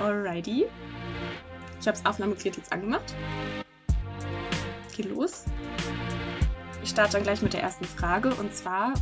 Alrighty. 0.00 0.66
Ich 1.80 1.86
habe 1.86 1.96
das 1.96 2.06
Aufnahmegerät 2.06 2.56
jetzt 2.56 2.72
angemacht. 2.72 3.14
Geht 4.96 5.06
los. 5.06 5.44
Ich 6.82 6.90
starte 6.90 7.12
dann 7.12 7.22
gleich 7.22 7.42
mit 7.42 7.52
der 7.52 7.62
ersten 7.62 7.84
Frage 7.84 8.34
und 8.34 8.54
zwar. 8.54 8.94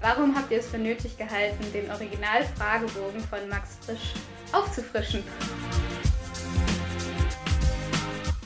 Warum 0.00 0.34
habt 0.34 0.50
ihr 0.50 0.58
es 0.58 0.68
für 0.68 0.78
nötig 0.78 1.16
gehalten, 1.16 1.64
den 1.72 1.90
Original-Fragebogen 1.90 3.20
von 3.20 3.48
Max 3.48 3.78
Frisch 3.82 4.14
aufzufrischen? 4.52 5.22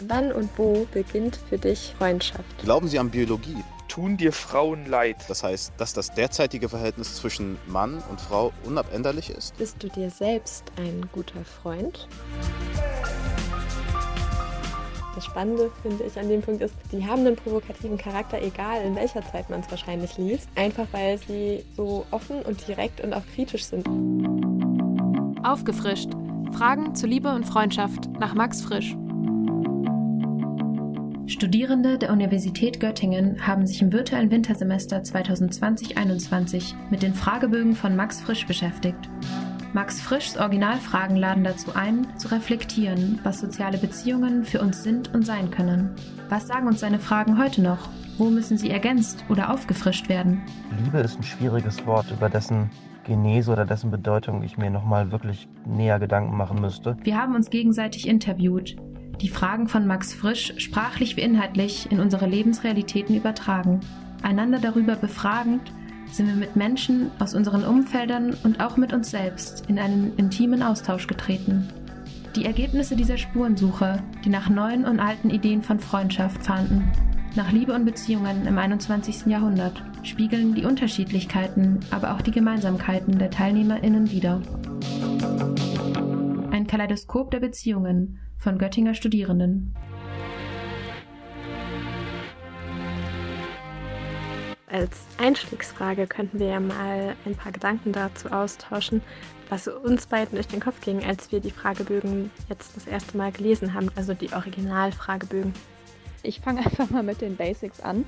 Wann 0.07 0.33
und 0.33 0.51
wo 0.57 0.87
beginnt 0.93 1.39
für 1.49 1.59
dich 1.59 1.95
Freundschaft? 1.99 2.59
Glauben 2.63 2.89
Sie 2.89 2.99
an 2.99 3.11
Biologie? 3.11 3.65
Tun 3.97 4.19
dir 4.19 4.35
Frauen 4.35 4.85
leid? 4.85 5.17
Das 5.27 5.43
heißt, 5.43 5.73
dass 5.79 5.95
das 5.95 6.13
derzeitige 6.13 6.69
Verhältnis 6.69 7.17
zwischen 7.17 7.57
Mann 7.67 8.03
und 8.11 8.21
Frau 8.21 8.53
unabänderlich 8.63 9.31
ist? 9.31 9.57
Bist 9.57 9.83
du 9.83 9.89
dir 9.89 10.11
selbst 10.11 10.65
ein 10.77 11.09
guter 11.13 11.43
Freund? 11.47 12.07
Das 15.15 15.25
Spannende 15.25 15.71
finde 15.81 16.05
ich 16.05 16.19
an 16.19 16.29
dem 16.29 16.43
Punkt 16.43 16.61
ist, 16.61 16.75
die 16.93 17.07
haben 17.07 17.27
einen 17.27 17.37
provokativen 17.37 17.97
Charakter, 17.97 18.39
egal 18.43 18.83
in 18.83 18.97
welcher 18.97 19.23
Zeit 19.33 19.49
man 19.49 19.61
es 19.61 19.71
wahrscheinlich 19.71 20.19
liest. 20.19 20.47
Einfach 20.57 20.89
weil 20.93 21.17
sie 21.17 21.65
so 21.75 22.05
offen 22.11 22.43
und 22.43 22.69
direkt 22.69 23.01
und 23.01 23.15
auch 23.15 23.25
kritisch 23.35 23.65
sind. 23.65 23.89
Aufgefrischt. 25.43 26.11
Fragen 26.53 26.95
zu 26.95 27.07
Liebe 27.07 27.35
und 27.35 27.47
Freundschaft 27.47 28.11
nach 28.21 28.35
Max 28.35 28.61
Frisch. 28.61 28.95
Studierende 31.29 31.99
der 31.99 32.13
Universität 32.13 32.79
Göttingen 32.79 33.45
haben 33.45 33.67
sich 33.67 33.83
im 33.83 33.93
virtuellen 33.93 34.31
Wintersemester 34.31 34.99
2020-21 34.99 36.75
mit 36.89 37.03
den 37.03 37.15
Fragebögen 37.15 37.75
von 37.75 37.97
Max 37.97 38.21
Frisch 38.21 38.47
beschäftigt. 38.47 39.11
Max 39.73 40.01
Frischs 40.01 40.37
Originalfragen 40.37 41.17
laden 41.17 41.43
dazu 41.43 41.75
ein, 41.75 42.07
zu 42.17 42.29
reflektieren, 42.29 43.19
was 43.25 43.41
soziale 43.41 43.77
Beziehungen 43.77 44.45
für 44.45 44.61
uns 44.61 44.85
sind 44.85 45.13
und 45.15 45.27
sein 45.27 45.51
können. 45.51 45.97
Was 46.29 46.47
sagen 46.47 46.69
uns 46.69 46.79
seine 46.79 47.01
Fragen 47.01 47.43
heute 47.43 47.61
noch? 47.61 47.89
Wo 48.19 48.31
müssen 48.31 48.57
sie 48.57 48.71
ergänzt 48.71 49.25
oder 49.29 49.53
aufgefrischt 49.53 50.09
werden? 50.09 50.43
Liebe 50.85 50.99
ist 50.99 51.19
ein 51.19 51.25
schwieriges 51.25 51.85
Wort, 51.87 52.09
über 52.13 52.31
dessen 52.31 52.71
Genese 53.05 53.51
oder 53.51 53.67
dessen 53.67 53.91
Bedeutung 53.91 54.45
ich 54.45 54.57
mir 54.57 54.71
nochmal 54.71 55.11
wirklich 55.11 55.49
näher 55.67 55.99
Gedanken 55.99 56.37
machen 56.37 56.61
müsste. 56.61 56.97
Wir 57.03 57.21
haben 57.21 57.35
uns 57.35 57.51
gegenseitig 57.51 58.07
interviewt, 58.09 58.77
die 59.21 59.29
Fragen 59.29 59.69
von 59.69 59.87
Max 59.87 60.13
Frisch 60.13 60.53
sprachlich 60.59 61.17
wie 61.17 61.23
inhaltlich 61.23 61.91
in 61.91 62.01
unsere 62.01 62.27
Lebensrealitäten 62.27 63.17
übertragen. 63.17 63.81
Einander 64.23 64.59
darüber 64.59 64.97
befragend 64.97 65.73
sind 66.13 66.29
wir 66.29 66.35
mit 66.35 66.57
Menschen 66.57 67.11
aus 67.19 67.35
unseren 67.35 67.65
Umfeldern 67.65 68.37
und 68.45 68.61
auch 68.61 68.77
mit 68.77 68.93
uns 68.93 69.11
selbst 69.11 69.65
in 69.69 69.79
einen 69.79 70.17
intimen 70.17 70.63
Austausch 70.63 71.07
getreten. 71.07 71.69
Die 72.37 72.45
Ergebnisse 72.45 72.97
dieser 72.97 73.17
Spurensuche, 73.17 74.03
die 74.25 74.29
nach 74.29 74.51
neuen 74.51 74.85
und 74.85 75.01
alten 75.01 75.31
Ideen 75.31 75.63
von 75.63 75.81
Freundschaft 75.81 76.45
fanden, 76.45 76.91
nach 77.35 77.51
Liebe 77.53 77.75
und 77.75 77.85
Beziehungen 77.85 78.47
im 78.47 78.59
21. 78.59 79.27
Jahrhundert, 79.27 79.83
spiegeln 80.03 80.55
die 80.55 80.65
Unterschiedlichkeiten, 80.65 81.81
aber 81.91 82.15
auch 82.15 82.23
die 82.23 82.31
Gemeinsamkeiten 82.31 83.19
der 83.19 83.31
TeilnehmerInnen 83.31 84.11
wider. 84.11 84.41
Ein 86.51 86.67
Kaleidoskop 86.67 87.31
der 87.31 87.41
Beziehungen 87.41 88.19
von 88.39 88.59
Göttinger 88.59 88.95
Studierenden. 88.95 89.75
Als 94.69 95.07
Einstiegsfrage 95.19 96.07
könnten 96.07 96.39
wir 96.39 96.49
ja 96.49 96.61
mal 96.61 97.15
ein 97.25 97.35
paar 97.35 97.53
Gedanken 97.53 97.93
dazu 97.93 98.31
austauschen, 98.31 99.01
was 99.49 99.69
uns 99.69 100.07
beiden 100.07 100.35
durch 100.35 100.49
den 100.49 100.61
Kopf 100.61 100.81
ging, 100.81 101.05
als 101.05 101.31
wir 101.31 101.41
die 101.41 101.51
Fragebögen 101.51 102.31
jetzt 102.49 102.77
das 102.77 102.87
erste 102.87 103.17
Mal 103.17 103.33
gelesen 103.33 103.75
haben, 103.75 103.91
also 103.95 104.13
die 104.13 104.33
Originalfragebögen. 104.33 105.55
Ich 106.23 106.41
fange 106.41 106.59
einfach 106.65 106.91
mal 106.91 107.03
mit 107.03 107.21
den 107.21 107.37
Basics 107.37 107.81
an. 107.81 108.05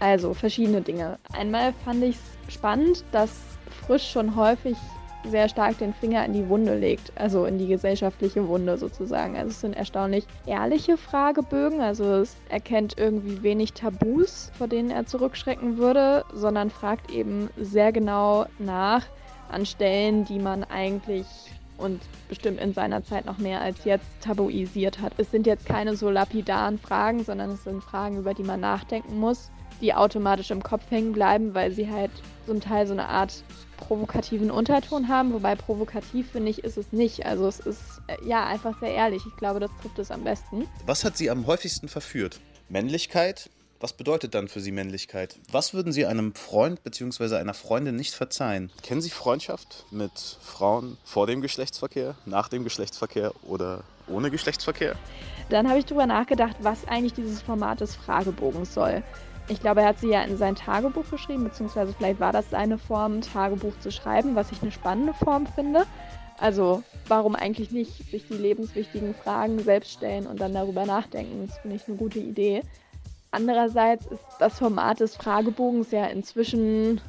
Also 0.00 0.32
verschiedene 0.34 0.80
Dinge. 0.80 1.18
Einmal 1.32 1.74
fand 1.84 2.04
ich 2.04 2.16
es 2.46 2.54
spannend, 2.54 3.04
dass 3.10 3.32
Frisch 3.84 4.10
schon 4.10 4.36
häufig 4.36 4.76
sehr 5.24 5.48
stark 5.48 5.78
den 5.78 5.92
Finger 5.92 6.24
in 6.24 6.32
die 6.32 6.48
Wunde 6.48 6.76
legt, 6.76 7.12
also 7.16 7.44
in 7.44 7.58
die 7.58 7.66
gesellschaftliche 7.66 8.48
Wunde 8.48 8.78
sozusagen. 8.78 9.36
Also 9.36 9.50
es 9.50 9.60
sind 9.60 9.76
erstaunlich 9.76 10.26
ehrliche 10.46 10.96
Fragebögen, 10.96 11.80
also 11.80 12.04
es 12.14 12.36
erkennt 12.48 12.94
irgendwie 12.96 13.42
wenig 13.42 13.72
Tabus, 13.72 14.50
vor 14.56 14.68
denen 14.68 14.90
er 14.90 15.06
zurückschrecken 15.06 15.78
würde, 15.78 16.24
sondern 16.32 16.70
fragt 16.70 17.10
eben 17.10 17.50
sehr 17.56 17.92
genau 17.92 18.46
nach 18.58 19.04
an 19.50 19.66
Stellen, 19.66 20.24
die 20.24 20.38
man 20.38 20.64
eigentlich 20.64 21.26
und 21.78 22.00
bestimmt 22.28 22.60
in 22.60 22.74
seiner 22.74 23.04
Zeit 23.04 23.24
noch 23.24 23.38
mehr 23.38 23.60
als 23.60 23.84
jetzt 23.84 24.06
tabuisiert 24.20 25.00
hat. 25.00 25.12
Es 25.16 25.30
sind 25.30 25.46
jetzt 25.46 25.64
keine 25.64 25.96
so 25.96 26.10
lapidaren 26.10 26.78
Fragen, 26.78 27.24
sondern 27.24 27.50
es 27.50 27.64
sind 27.64 27.82
Fragen, 27.82 28.18
über 28.18 28.34
die 28.34 28.42
man 28.42 28.60
nachdenken 28.60 29.18
muss, 29.18 29.50
die 29.80 29.94
automatisch 29.94 30.50
im 30.50 30.62
Kopf 30.62 30.90
hängen 30.90 31.12
bleiben, 31.12 31.54
weil 31.54 31.70
sie 31.70 31.88
halt 31.88 32.10
zum 32.46 32.60
Teil 32.60 32.86
so 32.86 32.92
eine 32.92 33.08
Art 33.08 33.44
provokativen 33.78 34.50
Unterton 34.50 35.08
haben, 35.08 35.32
wobei 35.32 35.54
provokativ 35.54 36.32
finde 36.32 36.50
ich 36.50 36.64
ist 36.64 36.76
es 36.76 36.92
nicht. 36.92 37.24
Also 37.24 37.46
es 37.46 37.60
ist 37.60 38.02
äh, 38.08 38.16
ja 38.26 38.46
einfach 38.46 38.78
sehr 38.80 38.92
ehrlich. 38.92 39.22
Ich 39.26 39.36
glaube, 39.36 39.60
das 39.60 39.70
trifft 39.80 39.98
es 39.98 40.10
am 40.10 40.24
besten. 40.24 40.66
Was 40.84 41.04
hat 41.04 41.16
Sie 41.16 41.30
am 41.30 41.46
häufigsten 41.46 41.88
verführt? 41.88 42.40
Männlichkeit? 42.68 43.50
Was 43.80 43.92
bedeutet 43.92 44.34
dann 44.34 44.48
für 44.48 44.60
Sie 44.60 44.72
Männlichkeit? 44.72 45.36
Was 45.52 45.72
würden 45.72 45.92
Sie 45.92 46.04
einem 46.04 46.34
Freund 46.34 46.82
bzw. 46.82 47.36
einer 47.36 47.54
Freundin 47.54 47.94
nicht 47.94 48.12
verzeihen? 48.12 48.72
Kennen 48.82 49.00
Sie 49.00 49.10
Freundschaft 49.10 49.86
mit 49.92 50.10
Frauen 50.42 50.98
vor 51.04 51.28
dem 51.28 51.40
Geschlechtsverkehr, 51.40 52.16
nach 52.26 52.48
dem 52.48 52.64
Geschlechtsverkehr 52.64 53.32
oder 53.44 53.84
ohne 54.08 54.32
Geschlechtsverkehr? 54.32 54.96
Dann 55.48 55.68
habe 55.68 55.78
ich 55.78 55.86
darüber 55.86 56.06
nachgedacht, 56.06 56.56
was 56.60 56.88
eigentlich 56.88 57.14
dieses 57.14 57.40
Format 57.40 57.80
des 57.80 57.94
Fragebogens 57.94 58.74
soll. 58.74 59.04
Ich 59.50 59.60
glaube, 59.60 59.80
er 59.80 59.88
hat 59.88 59.98
sie 59.98 60.10
ja 60.10 60.22
in 60.22 60.36
sein 60.36 60.54
Tagebuch 60.54 61.10
geschrieben, 61.10 61.44
beziehungsweise 61.44 61.94
vielleicht 61.94 62.20
war 62.20 62.32
das 62.32 62.50
seine 62.50 62.76
Form, 62.76 63.22
Tagebuch 63.22 63.78
zu 63.80 63.90
schreiben, 63.90 64.34
was 64.34 64.52
ich 64.52 64.60
eine 64.60 64.70
spannende 64.70 65.14
Form 65.14 65.46
finde. 65.46 65.84
Also, 66.38 66.82
warum 67.08 67.34
eigentlich 67.34 67.70
nicht 67.72 68.10
sich 68.10 68.26
die 68.28 68.34
lebenswichtigen 68.34 69.14
Fragen 69.14 69.58
selbst 69.58 69.92
stellen 69.92 70.26
und 70.26 70.40
dann 70.40 70.52
darüber 70.52 70.84
nachdenken? 70.84 71.46
Das 71.46 71.58
finde 71.58 71.76
ich 71.76 71.88
eine 71.88 71.96
gute 71.96 72.18
Idee. 72.18 72.62
Andererseits 73.30 74.06
ist 74.06 74.22
das 74.38 74.58
Format 74.58 75.00
des 75.00 75.16
Fragebogens 75.16 75.90
ja 75.90 76.06
inzwischen 76.06 77.00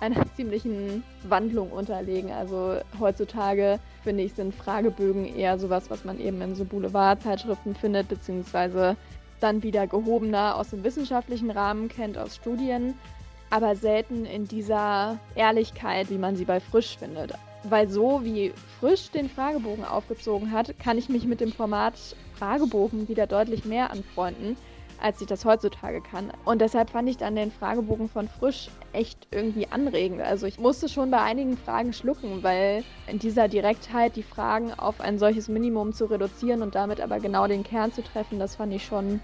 einer 0.00 0.24
ziemlichen 0.36 1.02
Wandlung 1.22 1.70
unterlegen. 1.70 2.30
Also 2.32 2.78
heutzutage 3.00 3.78
finde 4.02 4.24
ich, 4.24 4.34
sind 4.34 4.54
Fragebögen 4.54 5.24
eher 5.24 5.58
sowas, 5.58 5.90
was 5.90 6.04
man 6.04 6.20
eben 6.20 6.40
in 6.42 6.54
so 6.54 6.64
Boulevardzeitschriften 6.64 7.74
findet, 7.74 8.08
beziehungsweise 8.08 8.96
dann 9.44 9.62
wieder 9.62 9.86
gehobener 9.86 10.56
aus 10.56 10.70
dem 10.70 10.82
wissenschaftlichen 10.82 11.50
Rahmen 11.50 11.88
kennt, 11.88 12.16
aus 12.16 12.36
Studien, 12.36 12.94
aber 13.50 13.76
selten 13.76 14.24
in 14.24 14.48
dieser 14.48 15.18
Ehrlichkeit, 15.34 16.10
wie 16.10 16.18
man 16.18 16.34
sie 16.34 16.46
bei 16.46 16.60
Frisch 16.60 16.96
findet. 16.96 17.34
Weil 17.62 17.88
so 17.88 18.24
wie 18.24 18.52
Frisch 18.80 19.10
den 19.10 19.28
Fragebogen 19.28 19.84
aufgezogen 19.84 20.50
hat, 20.50 20.78
kann 20.78 20.98
ich 20.98 21.08
mich 21.08 21.26
mit 21.26 21.40
dem 21.40 21.52
Format 21.52 21.94
Fragebogen 22.36 23.06
wieder 23.08 23.26
deutlich 23.26 23.64
mehr 23.64 23.90
anfreunden, 23.90 24.56
als 25.00 25.20
ich 25.20 25.26
das 25.26 25.44
heutzutage 25.44 26.00
kann. 26.00 26.32
Und 26.44 26.60
deshalb 26.60 26.90
fand 26.90 27.08
ich 27.08 27.16
dann 27.16 27.36
den 27.36 27.50
Fragebogen 27.50 28.08
von 28.08 28.28
Frisch 28.28 28.70
echt 28.92 29.28
irgendwie 29.30 29.68
anregend. 29.68 30.22
Also 30.22 30.46
ich 30.46 30.58
musste 30.58 30.88
schon 30.88 31.10
bei 31.10 31.20
einigen 31.20 31.56
Fragen 31.56 31.92
schlucken, 31.92 32.42
weil 32.42 32.82
in 33.06 33.18
dieser 33.18 33.48
Direktheit 33.48 34.16
die 34.16 34.22
Fragen 34.22 34.72
auf 34.72 35.00
ein 35.00 35.18
solches 35.18 35.48
Minimum 35.48 35.92
zu 35.92 36.06
reduzieren 36.06 36.62
und 36.62 36.74
damit 36.74 37.00
aber 37.00 37.20
genau 37.20 37.46
den 37.46 37.62
Kern 37.62 37.92
zu 37.92 38.02
treffen, 38.02 38.38
das 38.38 38.56
fand 38.56 38.72
ich 38.72 38.84
schon 38.84 39.20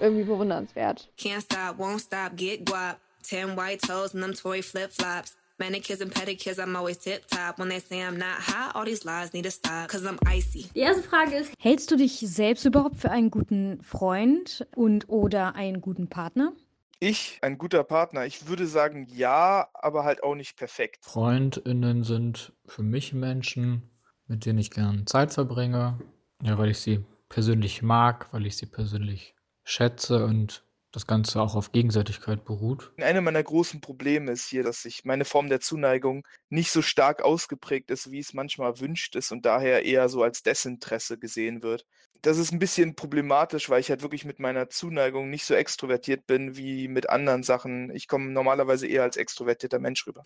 irgendwie 0.00 0.24
bewundernswert. 0.24 1.08
Can't 1.18 1.42
stop, 1.42 1.78
won't 1.78 2.00
stop, 2.00 2.36
get 2.36 2.64
guap. 2.64 2.96
Ten 3.22 3.56
white 3.56 3.80
toes 3.86 4.14
and 4.14 4.22
them 4.22 4.34
Tory 4.34 4.62
flip-flops. 4.62 5.36
Manicures 5.58 6.00
and 6.00 6.14
pedicures, 6.14 6.60
I'm 6.60 6.76
always 6.76 6.98
tip 6.98 7.26
top. 7.26 7.58
When 7.58 7.68
they 7.68 7.80
say 7.80 8.00
I'm 8.00 8.16
not 8.16 8.38
hot, 8.38 8.76
all 8.76 8.84
these 8.84 9.04
lies 9.04 9.32
need 9.32 9.42
to 9.42 9.50
stop, 9.50 9.88
cause 9.88 10.06
I'm 10.06 10.18
icy. 10.24 10.70
Die 10.72 10.78
erste 10.78 11.02
Frage 11.02 11.34
ist, 11.34 11.52
hältst 11.58 11.90
du 11.90 11.96
dich 11.96 12.20
selbst 12.20 12.64
überhaupt 12.64 12.96
für 12.96 13.10
einen 13.10 13.32
guten 13.32 13.82
Freund 13.82 14.66
und 14.76 15.08
oder 15.08 15.56
einen 15.56 15.80
guten 15.80 16.06
Partner? 16.08 16.52
Ich, 17.00 17.38
ein 17.42 17.58
guter 17.58 17.82
Partner. 17.82 18.24
Ich 18.24 18.46
würde 18.46 18.68
sagen 18.68 19.08
ja, 19.10 19.68
aber 19.74 20.04
halt 20.04 20.22
auch 20.22 20.36
nicht 20.36 20.56
perfekt. 20.56 21.04
FreundInnen 21.04 22.04
sind 22.04 22.52
für 22.66 22.84
mich 22.84 23.12
Menschen, 23.12 23.82
mit 24.28 24.46
denen 24.46 24.60
ich 24.60 24.70
gern 24.70 25.06
Zeit 25.08 25.32
verbringe. 25.32 25.98
Ja, 26.42 26.56
weil 26.56 26.70
ich 26.70 26.78
sie 26.78 27.04
persönlich 27.28 27.82
mag, 27.82 28.32
weil 28.32 28.46
ich 28.46 28.56
sie 28.56 28.66
persönlich 28.66 29.34
schätze 29.68 30.24
und 30.24 30.64
das 30.92 31.06
Ganze 31.06 31.40
auch 31.40 31.54
auf 31.54 31.72
Gegenseitigkeit 31.72 32.44
beruht. 32.44 32.92
Eine 32.98 33.20
meiner 33.20 33.42
großen 33.42 33.80
Probleme 33.80 34.32
ist 34.32 34.48
hier, 34.48 34.62
dass 34.62 34.84
ich 34.84 35.04
meine 35.04 35.24
Form 35.24 35.48
der 35.48 35.60
Zuneigung 35.60 36.26
nicht 36.48 36.70
so 36.70 36.82
stark 36.82 37.22
ausgeprägt 37.22 37.90
ist, 37.90 38.10
wie 38.10 38.20
es 38.20 38.32
manchmal 38.32 38.70
erwünscht 38.70 39.14
ist 39.14 39.30
und 39.32 39.44
daher 39.44 39.84
eher 39.84 40.08
so 40.08 40.22
als 40.22 40.42
Desinteresse 40.42 41.18
gesehen 41.18 41.62
wird. 41.62 41.84
Das 42.22 42.36
ist 42.36 42.52
ein 42.52 42.58
bisschen 42.58 42.96
problematisch, 42.96 43.70
weil 43.70 43.80
ich 43.80 43.90
halt 43.90 44.02
wirklich 44.02 44.24
mit 44.24 44.40
meiner 44.40 44.68
Zuneigung 44.70 45.30
nicht 45.30 45.44
so 45.44 45.54
extrovertiert 45.54 46.26
bin 46.26 46.56
wie 46.56 46.88
mit 46.88 47.08
anderen 47.10 47.44
Sachen. 47.44 47.94
Ich 47.94 48.08
komme 48.08 48.30
normalerweise 48.30 48.88
eher 48.88 49.04
als 49.04 49.16
extrovertierter 49.16 49.78
Mensch 49.78 50.04
rüber. 50.04 50.24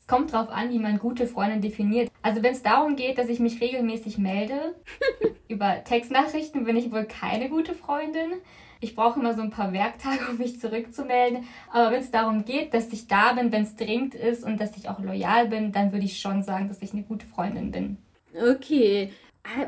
Es 0.00 0.06
kommt 0.08 0.32
drauf 0.32 0.48
an, 0.48 0.70
wie 0.70 0.80
man 0.80 0.98
gute 0.98 1.28
Freundin 1.28 1.60
definiert. 1.60 2.10
Also 2.22 2.42
wenn 2.42 2.54
es 2.54 2.62
darum 2.62 2.96
geht, 2.96 3.18
dass 3.18 3.28
ich 3.28 3.38
mich 3.38 3.60
regelmäßig 3.60 4.18
melde, 4.18 4.74
über 5.48 5.84
Textnachrichten 5.84 6.64
bin 6.64 6.76
ich 6.76 6.90
wohl 6.90 7.04
keine 7.04 7.48
gute 7.48 7.74
Freundin. 7.74 8.40
Ich 8.80 8.94
brauche 8.94 9.18
immer 9.18 9.34
so 9.34 9.42
ein 9.42 9.50
paar 9.50 9.72
Werktage, 9.72 10.20
um 10.30 10.38
mich 10.38 10.60
zurückzumelden. 10.60 11.44
Aber 11.72 11.92
wenn 11.92 12.02
es 12.02 12.10
darum 12.10 12.44
geht, 12.44 12.74
dass 12.74 12.92
ich 12.92 13.06
da 13.06 13.32
bin, 13.32 13.52
wenn 13.52 13.62
es 13.62 13.76
dringend 13.76 14.14
ist 14.14 14.44
und 14.44 14.60
dass 14.60 14.76
ich 14.76 14.88
auch 14.88 14.98
loyal 15.00 15.48
bin, 15.48 15.72
dann 15.72 15.92
würde 15.92 16.04
ich 16.04 16.20
schon 16.20 16.42
sagen, 16.42 16.68
dass 16.68 16.82
ich 16.82 16.92
eine 16.92 17.02
gute 17.02 17.26
Freundin 17.26 17.70
bin. 17.70 17.96
Okay. 18.34 19.10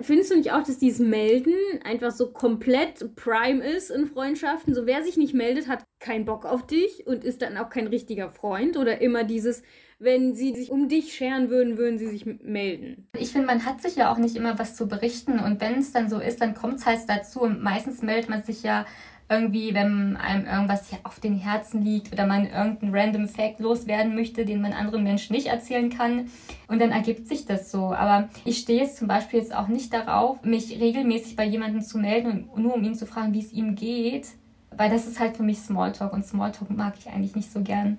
Findest 0.02 0.32
du 0.32 0.36
nicht 0.36 0.52
auch, 0.52 0.64
dass 0.64 0.78
dieses 0.78 0.98
Melden 0.98 1.54
einfach 1.84 2.10
so 2.10 2.32
komplett 2.32 3.14
prime 3.14 3.64
ist 3.64 3.90
in 3.90 4.06
Freundschaften? 4.06 4.74
So, 4.74 4.86
wer 4.86 5.04
sich 5.04 5.16
nicht 5.16 5.34
meldet, 5.34 5.68
hat 5.68 5.84
keinen 6.00 6.24
Bock 6.24 6.44
auf 6.44 6.66
dich 6.66 7.06
und 7.06 7.22
ist 7.22 7.42
dann 7.42 7.56
auch 7.56 7.70
kein 7.70 7.86
richtiger 7.86 8.28
Freund? 8.28 8.76
Oder 8.76 9.00
immer 9.00 9.22
dieses, 9.22 9.62
wenn 9.98 10.34
sie 10.34 10.54
sich 10.54 10.70
um 10.70 10.88
dich 10.88 11.12
scheren 11.12 11.50
würden, 11.50 11.76
würden 11.76 11.98
sie 11.98 12.08
sich 12.08 12.24
melden? 12.24 13.08
Ich 13.18 13.32
finde, 13.32 13.46
man 13.46 13.64
hat 13.64 13.82
sich 13.82 13.96
ja 13.96 14.12
auch 14.12 14.18
nicht 14.18 14.36
immer 14.36 14.58
was 14.58 14.76
zu 14.76 14.86
berichten. 14.86 15.38
Und 15.40 15.60
wenn 15.60 15.78
es 15.78 15.92
dann 15.92 16.08
so 16.08 16.18
ist, 16.20 16.40
dann 16.40 16.54
kommt 16.54 16.76
es 16.78 16.86
halt 16.86 17.00
dazu. 17.08 17.40
Und 17.40 17.62
meistens 17.62 18.02
meldet 18.02 18.30
man 18.30 18.42
sich 18.42 18.62
ja 18.62 18.86
irgendwie, 19.30 19.74
wenn 19.74 20.16
einem 20.16 20.46
irgendwas 20.46 20.90
auf 21.02 21.20
den 21.20 21.34
Herzen 21.34 21.82
liegt 21.82 22.12
oder 22.12 22.26
man 22.26 22.46
irgendeinen 22.46 22.94
random 22.94 23.28
Fact 23.28 23.60
loswerden 23.60 24.14
möchte, 24.14 24.44
den 24.44 24.62
man 24.62 24.72
anderen 24.72 25.02
Menschen 25.02 25.34
nicht 25.34 25.48
erzählen 25.48 25.90
kann. 25.90 26.30
Und 26.68 26.80
dann 26.80 26.92
ergibt 26.92 27.26
sich 27.26 27.44
das 27.44 27.70
so. 27.70 27.92
Aber 27.92 28.28
ich 28.44 28.58
stehe 28.58 28.80
jetzt 28.80 28.96
zum 28.96 29.08
Beispiel 29.08 29.40
jetzt 29.40 29.54
auch 29.54 29.68
nicht 29.68 29.92
darauf, 29.92 30.42
mich 30.44 30.80
regelmäßig 30.80 31.36
bei 31.36 31.44
jemandem 31.44 31.82
zu 31.82 31.98
melden, 31.98 32.48
nur 32.56 32.74
um 32.74 32.84
ihn 32.84 32.94
zu 32.94 33.04
fragen, 33.04 33.34
wie 33.34 33.40
es 33.40 33.52
ihm 33.52 33.74
geht. 33.74 34.28
Weil 34.78 34.90
das 34.90 35.08
ist 35.08 35.18
halt 35.18 35.36
für 35.36 35.42
mich 35.42 35.58
Smalltalk 35.58 36.12
und 36.12 36.24
Smalltalk 36.24 36.70
mag 36.70 36.94
ich 36.96 37.08
eigentlich 37.08 37.34
nicht 37.34 37.52
so 37.52 37.62
gern. 37.62 37.98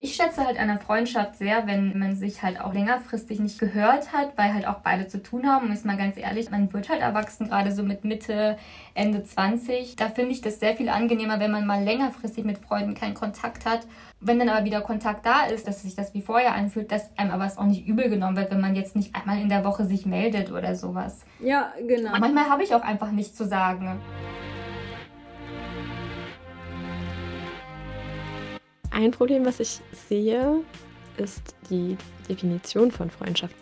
Ich 0.00 0.16
schätze 0.16 0.44
halt 0.44 0.58
eine 0.58 0.78
Freundschaft 0.78 1.36
sehr, 1.36 1.66
wenn 1.66 1.98
man 1.98 2.14
sich 2.14 2.42
halt 2.42 2.60
auch 2.60 2.74
längerfristig 2.74 3.40
nicht 3.40 3.58
gehört 3.58 4.12
hat, 4.12 4.36
weil 4.36 4.52
halt 4.52 4.66
auch 4.66 4.80
beide 4.80 5.08
zu 5.08 5.22
tun 5.22 5.46
haben. 5.46 5.68
Und 5.68 5.72
ist 5.72 5.86
mal 5.86 5.96
ganz 5.96 6.18
ehrlich, 6.18 6.50
man 6.50 6.70
wird 6.74 6.90
halt 6.90 7.00
erwachsen, 7.00 7.48
gerade 7.48 7.72
so 7.72 7.82
mit 7.82 8.04
Mitte, 8.04 8.58
Ende 8.92 9.24
20. 9.24 9.96
Da 9.96 10.10
finde 10.10 10.32
ich 10.32 10.42
das 10.42 10.60
sehr 10.60 10.76
viel 10.76 10.90
angenehmer, 10.90 11.40
wenn 11.40 11.50
man 11.50 11.66
mal 11.66 11.82
längerfristig 11.82 12.44
mit 12.44 12.58
Freunden 12.58 12.92
keinen 12.92 13.14
Kontakt 13.14 13.64
hat. 13.64 13.86
Wenn 14.26 14.38
dann 14.38 14.48
aber 14.48 14.64
wieder 14.64 14.80
Kontakt 14.80 15.26
da 15.26 15.44
ist, 15.44 15.68
dass 15.68 15.82
sich 15.82 15.96
das 15.96 16.14
wie 16.14 16.22
vorher 16.22 16.54
anfühlt, 16.54 16.90
dass 16.90 17.10
einem 17.18 17.30
aber 17.30 17.44
es 17.44 17.58
auch 17.58 17.66
nicht 17.66 17.86
übel 17.86 18.08
genommen 18.08 18.38
wird, 18.38 18.50
wenn 18.50 18.60
man 18.62 18.74
jetzt 18.74 18.96
nicht 18.96 19.14
einmal 19.14 19.38
in 19.38 19.50
der 19.50 19.66
Woche 19.66 19.84
sich 19.84 20.06
meldet 20.06 20.50
oder 20.50 20.74
sowas. 20.76 21.26
Ja, 21.40 21.74
genau. 21.86 22.10
Manchmal 22.18 22.48
habe 22.48 22.62
ich 22.62 22.74
auch 22.74 22.80
einfach 22.80 23.10
nichts 23.10 23.36
zu 23.36 23.44
sagen. 23.44 24.00
Ein 28.90 29.10
Problem, 29.10 29.44
was 29.44 29.60
ich 29.60 29.82
sehe, 30.08 30.62
ist 31.18 31.54
die 31.68 31.98
Definition 32.26 32.90
von 32.90 33.10
Freundschaft. 33.10 33.54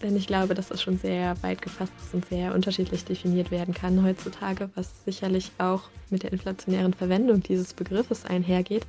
Denn 0.00 0.14
ich 0.16 0.28
glaube, 0.28 0.54
dass 0.54 0.70
es 0.70 0.80
schon 0.80 0.96
sehr 0.96 1.34
weit 1.42 1.60
gefasst 1.60 1.92
ist 1.98 2.14
und 2.14 2.24
sehr 2.26 2.54
unterschiedlich 2.54 3.04
definiert 3.04 3.50
werden 3.50 3.74
kann 3.74 4.04
heutzutage, 4.04 4.70
was 4.76 4.92
sicherlich 5.04 5.50
auch 5.58 5.88
mit 6.10 6.22
der 6.22 6.32
inflationären 6.32 6.94
Verwendung 6.94 7.42
dieses 7.42 7.74
Begriffes 7.74 8.24
einhergeht. 8.26 8.86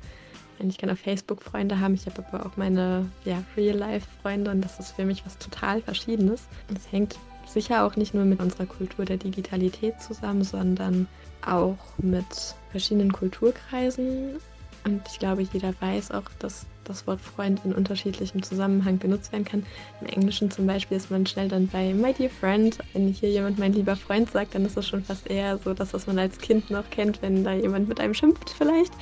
Ich 0.58 0.78
kann 0.78 0.90
auf 0.90 0.98
Facebook 0.98 1.42
Freunde 1.42 1.80
haben, 1.80 1.94
ich 1.94 2.06
habe 2.06 2.24
aber 2.26 2.46
auch 2.46 2.56
meine 2.56 3.10
ja, 3.24 3.42
Real-Life-Freunde 3.56 4.50
und 4.50 4.62
das 4.62 4.80
ist 4.80 4.92
für 4.92 5.04
mich 5.04 5.24
was 5.24 5.38
total 5.38 5.82
Verschiedenes. 5.82 6.48
Es 6.74 6.90
hängt 6.90 7.16
sicher 7.46 7.84
auch 7.84 7.96
nicht 7.96 8.14
nur 8.14 8.24
mit 8.24 8.40
unserer 8.40 8.66
Kultur 8.66 9.04
der 9.04 9.16
Digitalität 9.16 10.00
zusammen, 10.00 10.44
sondern 10.44 11.06
auch 11.44 11.78
mit 11.98 12.54
verschiedenen 12.72 13.12
Kulturkreisen 13.12 14.38
und 14.86 15.02
ich 15.10 15.18
glaube, 15.18 15.42
jeder 15.42 15.74
weiß 15.80 16.12
auch, 16.12 16.22
dass 16.38 16.64
das 16.84 17.08
Wort 17.08 17.20
Freund 17.20 17.60
in 17.64 17.74
unterschiedlichem 17.74 18.44
Zusammenhang 18.44 18.98
benutzt 18.98 19.32
werden 19.32 19.44
kann. 19.44 19.66
Im 20.00 20.06
Englischen 20.06 20.48
zum 20.48 20.64
Beispiel 20.64 20.96
ist 20.96 21.10
man 21.10 21.26
schnell 21.26 21.48
dann 21.48 21.66
bei 21.66 21.92
My 21.92 22.12
dear 22.12 22.30
friend. 22.30 22.78
Wenn 22.92 23.08
hier 23.08 23.30
jemand 23.30 23.58
mein 23.58 23.72
lieber 23.72 23.96
Freund 23.96 24.30
sagt, 24.30 24.54
dann 24.54 24.64
ist 24.64 24.76
das 24.76 24.86
schon 24.86 25.02
fast 25.02 25.28
eher 25.28 25.58
so 25.58 25.74
das, 25.74 25.92
was 25.92 26.06
man 26.06 26.20
als 26.20 26.38
Kind 26.38 26.70
noch 26.70 26.88
kennt, 26.90 27.20
wenn 27.20 27.42
da 27.42 27.52
jemand 27.52 27.88
mit 27.88 27.98
einem 27.98 28.14
schimpft 28.14 28.50
vielleicht. 28.50 28.92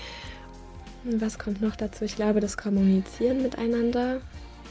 Was 1.05 1.39
kommt 1.39 1.61
noch 1.61 1.77
dazu? 1.77 2.05
Ich 2.05 2.17
glaube, 2.17 2.41
das 2.41 2.57
Kommunizieren 2.57 3.43
miteinander, 3.43 4.23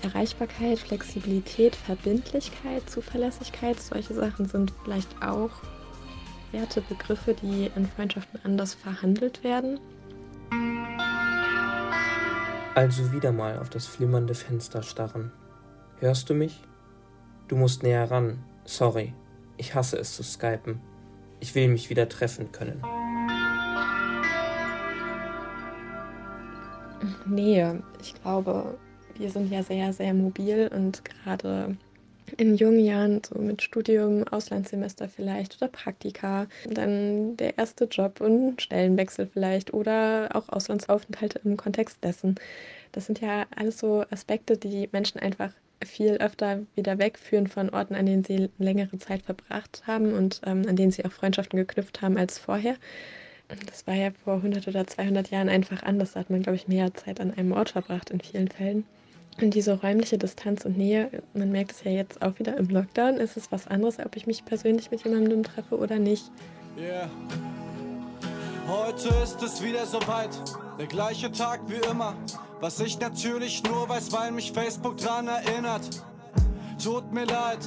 Erreichbarkeit, 0.01 0.79
Flexibilität, 0.79 1.75
Verbindlichkeit, 1.75 2.89
Zuverlässigkeit, 2.89 3.79
solche 3.79 4.15
Sachen 4.15 4.47
sind 4.47 4.73
vielleicht 4.83 5.09
auch 5.21 5.51
Wertebegriffe, 6.51 7.35
die 7.35 7.69
in 7.75 7.85
Freundschaften 7.85 8.39
anders 8.43 8.73
verhandelt 8.73 9.43
werden. 9.43 9.79
Also 12.73 13.11
wieder 13.11 13.31
mal 13.31 13.59
auf 13.59 13.69
das 13.69 13.85
flimmernde 13.85 14.33
Fenster 14.33 14.81
starren. 14.81 15.31
Hörst 15.99 16.31
du 16.31 16.33
mich? 16.33 16.63
Du 17.47 17.55
musst 17.55 17.83
näher 17.83 18.09
ran. 18.09 18.43
Sorry. 18.65 19.13
Ich 19.57 19.75
hasse 19.75 19.97
es 19.97 20.15
zu 20.15 20.23
skypen. 20.23 20.81
Ich 21.39 21.53
will 21.53 21.67
mich 21.67 21.91
wieder 21.91 22.09
treffen 22.09 22.51
können. 22.51 22.81
Nähe. 27.25 27.81
Ich 28.01 28.13
glaube, 28.21 28.77
wir 29.17 29.29
sind 29.29 29.51
ja 29.51 29.63
sehr, 29.63 29.93
sehr 29.93 30.13
mobil 30.13 30.69
und 30.73 31.03
gerade 31.05 31.77
in 32.37 32.55
jungen 32.55 32.79
Jahren, 32.79 33.21
so 33.23 33.39
mit 33.39 33.61
Studium, 33.61 34.27
Auslandssemester 34.27 35.07
vielleicht 35.07 35.61
oder 35.61 35.69
Praktika, 35.69 36.47
dann 36.69 37.37
der 37.37 37.57
erste 37.57 37.85
Job 37.85 38.21
und 38.21 38.61
Stellenwechsel 38.61 39.27
vielleicht 39.27 39.73
oder 39.73 40.29
auch 40.33 40.49
Auslandsaufenthalte 40.49 41.41
im 41.43 41.57
Kontext 41.57 42.03
dessen. 42.03 42.35
Das 42.91 43.05
sind 43.05 43.21
ja 43.21 43.45
alles 43.55 43.79
so 43.79 44.03
Aspekte, 44.09 44.57
die 44.57 44.89
Menschen 44.91 45.19
einfach 45.19 45.51
viel 45.85 46.13
öfter 46.13 46.61
wieder 46.75 46.97
wegführen 46.97 47.47
von 47.47 47.69
Orten, 47.69 47.95
an 47.95 48.05
denen 48.05 48.23
sie 48.23 48.49
längere 48.57 48.97
Zeit 48.99 49.23
verbracht 49.23 49.83
haben 49.85 50.13
und 50.13 50.41
ähm, 50.45 50.63
an 50.67 50.75
denen 50.75 50.91
sie 50.91 51.03
auch 51.05 51.11
Freundschaften 51.11 51.57
geknüpft 51.57 52.01
haben 52.01 52.17
als 52.17 52.37
vorher. 52.37 52.75
Das 53.47 53.85
war 53.85 53.93
ja 53.93 54.11
vor 54.23 54.35
100 54.35 54.67
oder 54.67 54.87
200 54.87 55.29
Jahren 55.29 55.49
einfach 55.49 55.83
anders. 55.83 56.13
Da 56.13 56.21
hat 56.21 56.29
man, 56.29 56.41
glaube 56.41 56.55
ich, 56.55 56.67
mehr 56.67 56.93
Zeit 56.93 57.19
an 57.19 57.33
einem 57.33 57.51
Ort 57.51 57.71
verbracht 57.71 58.09
in 58.09 58.19
vielen 58.19 58.47
Fällen. 58.47 58.85
Und 59.41 59.53
diese 59.55 59.79
räumliche 59.79 60.17
Distanz 60.17 60.63
und 60.65 60.77
Nähe, 60.77 61.09
man 61.33 61.51
merkt 61.51 61.71
es 61.71 61.83
ja 61.83 61.91
jetzt 61.91 62.21
auch 62.21 62.37
wieder 62.37 62.55
im 62.57 62.69
Lockdown, 62.69 63.15
ist 63.17 63.35
es 63.35 63.51
was 63.51 63.67
anderes, 63.67 63.99
ob 63.99 64.15
ich 64.15 64.27
mich 64.27 64.45
persönlich 64.45 64.91
mit 64.91 65.03
jemandem 65.03 65.43
treffe 65.43 65.77
oder 65.77 65.97
nicht. 65.97 66.31
Yeah. 66.77 67.09
Heute 68.67 69.09
ist 69.23 69.41
es 69.41 69.63
wieder 69.63 69.85
soweit, 69.85 70.29
der 70.79 70.87
gleiche 70.87 71.31
Tag 71.31 71.61
wie 71.67 71.89
immer. 71.89 72.15
Was 72.61 72.79
ich 72.79 72.99
natürlich 72.99 73.63
nur 73.63 73.89
weiß, 73.89 74.11
weil 74.13 74.31
mich 74.31 74.51
Facebook 74.51 74.97
dran 74.97 75.27
erinnert. 75.27 75.81
Tut 76.81 77.11
mir 77.11 77.25
leid, 77.25 77.59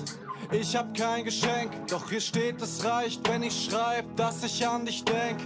ich 0.53 0.77
hab 0.77 0.97
kein 0.97 1.25
Geschenk, 1.25 1.73
doch 1.89 2.09
hier 2.09 2.21
steht, 2.21 2.61
es 2.63 2.85
reicht, 2.85 3.29
wenn 3.29 3.43
ich 3.43 3.69
schreib, 3.69 4.05
dass 4.17 4.43
ich 4.45 4.67
an 4.67 4.85
dich 4.85 5.05
denk. 5.05 5.39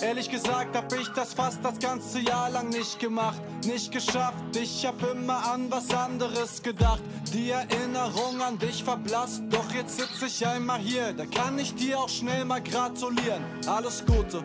Ehrlich 0.00 0.30
gesagt 0.30 0.74
hab 0.74 0.92
ich 0.94 1.08
das 1.08 1.34
fast 1.34 1.62
das 1.62 1.78
ganze 1.78 2.20
Jahr 2.20 2.50
lang 2.50 2.70
nicht 2.70 2.98
gemacht, 2.98 3.40
nicht 3.66 3.92
geschafft. 3.92 4.56
Ich 4.56 4.86
hab 4.86 5.02
immer 5.02 5.52
an 5.52 5.70
was 5.70 5.92
anderes 5.92 6.62
gedacht. 6.62 7.02
Die 7.34 7.50
Erinnerung 7.50 8.40
an 8.40 8.58
dich 8.58 8.82
verblasst. 8.82 9.42
Doch 9.50 9.70
jetzt 9.74 9.98
sitz 9.98 10.22
ich 10.22 10.46
einmal 10.46 10.80
hier, 10.80 11.12
da 11.12 11.26
kann 11.26 11.58
ich 11.58 11.74
dir 11.74 11.98
auch 11.98 12.08
schnell 12.08 12.44
mal 12.44 12.62
gratulieren. 12.62 13.44
Alles 13.66 14.04
Gute. 14.06 14.44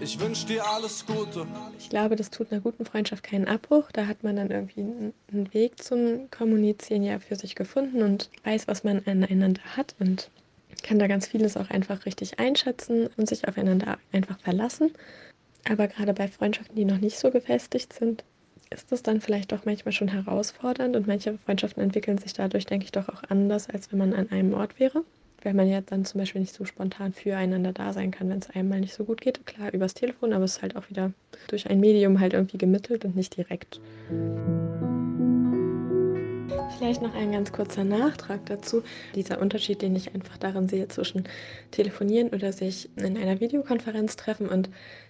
Ich 0.00 0.20
wünsch 0.20 0.44
dir 0.44 0.64
alles 0.66 1.06
Gute. 1.06 1.46
Ich 1.78 1.88
glaube, 1.88 2.16
das 2.16 2.30
tut 2.30 2.52
einer 2.52 2.60
guten 2.60 2.84
Freundschaft 2.84 3.22
keinen 3.22 3.48
Abbruch. 3.48 3.90
Da 3.92 4.06
hat 4.06 4.22
man 4.22 4.36
dann 4.36 4.50
irgendwie 4.50 4.80
einen 4.80 5.54
Weg 5.54 5.82
zum 5.82 6.30
Kommunizieren 6.30 7.02
ja 7.02 7.18
für 7.18 7.34
sich 7.34 7.54
gefunden 7.54 8.02
und 8.02 8.30
weiß, 8.44 8.68
was 8.68 8.84
man 8.84 9.02
aneinander 9.06 9.62
hat 9.76 9.94
und 9.98 10.30
kann 10.82 10.98
da 10.98 11.06
ganz 11.06 11.26
vieles 11.26 11.56
auch 11.56 11.70
einfach 11.70 12.04
richtig 12.04 12.38
einschätzen 12.38 13.08
und 13.16 13.28
sich 13.28 13.48
aufeinander 13.48 13.98
einfach 14.12 14.38
verlassen. 14.38 14.92
Aber 15.68 15.88
gerade 15.88 16.12
bei 16.12 16.28
Freundschaften, 16.28 16.76
die 16.76 16.84
noch 16.84 16.98
nicht 16.98 17.18
so 17.18 17.30
gefestigt 17.30 17.92
sind, 17.92 18.22
ist 18.70 18.92
das 18.92 19.02
dann 19.02 19.20
vielleicht 19.20 19.52
doch 19.52 19.64
manchmal 19.64 19.92
schon 19.92 20.08
herausfordernd 20.08 20.94
und 20.96 21.06
manche 21.06 21.38
Freundschaften 21.38 21.82
entwickeln 21.82 22.18
sich 22.18 22.34
dadurch, 22.34 22.66
denke 22.66 22.84
ich, 22.84 22.92
doch 22.92 23.08
auch 23.08 23.22
anders, 23.28 23.70
als 23.70 23.90
wenn 23.90 23.98
man 23.98 24.12
an 24.12 24.30
einem 24.30 24.54
Ort 24.54 24.78
wäre. 24.78 25.04
Weil 25.42 25.54
man 25.54 25.68
ja 25.68 25.80
dann 25.80 26.04
zum 26.04 26.20
Beispiel 26.20 26.40
nicht 26.40 26.54
so 26.54 26.64
spontan 26.64 27.12
füreinander 27.12 27.72
da 27.72 27.92
sein 27.92 28.10
kann, 28.10 28.28
wenn 28.28 28.38
es 28.38 28.50
einem 28.50 28.68
mal 28.68 28.80
nicht 28.80 28.94
so 28.94 29.04
gut 29.04 29.20
geht. 29.20 29.46
Klar, 29.46 29.72
übers 29.72 29.94
Telefon, 29.94 30.32
aber 30.32 30.44
es 30.44 30.56
ist 30.56 30.62
halt 30.62 30.76
auch 30.76 30.88
wieder 30.90 31.12
durch 31.48 31.68
ein 31.68 31.80
Medium 31.80 32.20
halt 32.20 32.32
irgendwie 32.32 32.58
gemittelt 32.58 33.04
und 33.04 33.14
nicht 33.14 33.36
direkt. 33.36 33.80
Vielleicht 36.78 37.00
noch 37.00 37.14
ein 37.14 37.32
ganz 37.32 37.52
kurzer 37.52 37.84
Nachtrag 37.84 38.44
dazu. 38.46 38.82
Dieser 39.14 39.40
Unterschied, 39.40 39.80
den 39.82 39.96
ich 39.96 40.14
einfach 40.14 40.36
darin 40.36 40.68
sehe 40.68 40.88
zwischen 40.88 41.24
telefonieren 41.70 42.28
oder 42.28 42.52
sich 42.52 42.90
in 42.96 43.16
einer 43.16 43.40
Videokonferenz 43.40 44.16
treffen 44.16 44.48
und 44.48 44.68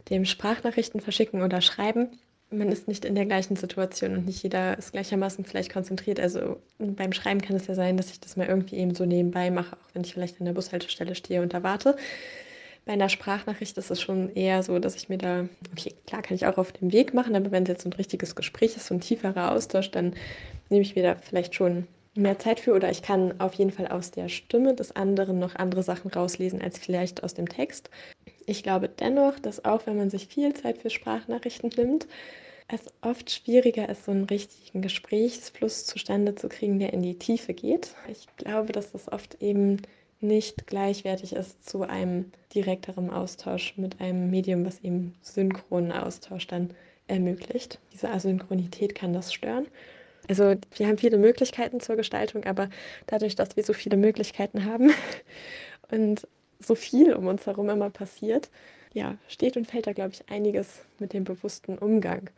dem 0.09 0.25
Sprachnachrichten 0.25 1.00
verschicken 1.00 1.42
oder 1.42 1.61
schreiben. 1.61 2.11
Man 2.50 2.71
ist 2.71 2.87
nicht 2.87 3.05
in 3.05 3.17
der 3.17 3.26
gleichen 3.26 3.57
Situation 3.57 4.15
und 4.17 4.26
nicht 4.26 4.43
jeder 4.43 4.79
ist 4.79 4.93
gleichermaßen 4.93 5.45
vielleicht 5.45 5.73
konzentriert. 5.73 6.21
Also 6.21 6.59
beim 6.79 7.12
Schreiben 7.12 7.41
kann 7.41 7.57
es 7.57 7.67
ja 7.67 7.75
sein, 7.75 7.97
dass 7.97 8.11
ich 8.11 8.21
das 8.21 8.37
mal 8.37 8.47
irgendwie 8.47 8.76
eben 8.76 8.95
so 8.95 9.05
nebenbei 9.05 9.50
mache, 9.50 9.76
auch 9.76 9.95
wenn 9.95 10.05
ich 10.05 10.15
vielleicht 10.15 10.38
an 10.41 10.47
der 10.47 10.53
Bushaltestelle 10.53 11.17
stehe 11.17 11.43
und 11.43 11.55
da 11.55 11.65
warte. 11.65 11.97
Bei 12.85 12.93
einer 12.93 13.09
Sprachnachricht 13.09 13.76
ist 13.79 13.91
es 13.91 14.00
schon 14.00 14.33
eher 14.37 14.62
so, 14.62 14.79
dass 14.79 14.95
ich 14.95 15.09
mir 15.09 15.19
da, 15.19 15.49
okay, 15.73 15.93
klar 16.07 16.23
kann 16.23 16.37
ich 16.37 16.47
auch 16.47 16.57
auf 16.57 16.71
dem 16.71 16.93
Weg 16.93 17.15
machen, 17.15 17.35
aber 17.35 17.50
wenn 17.50 17.65
es 17.65 17.69
jetzt 17.69 17.83
so 17.83 17.88
ein 17.88 17.95
richtiges 17.95 18.37
Gespräch 18.37 18.76
ist, 18.76 18.87
so 18.87 18.95
ein 18.95 19.00
tieferer 19.00 19.50
Austausch, 19.50 19.91
dann 19.91 20.15
nehme 20.71 20.83
ich 20.83 20.95
mir 20.95 21.03
da 21.03 21.17
vielleicht 21.17 21.57
schon 21.57 21.88
mehr 22.17 22.39
Zeit 22.39 22.61
für 22.61 22.75
oder 22.75 22.91
ich 22.91 23.03
kann 23.03 23.41
auf 23.41 23.55
jeden 23.55 23.71
Fall 23.71 23.89
aus 23.89 24.11
der 24.11 24.29
Stimme 24.29 24.75
des 24.75 24.95
anderen 24.95 25.39
noch 25.39 25.55
andere 25.57 25.83
Sachen 25.83 26.11
rauslesen 26.11 26.63
als 26.63 26.79
vielleicht 26.79 27.23
aus 27.23 27.35
dem 27.35 27.49
Text. 27.49 27.91
Ich 28.47 28.63
glaube 28.63 28.89
dennoch, 28.89 29.39
dass 29.39 29.65
auch 29.65 29.87
wenn 29.87 29.97
man 29.97 30.11
sich 30.11 30.27
viel 30.27 30.55
Zeit 30.55 30.79
für 30.79 30.91
Sprachnachrichten 30.91 31.71
nimmt, 31.77 32.07
es 32.69 32.93
oft 33.01 33.31
schwieriger 33.31 33.89
ist, 33.89 34.05
so 34.05 34.11
einen 34.11 34.25
richtigen 34.25 34.83
Gesprächsfluss 34.83 35.87
zustande 35.87 36.35
zu 36.35 36.49
kriegen, 36.49 36.79
der 36.79 36.93
in 36.93 37.03
die 37.03 37.19
Tiefe 37.19 37.55
geht. 37.55 37.95
Ich 38.09 38.27
glaube, 38.37 38.73
dass 38.73 38.93
das 38.93 39.11
oft 39.13 39.41
eben 39.41 39.83
nicht 40.21 40.67
gleichwertig 40.67 41.35
ist 41.35 41.69
zu 41.69 41.83
einem 41.83 42.33
direkteren 42.55 43.11
Austausch 43.11 43.75
mit 43.77 44.01
einem 44.01 44.31
Medium, 44.31 44.65
was 44.65 44.81
eben 44.81 45.15
synchronen 45.21 45.93
Austausch 45.93 46.47
dann 46.47 46.71
ermöglicht. 47.07 47.79
Diese 47.93 48.11
Asynchronität 48.11 48.95
kann 48.95 49.13
das 49.13 49.33
stören. 49.33 49.67
Also 50.28 50.54
wir 50.76 50.87
haben 50.87 50.99
viele 50.99 51.18
Möglichkeiten 51.18 51.80
zur 51.80 51.97
Gestaltung, 51.97 52.45
aber 52.45 52.68
dadurch, 53.06 53.37
dass 53.37 53.56
wir 53.56 53.62
so 53.62 53.73
viele 53.73 53.97
Möglichkeiten 53.97 54.64
haben 54.64 54.90
und 55.90 56.26
so 56.59 56.75
viel 56.75 57.14
um 57.14 57.26
uns 57.26 57.47
herum 57.47 57.68
immer 57.68 57.90
passiert, 57.90 58.50
ja, 58.92 59.16
steht 59.28 59.56
und 59.56 59.66
fällt 59.66 59.87
da, 59.87 59.92
glaube 59.92 60.12
ich, 60.12 60.28
einiges 60.28 60.85
mit 60.99 61.12
dem 61.12 61.25
bewussten 61.25 61.78
Umgang 61.78 62.30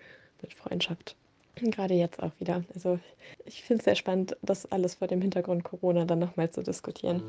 mit 0.42 0.54
Freundschaft. 0.54 1.16
Gerade 1.57 1.95
jetzt 1.95 2.23
auch 2.23 2.33
wieder. 2.38 2.62
Also 2.75 2.99
ich 3.45 3.62
finde 3.62 3.80
es 3.80 3.85
sehr 3.85 3.97
spannend, 3.97 4.37
das 4.42 4.71
alles 4.71 4.97
vor 4.97 5.09
dem 5.09 5.21
Hintergrund 5.21 5.64
Corona 5.64 6.04
dann 6.04 6.18
nochmal 6.21 6.50
zu 6.50 6.62
diskutieren. 6.62 7.23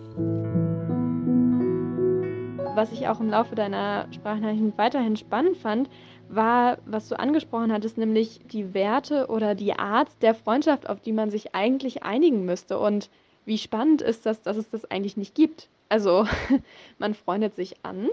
Was 2.76 2.92
ich 2.92 3.08
auch 3.08 3.20
im 3.20 3.30
Laufe 3.30 3.56
deiner 3.56 4.08
Sprachnachrichten 4.12 4.78
weiterhin 4.78 5.18
spannend 5.18 5.58
fand, 5.58 5.90
war, 6.30 6.78
was 6.86 7.10
du 7.10 7.20
angesprochen 7.20 7.74
hattest, 7.74 7.98
nämlich 7.98 8.40
die 8.52 8.74
Werte 8.74 9.28
oder 9.28 9.56
die 9.56 9.74
Art 9.74 10.10
der 10.22 10.36
Freundschaft, 10.36 10.88
auf 10.90 11.02
die 11.02 11.14
man 11.14 11.32
sich 11.32 11.56
eigentlich 11.56 12.04
einigen 12.04 12.46
müsste. 12.46 12.80
Und 12.80 13.10
wie 13.46 13.58
spannend 13.58 14.02
ist 14.02 14.26
das, 14.26 14.42
dass 14.42 14.58
es 14.58 14.70
das 14.70 14.90
eigentlich 14.90 15.18
nicht 15.18 15.36
gibt. 15.36 15.70
Also 15.90 16.28
man 17.00 17.14
freundet 17.14 17.56
sich 17.56 17.76
an 17.84 18.10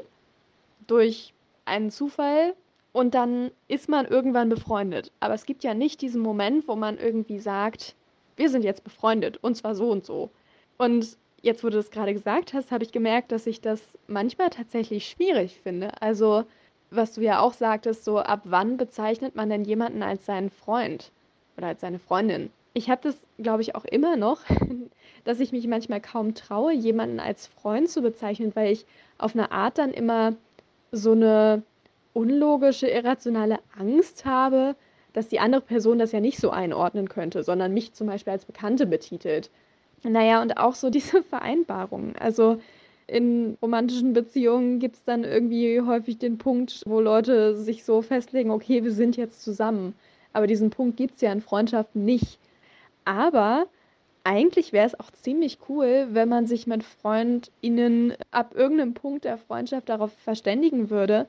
durch 0.87 1.33
einen 1.65 1.91
Zufall, 1.91 2.55
und 2.97 3.15
dann 3.15 3.51
ist 3.69 3.91
man 3.91 4.07
irgendwann 4.07 4.49
befreundet. 4.49 5.13
Aber 5.21 5.35
es 5.35 5.45
gibt 5.45 5.63
ja 5.65 5.75
nicht 5.75 6.01
diesen 6.01 6.23
Moment, 6.23 6.67
wo 6.67 6.77
man 6.77 6.97
irgendwie 6.97 7.41
sagt, 7.41 7.95
wir 8.37 8.49
sind 8.49 8.65
jetzt 8.65 8.85
befreundet 8.85 9.37
und 9.43 9.55
zwar 9.55 9.75
so 9.75 9.91
und 9.91 10.07
so. 10.07 10.31
Und 10.79 11.19
jetzt, 11.43 11.63
wo 11.63 11.69
du 11.69 11.77
das 11.77 11.91
gerade 11.91 12.15
gesagt 12.15 12.55
hast, 12.55 12.71
habe 12.73 12.85
ich 12.85 12.93
gemerkt, 12.93 13.33
dass 13.33 13.47
ich 13.47 13.61
das 13.61 13.83
manchmal 14.07 14.49
tatsächlich 14.49 15.07
schwierig 15.07 15.61
finde. 15.63 16.01
Also, 16.01 16.45
was 16.91 17.15
du 17.15 17.21
ja 17.21 17.41
auch 17.41 17.53
sagtest, 17.53 18.05
so 18.05 18.19
ab 18.19 18.43
wann 18.45 18.77
bezeichnet 18.77 19.35
man 19.35 19.51
denn 19.51 19.65
jemanden 19.65 20.03
als 20.03 20.27
seinen 20.27 20.51
Freund 20.51 21.11
oder 21.57 21.69
als 21.69 21.81
seine 21.81 21.99
Freundin? 21.99 22.51
Ich 22.75 22.91
habe 22.91 23.01
das, 23.03 23.17
glaube 23.39 23.63
ich, 23.63 23.75
auch 23.75 23.85
immer 23.85 24.17
noch, 24.17 24.43
dass 25.25 25.41
ich 25.41 25.53
mich 25.53 25.67
manchmal 25.67 26.01
kaum 26.01 26.35
traue, 26.35 26.73
jemanden 26.73 27.21
als 27.21 27.47
Freund 27.47 27.89
zu 27.89 28.03
bezeichnen, 28.03 28.55
weil 28.55 28.73
ich 28.73 28.87
auf 29.19 29.35
eine 29.35 29.51
Art 29.51 29.79
dann 29.79 29.93
immer 29.93 30.35
so 30.93 31.13
eine 31.13 31.63
unlogische, 32.13 32.89
irrationale 32.89 33.59
Angst 33.79 34.25
habe, 34.25 34.77
dass 35.13 35.29
die 35.29 35.41
andere 35.41 35.63
Person 35.63 35.99
das 35.99 36.13
ja 36.13 36.21
nicht 36.21 36.39
so 36.39 36.51
einordnen 36.51 37.09
könnte, 37.09 37.43
sondern 37.43 37.73
mich 37.73 37.95
zum 37.95 38.07
Beispiel 38.07 38.35
als 38.35 38.45
Bekannte 38.45 38.87
betitelt. 38.87 39.51
Naja, 40.03 40.43
und 40.43 40.59
auch 40.59 40.75
so 40.75 40.91
diese 40.91 41.23
Vereinbarungen. 41.31 42.15
Also 42.17 42.61
in 43.07 43.57
romantischen 43.63 44.13
Beziehungen 44.13 44.79
gibt 44.79 44.97
es 44.97 45.05
dann 45.05 45.25
irgendwie 45.25 45.81
häufig 45.81 46.19
den 46.19 46.39
Punkt, 46.39 46.83
wo 46.87 47.01
Leute 47.01 47.57
sich 47.57 47.85
so 47.85 48.03
festlegen, 48.03 48.51
okay, 48.51 48.83
wir 48.83 48.93
sind 48.93 49.17
jetzt 49.17 49.43
zusammen. 49.43 49.95
Aber 50.33 50.47
diesen 50.47 50.71
Punkt 50.71 50.97
gibt 50.97 51.17
es 51.17 51.21
ja 51.21 51.33
in 51.33 51.41
Freundschaften 51.41 52.05
nicht. 52.05 52.39
Aber 53.05 53.67
eigentlich 54.25 54.73
wäre 54.73 54.87
es 54.87 54.99
auch 54.99 55.11
ziemlich 55.13 55.59
cool, 55.69 56.09
wenn 56.11 56.29
man 56.29 56.47
sich 56.47 56.67
mit 56.67 56.83
FreundInnen 56.83 58.15
ab 58.33 58.55
irgendeinem 58.57 58.95
Punkt 58.95 59.25
der 59.25 59.39
Freundschaft 59.39 59.89
darauf 59.89 60.13
verständigen 60.13 60.91
würde, 60.91 61.29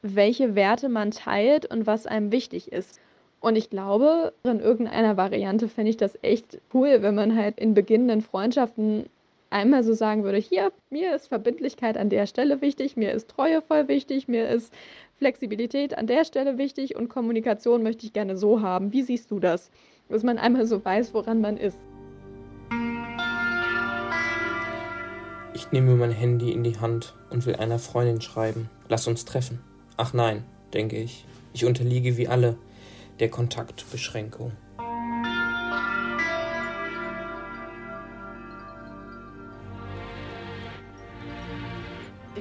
welche 0.00 0.54
Werte 0.54 0.88
man 0.88 1.10
teilt 1.10 1.66
und 1.66 1.86
was 1.86 2.06
einem 2.06 2.32
wichtig 2.32 2.72
ist. 2.72 3.00
Und 3.40 3.56
ich 3.56 3.68
glaube, 3.68 4.32
in 4.44 4.60
irgendeiner 4.60 5.18
Variante 5.18 5.68
fände 5.68 5.90
ich 5.90 5.98
das 5.98 6.18
echt 6.22 6.58
cool, 6.72 7.02
wenn 7.02 7.14
man 7.14 7.36
halt 7.36 7.60
in 7.60 7.74
beginnenden 7.74 8.22
Freundschaften 8.22 9.04
einmal 9.56 9.82
so 9.82 9.94
sagen 9.94 10.22
würde, 10.22 10.36
hier, 10.36 10.70
mir 10.90 11.16
ist 11.16 11.28
Verbindlichkeit 11.28 11.96
an 11.96 12.10
der 12.10 12.26
Stelle 12.26 12.60
wichtig, 12.60 12.94
mir 12.96 13.12
ist 13.12 13.28
Treue 13.28 13.62
voll 13.62 13.88
wichtig, 13.88 14.28
mir 14.28 14.50
ist 14.50 14.72
Flexibilität 15.16 15.96
an 15.96 16.06
der 16.06 16.26
Stelle 16.26 16.58
wichtig 16.58 16.94
und 16.94 17.08
Kommunikation 17.08 17.82
möchte 17.82 18.04
ich 18.04 18.12
gerne 18.12 18.36
so 18.36 18.60
haben. 18.60 18.92
Wie 18.92 19.02
siehst 19.02 19.30
du 19.30 19.40
das? 19.40 19.70
Dass 20.10 20.22
man 20.22 20.36
einmal 20.36 20.66
so 20.66 20.84
weiß, 20.84 21.14
woran 21.14 21.40
man 21.40 21.56
ist. 21.56 21.78
Ich 25.54 25.72
nehme 25.72 25.96
mein 25.96 26.12
Handy 26.12 26.52
in 26.52 26.62
die 26.62 26.78
Hand 26.78 27.14
und 27.30 27.46
will 27.46 27.56
einer 27.56 27.78
Freundin 27.78 28.20
schreiben. 28.20 28.68
Lass 28.90 29.06
uns 29.06 29.24
treffen. 29.24 29.60
Ach 29.96 30.12
nein, 30.12 30.44
denke 30.74 30.98
ich, 30.98 31.24
ich 31.54 31.64
unterliege 31.64 32.18
wie 32.18 32.28
alle 32.28 32.58
der 33.20 33.30
Kontaktbeschränkung. 33.30 34.52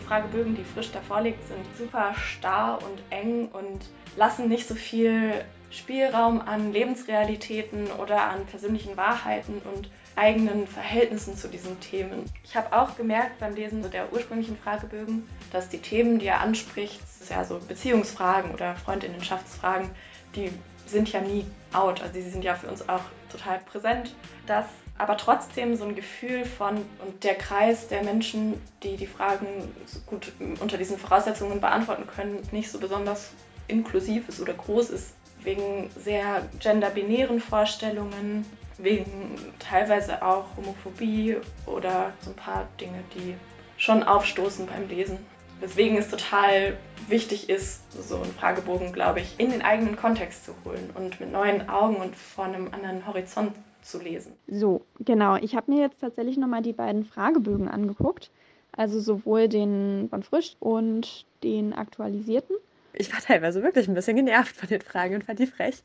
Fragebögen, 0.08 0.56
die 0.56 0.64
frisch 0.64 0.92
davor 0.92 1.22
liegt, 1.22 1.46
sind 1.48 1.66
super 1.78 2.14
starr 2.16 2.80
und 2.82 3.02
eng 3.10 3.48
und 3.50 3.90
lassen 4.16 4.48
nicht 4.48 4.68
so 4.68 4.76
viel 4.76 5.44
Spielraum 5.72 6.42
an 6.42 6.72
Lebensrealitäten 6.72 7.92
oder 7.92 8.22
an 8.24 8.46
persönlichen 8.46 8.96
Wahrheiten 8.96 9.62
und 9.74 9.90
eigenen 10.16 10.68
Verhältnissen 10.68 11.36
zu 11.36 11.48
diesen 11.48 11.80
Themen. 11.82 12.24
Ich 12.44 12.56
habe 12.56 12.72
auch 12.72 12.96
gemerkt 12.96 13.40
beim 13.40 13.54
Lesen 13.54 13.90
der 13.92 14.14
ursprünglichen 14.14 14.58
Fragebögen, 14.58 15.28
dass 15.52 15.68
die 15.68 15.80
Themen, 15.80 16.20
die 16.20 16.28
er 16.28 16.40
anspricht, 16.40 17.02
ja 17.30 17.44
so 17.44 17.60
Beziehungsfragen 17.60 18.52
oder 18.52 18.76
Freundinnenschaftsfragen, 18.76 19.90
die 20.36 20.52
sind 20.86 21.12
ja 21.12 21.22
nie 21.22 21.46
out. 21.74 22.02
Also 22.02 22.14
sie 22.14 22.30
sind 22.30 22.44
ja 22.44 22.56
für 22.56 22.68
uns 22.68 22.88
auch 22.88 23.02
total 23.32 23.60
präsent. 23.60 24.16
Dass 24.46 24.66
aber 24.98 25.18
trotzdem 25.18 25.76
so 25.76 25.86
ein 25.86 25.96
Gefühl 25.96 26.46
von 26.46 26.78
und 27.06 27.24
der 27.24 27.36
Kreis 27.36 27.88
der 27.88 28.04
Menschen, 28.04 28.62
die 28.82 28.96
die 28.96 29.08
Fragen 29.08 29.48
so 29.86 30.00
gut 30.06 30.32
unter 30.62 30.78
diesen 30.78 30.98
Voraussetzungen 30.98 31.60
beantworten 31.60 32.08
können, 32.08 32.42
nicht 32.52 32.72
so 32.72 32.80
besonders 32.80 33.32
inklusiv 33.68 34.30
ist 34.30 34.40
oder 34.40 34.54
groß 34.54 34.92
ist, 34.92 35.14
wegen 35.44 35.90
sehr 35.98 36.48
genderbinären 36.60 37.40
Vorstellungen, 37.40 38.46
wegen 38.78 39.38
teilweise 39.60 40.22
auch 40.24 40.46
Homophobie 40.56 41.38
oder 41.66 42.14
so 42.22 42.32
ein 42.32 42.36
paar 42.36 42.68
Dinge, 42.80 43.04
die 43.14 43.36
schon 43.78 44.04
aufstoßen 44.04 44.66
beim 44.66 44.88
Lesen. 44.88 45.18
Weswegen 45.60 45.98
es 45.98 46.10
total 46.10 46.78
wichtig 47.08 47.50
ist, 47.50 47.82
so 47.92 48.18
einen 48.18 48.34
Fragebogen, 48.34 48.92
glaube 48.92 49.22
ich, 49.22 49.40
in 49.40 49.52
den 49.52 49.62
eigenen 49.62 49.96
Kontext 49.96 50.46
zu 50.46 50.54
holen 50.66 50.90
und 50.94 51.20
mit 51.20 51.32
neuen 51.32 51.70
Augen 51.70 51.96
und 51.98 52.16
vor 52.16 52.46
einem 52.46 52.74
anderen 52.74 53.08
Horizont 53.08 53.54
zu 53.86 54.00
lesen. 54.00 54.34
So, 54.48 54.82
genau. 55.00 55.36
Ich 55.38 55.56
habe 55.56 55.72
mir 55.72 55.82
jetzt 55.82 56.02
tatsächlich 56.02 56.38
nochmal 56.38 56.62
die 56.62 56.74
beiden 56.74 57.06
Fragebögen 57.06 57.68
angeguckt. 57.68 58.32
Also 58.78 59.00
sowohl 59.00 59.48
den 59.48 60.08
von 60.10 60.24
Frisch 60.24 60.58
und 60.60 61.26
den 61.44 61.74
aktualisierten. 61.74 62.58
Ich 62.94 63.12
war 63.14 63.22
teilweise 63.22 63.64
wirklich 63.64 63.88
ein 63.88 63.94
bisschen 63.94 64.18
genervt 64.18 64.56
von 64.56 64.68
den 64.68 64.82
Fragen 64.82 65.16
und 65.16 65.24
fand 65.24 65.40
die 65.40 65.48
frech. 65.48 65.82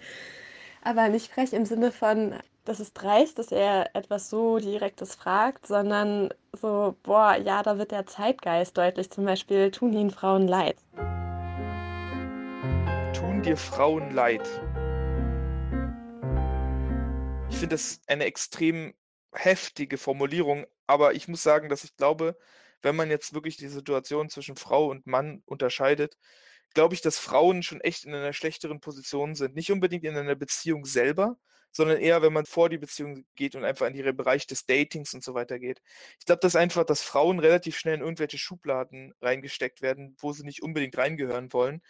Aber 0.83 1.09
nicht 1.09 1.33
frech 1.33 1.53
im 1.53 1.67
Sinne 1.67 1.93
von, 1.93 2.35
das 2.65 2.81
ist 2.81 2.95
dreist, 2.95 3.39
dass 3.39 3.53
er 3.53 3.95
etwas 3.95 4.31
so 4.31 4.59
Direktes 4.59 5.15
fragt, 5.15 5.67
sondern 5.67 6.31
so, 6.53 6.95
boah, 7.03 7.37
ja, 7.37 7.63
da 7.63 7.79
wird 7.79 7.91
der 7.91 8.07
Zeitgeist 8.07 8.77
deutlich. 8.77 9.11
Zum 9.11 9.25
Beispiel, 9.25 9.71
tun 9.71 9.93
ihnen 9.93 10.11
Frauen 10.11 10.49
leid. 10.49 10.77
Tun 13.13 13.43
dir 13.43 13.57
Frauen 13.57 14.15
leid. 14.15 14.49
Ich 17.61 17.63
finde 17.63 17.75
das 17.75 18.01
eine 18.07 18.25
extrem 18.25 18.95
heftige 19.35 19.99
Formulierung, 19.99 20.65
aber 20.87 21.13
ich 21.13 21.29
muss 21.29 21.43
sagen, 21.43 21.69
dass 21.69 21.85
ich 21.85 21.95
glaube, 21.95 22.39
wenn 22.81 22.97
man 22.97 23.11
jetzt 23.11 23.35
wirklich 23.35 23.59
die 23.59 23.69
Situation 23.69 24.31
zwischen 24.31 24.57
Frau 24.57 24.87
und 24.87 25.07
Mann 25.07 25.43
unterscheidet, 25.45 26.17
glaube 26.73 26.95
ich, 26.95 27.03
dass 27.03 27.19
Frauen 27.19 27.63
schon 27.63 27.83
echt 27.83 28.07
in 28.07 28.15
einer 28.15 28.33
schlechteren 28.33 28.81
Position 28.81 29.35
sind. 29.35 29.57
Nicht 29.57 29.71
unbedingt 29.71 30.05
in 30.07 30.17
einer 30.17 30.37
Beziehung 30.37 30.87
selber, 30.87 31.37
sondern 31.71 31.99
eher, 31.99 32.23
wenn 32.23 32.33
man 32.33 32.47
vor 32.47 32.71
die 32.71 32.79
Beziehung 32.79 33.27
geht 33.37 33.55
und 33.55 33.67
einfach 33.67 33.87
in 33.89 33.93
den 33.95 34.17
Bereich 34.17 34.47
des 34.47 34.65
Datings 34.65 35.13
und 35.13 35.23
so 35.23 35.35
weiter 35.35 35.59
geht. 35.59 35.83
Ich 36.19 36.25
glaube, 36.25 36.41
dass 36.41 36.57
einfach, 36.57 36.85
dass 36.85 37.03
Frauen 37.03 37.41
relativ 37.41 37.77
schnell 37.77 37.97
in 37.97 38.01
irgendwelche 38.01 38.39
Schubladen 38.39 39.13
reingesteckt 39.21 39.83
werden, 39.83 40.17
wo 40.19 40.33
sie 40.33 40.45
nicht 40.45 40.63
unbedingt 40.63 40.97
reingehören 40.97 41.53
wollen 41.53 41.83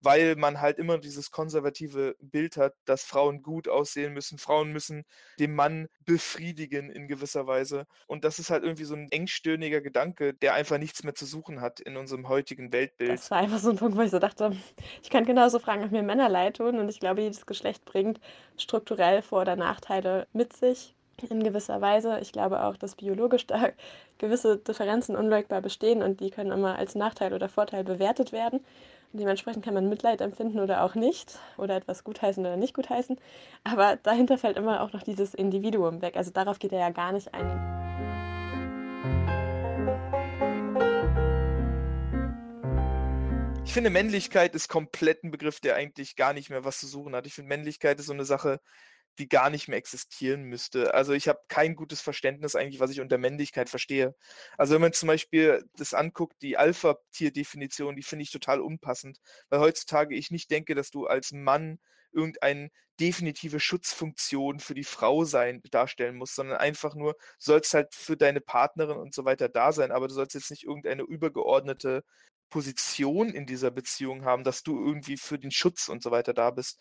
weil 0.00 0.36
man 0.36 0.60
halt 0.60 0.78
immer 0.78 0.98
dieses 0.98 1.30
konservative 1.30 2.16
Bild 2.20 2.56
hat, 2.56 2.74
dass 2.84 3.04
Frauen 3.04 3.42
gut 3.42 3.68
aussehen 3.68 4.12
müssen. 4.12 4.38
Frauen 4.38 4.72
müssen 4.72 5.04
den 5.38 5.54
Mann 5.54 5.88
befriedigen 6.04 6.90
in 6.90 7.08
gewisser 7.08 7.46
Weise. 7.46 7.86
Und 8.06 8.24
das 8.24 8.38
ist 8.38 8.50
halt 8.50 8.62
irgendwie 8.62 8.84
so 8.84 8.94
ein 8.94 9.08
engstirniger 9.10 9.80
Gedanke, 9.80 10.34
der 10.34 10.54
einfach 10.54 10.78
nichts 10.78 11.02
mehr 11.02 11.14
zu 11.14 11.26
suchen 11.26 11.60
hat 11.60 11.80
in 11.80 11.96
unserem 11.96 12.28
heutigen 12.28 12.72
Weltbild. 12.72 13.10
Das 13.18 13.30
war 13.30 13.38
einfach 13.38 13.58
so 13.58 13.70
ein 13.70 13.76
Punkt, 13.76 13.96
wo 13.96 14.02
ich 14.02 14.10
so 14.10 14.18
dachte, 14.18 14.56
ich 15.02 15.10
kann 15.10 15.24
genauso 15.24 15.58
fragen, 15.58 15.84
ob 15.84 15.90
mir 15.90 16.02
Männer 16.02 16.28
leid 16.28 16.58
tun. 16.58 16.78
Und 16.78 16.88
ich 16.88 17.00
glaube, 17.00 17.22
jedes 17.22 17.46
Geschlecht 17.46 17.84
bringt 17.84 18.20
strukturell 18.56 19.22
Vor- 19.22 19.42
oder 19.42 19.56
Nachteile 19.56 20.26
mit 20.32 20.54
sich 20.54 20.94
in 21.22 21.42
gewisser 21.42 21.80
Weise. 21.80 22.18
Ich 22.20 22.32
glaube 22.32 22.62
auch, 22.62 22.76
dass 22.76 22.96
biologisch 22.96 23.46
da 23.46 23.70
gewisse 24.18 24.58
Differenzen 24.58 25.16
unleugbar 25.16 25.62
bestehen 25.62 26.02
und 26.02 26.20
die 26.20 26.30
können 26.30 26.52
immer 26.52 26.76
als 26.76 26.94
Nachteil 26.94 27.32
oder 27.32 27.48
Vorteil 27.48 27.84
bewertet 27.84 28.32
werden. 28.32 28.60
Dementsprechend 29.16 29.64
kann 29.64 29.74
man 29.74 29.88
Mitleid 29.88 30.20
empfinden 30.20 30.60
oder 30.60 30.82
auch 30.82 30.94
nicht 30.94 31.38
oder 31.56 31.76
etwas 31.76 32.04
gutheißen 32.04 32.44
oder 32.44 32.56
nicht 32.56 32.74
gutheißen. 32.74 33.18
Aber 33.64 33.96
dahinter 33.96 34.36
fällt 34.36 34.56
immer 34.58 34.82
auch 34.82 34.92
noch 34.92 35.02
dieses 35.02 35.34
Individuum 35.34 36.02
weg. 36.02 36.16
Also 36.16 36.30
darauf 36.30 36.58
geht 36.58 36.72
er 36.72 36.80
ja 36.80 36.90
gar 36.90 37.12
nicht 37.12 37.32
ein. 37.32 37.76
Ich 43.64 43.72
finde, 43.72 43.90
Männlichkeit 43.90 44.54
ist 44.54 44.68
komplett 44.68 45.24
ein 45.24 45.30
Begriff, 45.30 45.60
der 45.60 45.76
eigentlich 45.76 46.16
gar 46.16 46.32
nicht 46.32 46.50
mehr 46.50 46.64
was 46.64 46.78
zu 46.78 46.86
suchen 46.86 47.14
hat. 47.14 47.26
Ich 47.26 47.34
finde, 47.34 47.48
Männlichkeit 47.48 47.98
ist 47.98 48.06
so 48.06 48.12
eine 48.12 48.24
Sache, 48.24 48.60
die 49.18 49.28
gar 49.28 49.50
nicht 49.50 49.68
mehr 49.68 49.78
existieren 49.78 50.44
müsste. 50.44 50.94
Also 50.94 51.12
ich 51.12 51.28
habe 51.28 51.40
kein 51.48 51.74
gutes 51.74 52.00
Verständnis 52.00 52.54
eigentlich, 52.54 52.80
was 52.80 52.90
ich 52.90 53.00
unter 53.00 53.18
Männlichkeit 53.18 53.68
verstehe. 53.70 54.14
Also 54.58 54.74
wenn 54.74 54.82
man 54.82 54.92
zum 54.92 55.08
Beispiel 55.08 55.64
das 55.76 55.94
anguckt, 55.94 56.40
die 56.42 56.56
Alpha-Tier-Definition, 56.56 57.96
die 57.96 58.02
finde 58.02 58.24
ich 58.24 58.30
total 58.30 58.60
unpassend, 58.60 59.18
weil 59.48 59.60
heutzutage 59.60 60.14
ich 60.14 60.30
nicht 60.30 60.50
denke, 60.50 60.74
dass 60.74 60.90
du 60.90 61.06
als 61.06 61.32
Mann 61.32 61.78
irgendeine 62.12 62.70
definitive 62.98 63.60
Schutzfunktion 63.60 64.58
für 64.58 64.74
die 64.74 64.84
Frau 64.84 65.24
sein 65.24 65.60
darstellen 65.70 66.16
musst, 66.16 66.34
sondern 66.34 66.56
einfach 66.56 66.94
nur, 66.94 67.14
sollst 67.38 67.74
halt 67.74 67.94
für 67.94 68.16
deine 68.16 68.40
Partnerin 68.40 68.96
und 68.96 69.14
so 69.14 69.24
weiter 69.24 69.48
da 69.48 69.72
sein, 69.72 69.92
aber 69.92 70.08
du 70.08 70.14
sollst 70.14 70.34
jetzt 70.34 70.50
nicht 70.50 70.64
irgendeine 70.64 71.02
übergeordnete 71.02 72.04
Position 72.48 73.30
in 73.30 73.46
dieser 73.46 73.70
Beziehung 73.70 74.24
haben, 74.24 74.44
dass 74.44 74.62
du 74.62 74.78
irgendwie 74.82 75.16
für 75.16 75.38
den 75.38 75.50
Schutz 75.50 75.88
und 75.88 76.02
so 76.02 76.10
weiter 76.10 76.32
da 76.32 76.50
bist. 76.50 76.80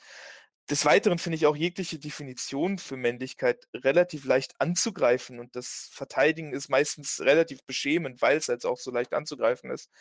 Des 0.69 0.83
Weiteren 0.83 1.19
finde 1.19 1.35
ich 1.35 1.45
auch 1.45 1.55
jegliche 1.55 1.99
Definition 1.99 2.79
für 2.79 2.97
Männlichkeit 2.97 3.67
relativ 3.75 4.25
leicht 4.25 4.59
anzugreifen 4.59 5.39
und 5.39 5.55
das 5.55 5.89
Verteidigen 5.91 6.53
ist 6.53 6.69
meistens 6.69 7.21
relativ 7.21 7.63
beschämend, 7.65 8.21
weil 8.23 8.37
es 8.37 8.47
jetzt 8.47 8.65
auch 8.65 8.77
so 8.77 8.89
leicht 8.89 9.13
anzugreifen 9.13 9.69
ist 9.69 9.91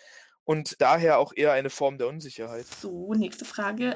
und 0.44 0.80
daher 0.80 1.18
auch 1.18 1.32
eher 1.36 1.52
eine 1.52 1.68
Form 1.68 1.98
der 1.98 2.08
Unsicherheit. 2.08 2.64
So, 2.64 3.12
nächste 3.12 3.44
Frage. 3.44 3.94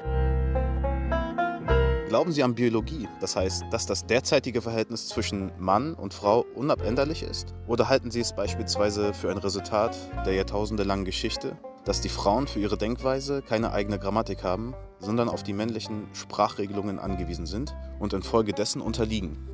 Glauben 2.09 2.31
Sie 2.31 2.41
an 2.41 2.55
Biologie? 2.55 3.07
Das 3.21 3.35
heißt, 3.35 3.65
dass 3.69 3.85
das 3.85 4.03
derzeitige 4.03 4.63
Verhältnis 4.63 5.07
zwischen 5.09 5.51
Mann 5.59 5.93
und 5.93 6.11
Frau 6.11 6.43
unabänderlich 6.55 7.21
ist? 7.21 7.53
Oder 7.67 7.87
halten 7.87 8.09
Sie 8.09 8.19
es 8.19 8.33
beispielsweise 8.33 9.13
für 9.13 9.29
ein 9.29 9.37
Resultat 9.37 9.95
der 10.25 10.33
jahrtausendelangen 10.33 11.05
Geschichte, 11.05 11.55
dass 11.85 12.01
die 12.01 12.09
Frauen 12.09 12.47
für 12.47 12.57
ihre 12.57 12.79
Denkweise 12.79 13.43
keine 13.43 13.73
eigene 13.73 13.99
Grammatik 13.99 14.43
haben, 14.43 14.73
sondern 14.97 15.29
auf 15.29 15.43
die 15.43 15.53
männlichen 15.53 16.07
Sprachregelungen 16.13 16.97
angewiesen 16.97 17.45
sind 17.45 17.75
und 17.99 18.13
infolgedessen 18.13 18.81
unterliegen? 18.81 19.47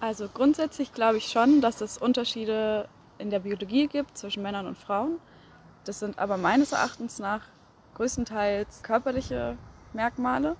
Also 0.00 0.26
grundsätzlich 0.26 0.92
glaube 0.92 1.18
ich 1.18 1.28
schon, 1.28 1.60
dass 1.60 1.82
es 1.82 1.98
Unterschiede 1.98 2.88
in 3.18 3.30
der 3.30 3.38
Biologie 3.38 3.86
gibt 3.86 4.18
zwischen 4.18 4.42
Männern 4.42 4.66
und 4.66 4.76
Frauen. 4.76 5.20
Das 5.84 6.00
sind 6.00 6.18
aber 6.18 6.36
meines 6.36 6.72
Erachtens 6.72 7.20
nach 7.20 7.42
größtenteils 7.94 8.82
körperliche 8.82 9.56
Merkmale. 9.92 10.56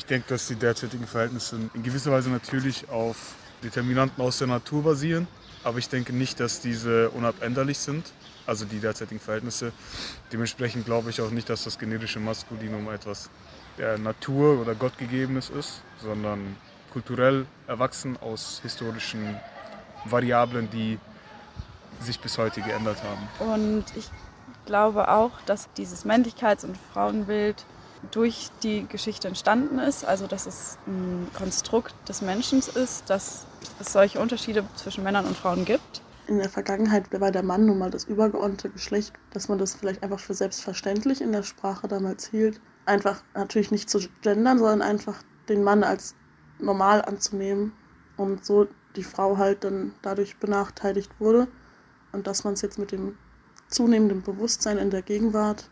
Ich 0.00 0.06
denke, 0.06 0.28
dass 0.30 0.48
die 0.48 0.56
derzeitigen 0.56 1.06
Verhältnisse 1.06 1.56
in 1.74 1.82
gewisser 1.82 2.10
Weise 2.10 2.30
natürlich 2.30 2.88
auf 2.88 3.34
Determinanten 3.62 4.24
aus 4.24 4.38
der 4.38 4.48
Natur 4.48 4.82
basieren, 4.82 5.28
aber 5.62 5.78
ich 5.78 5.90
denke 5.90 6.12
nicht, 6.12 6.40
dass 6.40 6.60
diese 6.60 7.10
unabänderlich 7.10 7.78
sind 7.78 8.10
also 8.50 8.64
die 8.64 8.80
derzeitigen 8.80 9.20
Verhältnisse. 9.20 9.72
Dementsprechend 10.32 10.84
glaube 10.84 11.10
ich 11.10 11.20
auch 11.20 11.30
nicht, 11.30 11.48
dass 11.48 11.64
das 11.64 11.78
generische 11.78 12.18
Maskulinum 12.18 12.90
etwas 12.90 13.30
der 13.78 13.96
Natur 13.96 14.60
oder 14.60 14.74
Gottgegebenes 14.74 15.50
ist, 15.50 15.82
sondern 16.02 16.56
kulturell 16.92 17.46
erwachsen 17.68 18.16
aus 18.20 18.58
historischen 18.62 19.38
Variablen, 20.04 20.68
die 20.70 20.98
sich 22.00 22.18
bis 22.18 22.38
heute 22.38 22.60
geändert 22.62 22.98
haben. 23.04 23.52
Und 23.52 23.84
ich 23.96 24.10
glaube 24.66 25.08
auch, 25.08 25.30
dass 25.46 25.72
dieses 25.74 26.04
Männlichkeits- 26.04 26.64
und 26.64 26.76
Frauenbild 26.92 27.64
durch 28.10 28.50
die 28.62 28.86
Geschichte 28.88 29.28
entstanden 29.28 29.78
ist, 29.78 30.04
also 30.04 30.26
dass 30.26 30.46
es 30.46 30.78
ein 30.86 31.28
Konstrukt 31.34 31.94
des 32.08 32.22
Menschen 32.22 32.60
ist, 32.60 33.08
dass 33.08 33.46
es 33.78 33.92
solche 33.92 34.20
Unterschiede 34.20 34.64
zwischen 34.76 35.04
Männern 35.04 35.26
und 35.26 35.36
Frauen 35.36 35.64
gibt 35.64 36.02
in 36.30 36.38
der 36.38 36.48
Vergangenheit 36.48 37.20
war 37.20 37.32
der 37.32 37.42
Mann 37.42 37.66
nun 37.66 37.78
mal 37.78 37.90
das 37.90 38.04
übergeordnete 38.04 38.70
Geschlecht, 38.70 39.12
dass 39.32 39.48
man 39.48 39.58
das 39.58 39.74
vielleicht 39.74 40.04
einfach 40.04 40.20
für 40.20 40.32
selbstverständlich 40.32 41.20
in 41.20 41.32
der 41.32 41.42
Sprache 41.42 41.88
damals 41.88 42.28
hielt. 42.28 42.60
Einfach 42.86 43.24
natürlich 43.34 43.72
nicht 43.72 43.90
zu 43.90 43.98
gendern, 44.22 44.58
sondern 44.58 44.80
einfach 44.80 45.24
den 45.48 45.64
Mann 45.64 45.82
als 45.82 46.14
normal 46.60 47.02
anzunehmen 47.02 47.72
und 48.16 48.44
so 48.44 48.68
die 48.94 49.02
Frau 49.02 49.38
halt 49.38 49.64
dann 49.64 49.92
dadurch 50.02 50.36
benachteiligt 50.36 51.10
wurde. 51.18 51.48
Und 52.12 52.28
dass 52.28 52.44
man 52.44 52.54
es 52.54 52.62
jetzt 52.62 52.78
mit 52.78 52.92
dem 52.92 53.18
zunehmenden 53.66 54.22
Bewusstsein 54.22 54.78
in 54.78 54.90
der 54.90 55.02
Gegenwart, 55.02 55.68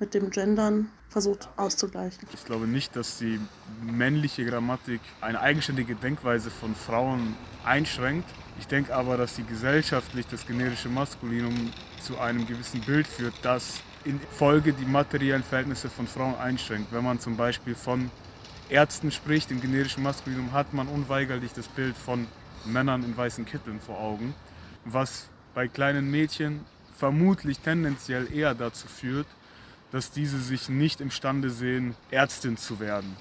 mit 0.00 0.14
dem 0.14 0.30
Gendern 0.30 0.90
versucht 1.08 1.48
auszugleichen. 1.56 2.28
Ich 2.32 2.44
glaube 2.44 2.66
nicht, 2.66 2.94
dass 2.94 3.18
die 3.18 3.40
männliche 3.82 4.44
Grammatik 4.44 5.00
eine 5.20 5.40
eigenständige 5.40 5.94
Denkweise 5.94 6.50
von 6.50 6.74
Frauen 6.74 7.34
einschränkt. 7.64 8.28
Ich 8.58 8.66
denke 8.66 8.94
aber, 8.94 9.16
dass 9.16 9.34
die 9.34 9.44
gesellschaftlich 9.44 10.26
das 10.26 10.46
generische 10.46 10.88
Maskulinum 10.88 11.70
zu 12.00 12.18
einem 12.18 12.46
gewissen 12.46 12.80
Bild 12.82 13.06
führt, 13.06 13.34
das 13.42 13.80
in 14.04 14.20
Folge 14.30 14.72
die 14.72 14.84
materiellen 14.84 15.42
Verhältnisse 15.42 15.88
von 15.88 16.06
Frauen 16.06 16.36
einschränkt. 16.36 16.92
Wenn 16.92 17.04
man 17.04 17.18
zum 17.20 17.36
Beispiel 17.36 17.74
von 17.74 18.10
Ärzten 18.68 19.10
spricht, 19.10 19.50
im 19.50 19.60
generischen 19.60 20.02
Maskulinum 20.02 20.52
hat 20.52 20.72
man 20.74 20.88
unweigerlich 20.88 21.52
das 21.54 21.68
Bild 21.68 21.96
von 21.96 22.26
Männern 22.64 23.02
in 23.02 23.16
weißen 23.16 23.44
Kitteln 23.44 23.80
vor 23.80 23.98
Augen, 23.98 24.34
was 24.84 25.28
bei 25.54 25.68
kleinen 25.68 26.10
Mädchen 26.10 26.64
vermutlich 26.96 27.60
tendenziell 27.60 28.32
eher 28.32 28.54
dazu 28.54 28.88
führt, 28.88 29.26
dass 29.92 30.10
diese 30.10 30.38
sich 30.38 30.68
nicht 30.68 31.00
imstande 31.00 31.50
sehen, 31.50 31.94
Ärztin 32.10 32.56
zu 32.56 32.80
werden. 32.80 33.16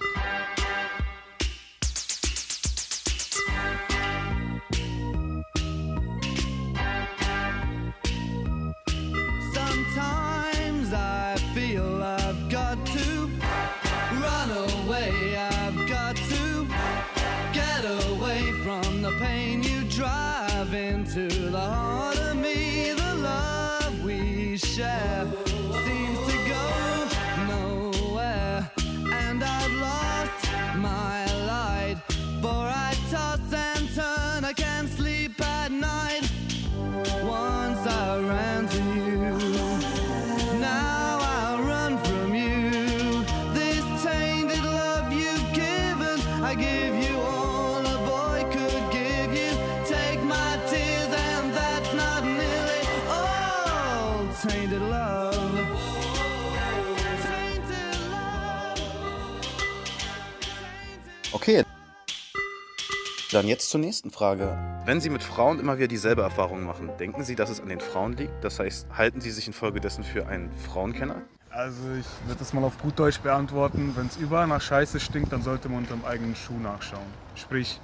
Dann 63.37 63.47
jetzt 63.47 63.69
zur 63.69 63.79
nächsten 63.79 64.09
Frage. 64.09 64.57
Wenn 64.85 64.99
Sie 64.99 65.11
mit 65.11 65.21
Frauen 65.21 65.59
immer 65.59 65.77
wieder 65.77 65.87
dieselbe 65.87 66.23
Erfahrung 66.23 66.63
machen, 66.63 66.89
denken 66.99 67.23
Sie, 67.23 67.35
dass 67.35 67.51
es 67.51 67.61
an 67.61 67.69
den 67.69 67.79
Frauen 67.79 68.13
liegt? 68.13 68.43
Das 68.43 68.57
heißt, 68.59 68.87
halten 68.97 69.21
Sie 69.21 69.29
sich 69.29 69.45
infolgedessen 69.45 70.03
für 70.03 70.25
einen 70.25 70.51
Frauenkenner? 70.51 71.21
Also 71.51 71.83
ich 71.99 72.07
würde 72.25 72.39
das 72.39 72.51
mal 72.53 72.63
auf 72.63 72.79
gut 72.79 72.97
Deutsch 72.97 73.19
beantworten. 73.19 73.91
Wenn 73.95 74.07
es 74.07 74.17
überall 74.17 74.47
nach 74.47 74.59
Scheiße 74.59 74.99
stinkt, 74.99 75.31
dann 75.31 75.43
sollte 75.43 75.69
man 75.69 75.83
unterm 75.83 76.03
eigenen 76.03 76.35
Schuh 76.35 76.57
nachschauen. 76.57 77.05
Sprich, 77.35 77.79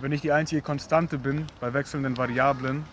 wenn 0.00 0.10
ich 0.10 0.22
die 0.22 0.32
einzige 0.32 0.60
Konstante 0.60 1.18
bin 1.18 1.46
bei 1.60 1.72
wechselnden 1.72 2.16
Variablen, 2.16 2.84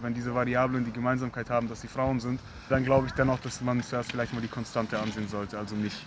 wenn 0.00 0.12
diese 0.12 0.34
Variablen 0.34 0.84
die 0.84 0.92
Gemeinsamkeit 0.92 1.48
haben, 1.48 1.70
dass 1.70 1.80
sie 1.80 1.88
Frauen 1.88 2.20
sind, 2.20 2.38
dann 2.68 2.84
glaube 2.84 3.06
ich 3.06 3.14
dennoch, 3.14 3.38
dass 3.38 3.62
man 3.62 3.82
zuerst 3.82 4.12
vielleicht 4.12 4.34
mal 4.34 4.42
die 4.42 4.48
Konstante 4.48 4.98
ansehen 4.98 5.28
sollte, 5.28 5.58
also 5.58 5.74
mich. 5.74 6.04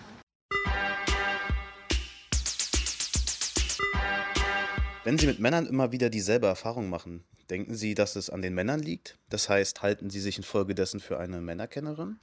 Wenn 5.08 5.17
Sie 5.17 5.28
mit 5.28 5.39
Männern 5.39 5.65
immer 5.65 5.93
wieder 5.93 6.10
dieselbe 6.10 6.48
Erfahrung 6.48 6.89
machen, 6.89 7.24
denken 7.50 7.76
Sie, 7.76 7.96
dass 7.96 8.17
es 8.17 8.30
an 8.30 8.41
den 8.41 8.54
Männern 8.54 8.82
liegt? 8.82 9.17
Das 9.30 9.48
heißt, 9.48 9.82
halten 9.82 10.10
Sie 10.10 10.20
sich 10.20 10.36
infolgedessen 10.36 11.00
für 11.00 11.17
eine 11.17 11.39
Männerkennerin? 11.39 12.20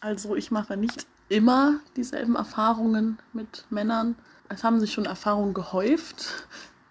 Also 0.00 0.36
ich 0.36 0.50
mache 0.50 0.76
nicht 0.76 1.06
immer 1.30 1.80
dieselben 1.96 2.36
Erfahrungen 2.36 3.18
mit 3.32 3.64
Männern. 3.70 4.16
Es 4.50 4.62
haben 4.62 4.80
sich 4.80 4.92
schon 4.92 5.06
Erfahrungen 5.06 5.54
gehäuft, 5.54 6.46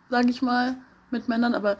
sage 0.10 0.32
ich 0.32 0.41
mal, 0.41 0.78
mit 1.12 1.30
Männern, 1.30 1.54
aber 1.54 1.78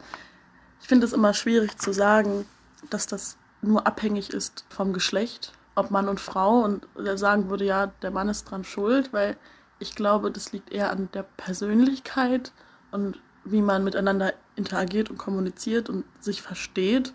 ich 0.80 0.86
finde 0.86 1.04
es 1.04 1.12
immer 1.12 1.34
schwierig 1.34 1.76
zu 1.76 1.92
sagen, 1.92 2.46
dass 2.88 3.08
das 3.08 3.36
nur 3.62 3.84
abhängig 3.84 4.30
ist 4.30 4.64
vom 4.68 4.92
Geschlecht, 4.92 5.54
ob 5.74 5.90
Mann 5.90 6.08
und 6.08 6.20
Frau. 6.20 6.60
Und 6.60 6.86
sagen 7.16 7.50
würde, 7.50 7.64
ja, 7.64 7.88
der 7.88 8.12
Mann 8.12 8.28
ist 8.28 8.44
dran 8.44 8.62
schuld, 8.62 9.12
weil 9.12 9.36
ich 9.80 9.96
glaube, 9.96 10.30
das 10.30 10.52
liegt 10.52 10.70
eher 10.70 10.92
an 10.92 11.08
der 11.12 11.24
Persönlichkeit 11.24 12.52
und 12.94 13.18
wie 13.44 13.60
man 13.60 13.84
miteinander 13.84 14.32
interagiert 14.56 15.10
und 15.10 15.18
kommuniziert 15.18 15.90
und 15.90 16.04
sich 16.20 16.40
versteht. 16.40 17.12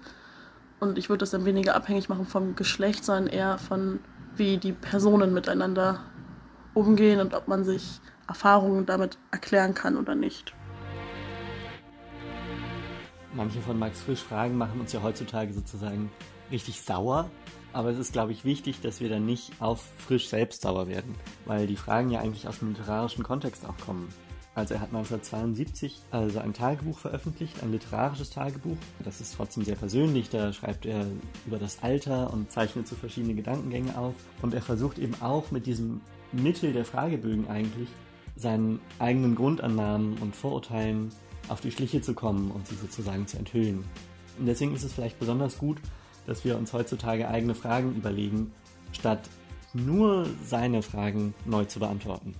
Und 0.79 0.97
ich 0.97 1.09
würde 1.09 1.19
das 1.19 1.31
dann 1.31 1.45
weniger 1.45 1.75
abhängig 1.75 2.09
machen 2.09 2.25
vom 2.25 2.55
Geschlecht, 2.55 3.03
sondern 3.03 3.27
eher 3.27 3.57
von, 3.57 3.99
wie 4.35 4.57
die 4.57 4.73
Personen 4.73 5.33
miteinander 5.33 6.01
umgehen 6.73 7.19
und 7.19 7.33
ob 7.33 7.47
man 7.47 7.63
sich 7.63 8.01
Erfahrungen 8.27 8.85
damit 8.85 9.17
erklären 9.31 9.73
kann 9.73 9.97
oder 9.97 10.15
nicht. 10.15 10.53
Manche 13.33 13.61
von 13.61 13.79
Max 13.79 14.01
Frisch 14.01 14.21
Fragen 14.21 14.57
machen 14.57 14.79
uns 14.79 14.91
ja 14.91 15.01
heutzutage 15.01 15.53
sozusagen 15.53 16.11
richtig 16.51 16.81
sauer. 16.81 17.29
Aber 17.71 17.89
es 17.89 17.99
ist, 17.99 18.13
glaube 18.13 18.31
ich, 18.31 18.43
wichtig, 18.45 18.81
dass 18.81 18.99
wir 18.99 19.09
dann 19.09 19.25
nicht 19.25 19.53
auf 19.61 19.83
Frisch 19.97 20.27
selbst 20.27 20.63
sauer 20.63 20.87
werden, 20.87 21.15
weil 21.45 21.67
die 21.67 21.75
Fragen 21.75 22.09
ja 22.09 22.19
eigentlich 22.19 22.47
aus 22.47 22.59
dem 22.59 22.69
literarischen 22.69 23.23
Kontext 23.23 23.63
auch 23.65 23.77
kommen. 23.85 24.11
Also 24.55 24.73
er 24.73 24.81
hat 24.81 24.89
1972 24.89 26.01
also 26.11 26.39
ein 26.39 26.53
Tagebuch 26.53 26.97
veröffentlicht, 26.97 27.63
ein 27.63 27.71
literarisches 27.71 28.29
Tagebuch. 28.29 28.77
Das 29.03 29.21
ist 29.21 29.35
trotzdem 29.35 29.63
sehr 29.63 29.75
persönlich, 29.75 30.29
da 30.29 30.51
schreibt 30.51 30.85
er 30.85 31.05
über 31.45 31.59
das 31.59 31.81
Alter 31.81 32.33
und 32.33 32.51
zeichnet 32.51 32.87
so 32.87 32.95
verschiedene 32.95 33.35
Gedankengänge 33.35 33.97
auf. 33.97 34.15
Und 34.41 34.53
er 34.53 34.61
versucht 34.61 34.99
eben 34.99 35.15
auch 35.21 35.51
mit 35.51 35.65
diesem 35.65 36.01
Mittel 36.31 36.73
der 36.73 36.85
Fragebögen 36.85 37.47
eigentlich 37.47 37.89
seinen 38.35 38.79
eigenen 38.99 39.35
Grundannahmen 39.35 40.17
und 40.17 40.35
Vorurteilen 40.35 41.11
auf 41.47 41.61
die 41.61 41.71
Schliche 41.71 42.01
zu 42.01 42.13
kommen 42.13 42.51
und 42.51 42.67
sie 42.67 42.75
sozusagen 42.75 43.27
zu 43.27 43.37
enthüllen. 43.37 43.83
Und 44.37 44.45
deswegen 44.45 44.75
ist 44.75 44.83
es 44.83 44.93
vielleicht 44.93 45.19
besonders 45.19 45.57
gut, 45.57 45.77
dass 46.25 46.45
wir 46.45 46.57
uns 46.57 46.73
heutzutage 46.73 47.27
eigene 47.27 47.55
Fragen 47.55 47.95
überlegen, 47.95 48.51
statt 48.91 49.29
nur 49.73 50.27
seine 50.43 50.81
Fragen 50.81 51.33
neu 51.45 51.65
zu 51.65 51.79
beantworten. 51.79 52.33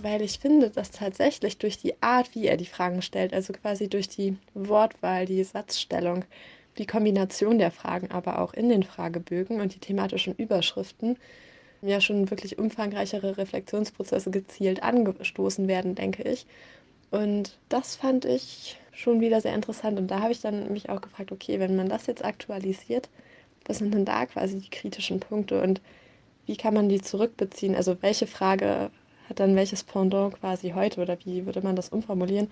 Weil 0.00 0.22
ich 0.22 0.38
finde, 0.38 0.70
dass 0.70 0.92
tatsächlich 0.92 1.58
durch 1.58 1.78
die 1.78 2.00
Art, 2.00 2.34
wie 2.34 2.46
er 2.46 2.56
die 2.56 2.66
Fragen 2.66 3.02
stellt, 3.02 3.34
also 3.34 3.52
quasi 3.52 3.88
durch 3.88 4.08
die 4.08 4.36
Wortwahl, 4.54 5.26
die 5.26 5.42
Satzstellung, 5.42 6.24
die 6.78 6.86
Kombination 6.86 7.58
der 7.58 7.72
Fragen 7.72 8.10
aber 8.12 8.40
auch 8.40 8.54
in 8.54 8.68
den 8.68 8.84
Fragebögen 8.84 9.60
und 9.60 9.74
die 9.74 9.80
thematischen 9.80 10.34
Überschriften, 10.36 11.16
ja 11.82 12.00
schon 12.00 12.30
wirklich 12.30 12.58
umfangreichere 12.58 13.36
Reflexionsprozesse 13.38 14.30
gezielt 14.30 14.82
angestoßen 14.82 15.68
werden, 15.68 15.94
denke 15.94 16.22
ich. 16.22 16.46
Und 17.10 17.58
das 17.68 17.96
fand 17.96 18.24
ich 18.24 18.78
schon 18.92 19.20
wieder 19.20 19.40
sehr 19.40 19.54
interessant. 19.54 19.98
Und 19.98 20.08
da 20.10 20.20
habe 20.20 20.32
ich 20.32 20.40
dann 20.40 20.72
mich 20.72 20.90
auch 20.90 21.00
gefragt, 21.00 21.32
okay, 21.32 21.60
wenn 21.60 21.76
man 21.76 21.88
das 21.88 22.06
jetzt 22.06 22.24
aktualisiert, 22.24 23.08
was 23.66 23.78
sind 23.78 23.94
denn 23.94 24.04
da 24.04 24.26
quasi 24.26 24.58
die 24.58 24.70
kritischen 24.70 25.20
Punkte 25.20 25.62
und 25.62 25.80
wie 26.46 26.56
kann 26.56 26.74
man 26.74 26.88
die 26.88 27.00
zurückbeziehen? 27.00 27.74
Also 27.74 27.96
welche 28.00 28.26
Frage 28.26 28.90
hat 29.28 29.40
dann 29.40 29.56
welches 29.56 29.84
Pendant 29.84 30.38
quasi 30.40 30.70
heute 30.70 31.00
oder 31.00 31.16
wie 31.24 31.46
würde 31.46 31.60
man 31.60 31.76
das 31.76 31.88
umformulieren? 31.88 32.50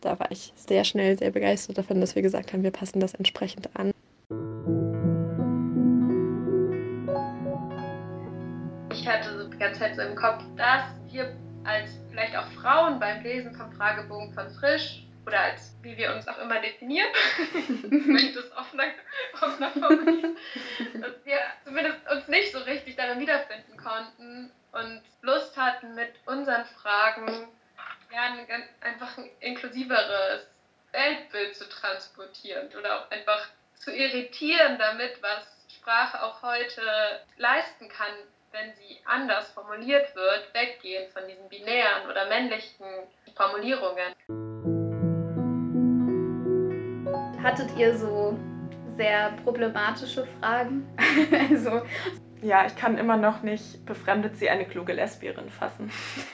Da 0.00 0.18
war 0.18 0.30
ich 0.30 0.52
sehr 0.56 0.84
schnell 0.84 1.18
sehr 1.18 1.30
begeistert 1.30 1.78
davon, 1.78 2.00
dass 2.00 2.14
wir 2.14 2.22
gesagt 2.22 2.52
haben, 2.52 2.62
wir 2.62 2.70
passen 2.70 3.00
das 3.00 3.14
entsprechend 3.14 3.68
an. 3.74 3.90
Ich 8.92 9.06
hatte 9.06 9.50
die 9.52 9.58
ganze 9.58 9.80
Zeit 9.80 9.96
so 9.96 10.02
im 10.02 10.14
Kopf, 10.14 10.42
dass 10.56 10.84
wir 11.10 11.34
als 11.64 11.90
vielleicht 12.10 12.36
auch 12.36 12.46
Frauen 12.52 12.98
beim 12.98 13.22
Lesen 13.22 13.54
vom 13.54 13.70
Fragebogen 13.72 14.32
von 14.32 14.48
Frisch 14.50 15.06
oder 15.26 15.40
als 15.40 15.74
wie 15.82 15.96
wir 15.96 16.14
uns 16.14 16.26
auch 16.28 16.38
immer 16.38 16.60
definieren, 16.60 17.08
ich 17.54 17.68
möchte 18.06 18.40
es 18.40 18.52
offener, 18.56 18.84
offener 19.40 19.70
formulieren, 19.70 20.36
dass 20.94 21.24
wir 21.24 21.38
zumindest 21.64 21.98
uns 22.10 22.28
nicht 22.28 22.52
so 22.52 22.58
richtig 22.60 22.96
darin 22.96 23.20
wiederfinden 23.20 23.76
konnten 23.76 24.50
und 24.72 25.02
Lust 25.22 25.56
hatten, 25.56 25.94
mit 25.94 26.12
unseren 26.26 26.64
Fragen 26.64 27.48
ja, 28.12 28.22
ein, 28.22 28.46
ganz, 28.46 28.66
einfach 28.80 29.18
ein 29.18 29.30
inklusiveres 29.40 30.46
Weltbild 30.92 31.56
zu 31.56 31.68
transportieren 31.68 32.68
oder 32.78 33.00
auch 33.00 33.10
einfach 33.10 33.48
zu 33.74 33.92
irritieren 33.94 34.78
damit, 34.78 35.22
was 35.22 35.46
Sprache 35.68 36.22
auch 36.22 36.42
heute 36.42 37.20
leisten 37.36 37.88
kann, 37.88 38.12
wenn 38.52 38.74
sie 38.74 39.00
anders 39.04 39.50
formuliert 39.52 40.14
wird, 40.14 40.52
weggehen 40.52 41.10
von 41.12 41.26
diesen 41.28 41.48
binären 41.48 42.10
oder 42.10 42.26
männlichen 42.26 42.86
Formulierungen. 43.36 44.14
Hattet 47.42 47.76
ihr 47.76 47.96
so 47.96 48.38
sehr 48.96 49.32
problematische 49.44 50.26
Fragen? 50.38 50.86
also 51.50 51.82
ja, 52.42 52.66
ich 52.66 52.76
kann 52.76 52.98
immer 52.98 53.16
noch 53.16 53.42
nicht 53.42 53.84
befremdet 53.84 54.36
sie 54.36 54.48
eine 54.50 54.64
kluge 54.64 54.92
Lesbierin 54.92 55.50
fassen. 55.50 55.90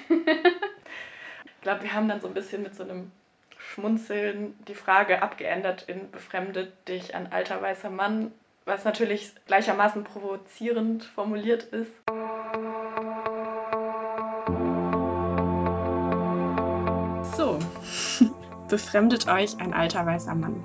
ich 0.09 1.61
glaube, 1.63 1.83
wir 1.83 1.93
haben 1.93 2.09
dann 2.09 2.21
so 2.21 2.29
ein 2.29 2.35
bisschen 2.35 2.63
mit 2.63 2.75
so 2.75 2.85
einem 2.85 3.11
Schmunzeln 3.59 4.55
die 4.69 4.75
Frage 4.75 5.23
abgeändert 5.23 5.83
in 5.89 6.11
befremdet 6.11 6.73
dich 6.89 7.15
ein 7.15 7.33
alter 7.33 7.61
weißer 7.61 7.91
Mann 7.91 8.33
was 8.67 8.85
natürlich 8.85 9.33
gleichermaßen 9.47 10.03
provozierend 10.03 11.05
formuliert 11.05 11.63
ist. 11.63 11.93
So, 17.37 17.59
befremdet 18.69 19.29
euch 19.29 19.57
ein 19.61 19.73
alter 19.73 20.05
weißer 20.05 20.35
Mann? 20.35 20.65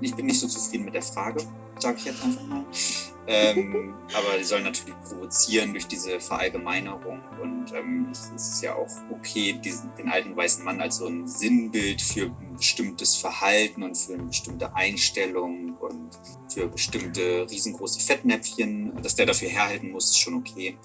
Ich 0.00 0.14
bin 0.14 0.26
nicht 0.26 0.40
so 0.40 0.46
zufrieden 0.46 0.84
mit 0.84 0.94
der 0.94 1.02
Frage, 1.02 1.42
sage 1.78 1.96
ich 1.98 2.04
jetzt 2.04 2.22
einfach 2.22 2.46
mal. 2.46 2.64
Ähm, 3.28 3.94
aber 4.14 4.38
die 4.38 4.44
sollen 4.44 4.62
natürlich 4.62 4.94
provozieren 5.00 5.72
durch 5.72 5.86
diese 5.86 6.20
Verallgemeinerung. 6.20 7.20
Und 7.42 7.72
ähm, 7.74 8.08
es 8.12 8.30
ist 8.30 8.62
ja 8.62 8.74
auch 8.74 8.90
okay, 9.10 9.58
diesen, 9.64 9.92
den 9.96 10.08
alten 10.08 10.36
weißen 10.36 10.64
Mann 10.64 10.80
als 10.80 10.98
so 10.98 11.06
ein 11.06 11.26
Sinnbild 11.26 12.00
für 12.00 12.26
ein 12.26 12.56
bestimmtes 12.56 13.16
Verhalten 13.16 13.82
und 13.82 13.96
für 13.96 14.14
eine 14.14 14.24
bestimmte 14.24 14.74
Einstellung 14.76 15.76
und 15.78 16.10
für 16.52 16.68
bestimmte 16.68 17.46
riesengroße 17.50 18.00
Fettnäpfchen, 18.00 18.92
dass 19.02 19.16
der 19.16 19.26
dafür 19.26 19.48
herhalten 19.48 19.90
muss, 19.90 20.10
ist 20.10 20.18
schon 20.18 20.34
okay. 20.34 20.78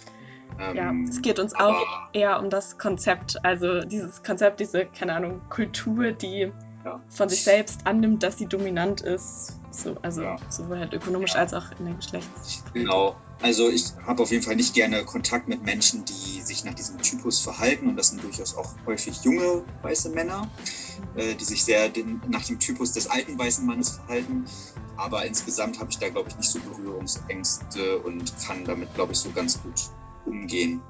Ähm, 0.59 0.75
ja, 0.75 0.93
es 1.07 1.21
geht 1.21 1.39
uns 1.39 1.53
auch 1.55 2.09
eher 2.13 2.39
um 2.39 2.49
das 2.49 2.77
Konzept, 2.77 3.43
also 3.45 3.81
dieses 3.81 4.21
Konzept, 4.23 4.59
diese, 4.59 4.85
keine 4.85 5.13
Ahnung, 5.13 5.41
Kultur, 5.49 6.11
die 6.11 6.51
ja. 6.85 7.01
von 7.09 7.29
sich 7.29 7.43
selbst 7.43 7.85
annimmt, 7.85 8.23
dass 8.23 8.37
sie 8.37 8.45
dominant 8.45 9.01
ist 9.01 9.53
so, 9.71 9.95
also 10.01 10.21
ja. 10.21 10.35
sowohl 10.49 10.79
halt 10.79 10.93
ökonomisch 10.93 11.35
als 11.35 11.53
auch 11.53 11.65
in 11.79 11.85
der 11.85 11.95
Geschlechts. 11.95 12.63
Genau. 12.73 13.15
Also 13.41 13.69
ich 13.69 13.85
habe 14.05 14.21
auf 14.21 14.31
jeden 14.31 14.43
Fall 14.43 14.55
nicht 14.55 14.75
gerne 14.75 15.03
Kontakt 15.03 15.47
mit 15.47 15.63
Menschen, 15.63 16.05
die 16.05 16.41
sich 16.41 16.63
nach 16.63 16.75
diesem 16.75 16.99
Typus 17.01 17.39
verhalten. 17.39 17.87
Und 17.87 17.95
das 17.95 18.09
sind 18.09 18.23
durchaus 18.23 18.55
auch 18.55 18.75
häufig 18.85 19.23
junge 19.23 19.63
weiße 19.81 20.09
Männer, 20.09 20.47
äh, 21.15 21.33
die 21.33 21.43
sich 21.43 21.63
sehr 21.63 21.89
den, 21.89 22.21
nach 22.27 22.45
dem 22.45 22.59
Typus 22.59 22.91
des 22.91 23.09
alten 23.09 23.39
weißen 23.39 23.65
Mannes 23.65 23.89
verhalten. 23.91 24.45
Aber 24.97 25.25
insgesamt 25.25 25.79
habe 25.79 25.89
ich 25.89 25.97
da, 25.97 26.09
glaube 26.09 26.29
ich, 26.29 26.37
nicht 26.37 26.51
so 26.51 26.59
Berührungsängste 26.59 27.99
und 27.99 28.31
kann 28.45 28.63
damit, 28.65 28.93
glaube 28.93 29.13
ich, 29.13 29.19
so 29.19 29.31
ganz 29.31 29.61
gut 29.63 29.89
umgehen. 30.25 30.81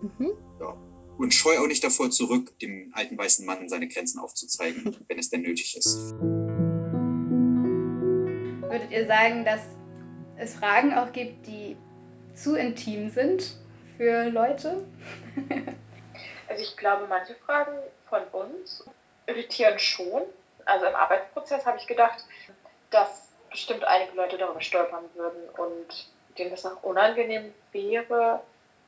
Mhm. 0.00 0.30
Ja. 0.60 0.74
Und 1.18 1.34
scheue 1.34 1.60
auch 1.60 1.66
nicht 1.66 1.82
davor 1.82 2.10
zurück, 2.10 2.58
dem 2.60 2.92
alten 2.94 3.18
weißen 3.18 3.44
Mann 3.44 3.68
seine 3.68 3.88
Grenzen 3.88 4.20
aufzuzeigen, 4.20 4.96
wenn 5.08 5.18
es 5.18 5.30
denn 5.30 5.42
nötig 5.42 5.76
ist. 5.76 6.14
Würdet 8.70 8.90
ihr 8.92 9.06
sagen, 9.06 9.44
dass 9.44 9.60
es 10.36 10.54
Fragen 10.54 10.94
auch 10.94 11.12
gibt, 11.12 11.46
die 11.46 11.76
zu 12.34 12.54
intim 12.54 13.10
sind 13.10 13.56
für 13.96 14.30
Leute? 14.30 14.86
also 16.48 16.62
ich 16.62 16.76
glaube, 16.76 17.06
manche 17.08 17.34
Fragen 17.34 17.76
von 18.08 18.22
uns 18.28 18.84
irritieren 19.26 19.78
schon. 19.78 20.22
Also 20.64 20.86
im 20.86 20.94
Arbeitsprozess 20.94 21.66
habe 21.66 21.78
ich 21.78 21.86
gedacht, 21.88 22.24
dass 22.90 23.32
bestimmt 23.50 23.82
einige 23.84 24.14
Leute 24.14 24.38
darüber 24.38 24.60
stolpern 24.60 25.04
würden 25.14 25.48
und 25.56 26.10
denen 26.38 26.50
das 26.50 26.64
auch 26.64 26.82
unangenehm 26.84 27.52
wäre, 27.72 28.40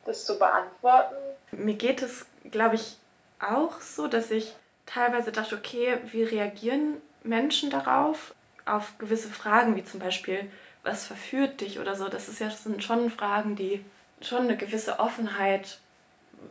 das 0.04 0.24
zu 0.24 0.38
beantworten? 0.38 1.16
Mir 1.52 1.74
geht 1.74 2.02
es, 2.02 2.26
glaube 2.50 2.76
ich, 2.76 2.96
auch 3.40 3.80
so, 3.80 4.06
dass 4.06 4.30
ich 4.30 4.54
teilweise 4.86 5.32
dachte, 5.32 5.56
okay, 5.56 5.98
wie 6.10 6.22
reagieren 6.22 6.96
Menschen 7.22 7.70
darauf? 7.70 8.34
Auf 8.66 8.98
gewisse 8.98 9.28
Fragen, 9.28 9.74
wie 9.74 9.84
zum 9.84 10.00
Beispiel, 10.00 10.50
was 10.82 11.06
verführt 11.06 11.60
dich 11.60 11.80
oder 11.80 11.96
so. 11.96 12.08
Das, 12.08 12.28
ist 12.28 12.40
ja, 12.40 12.50
sind 12.50 12.84
schon 12.84 13.10
Fragen, 13.10 13.56
die 13.56 13.84
schon 14.20 14.42
eine 14.42 14.56
gewisse 14.56 14.98
Offenheit 15.00 15.78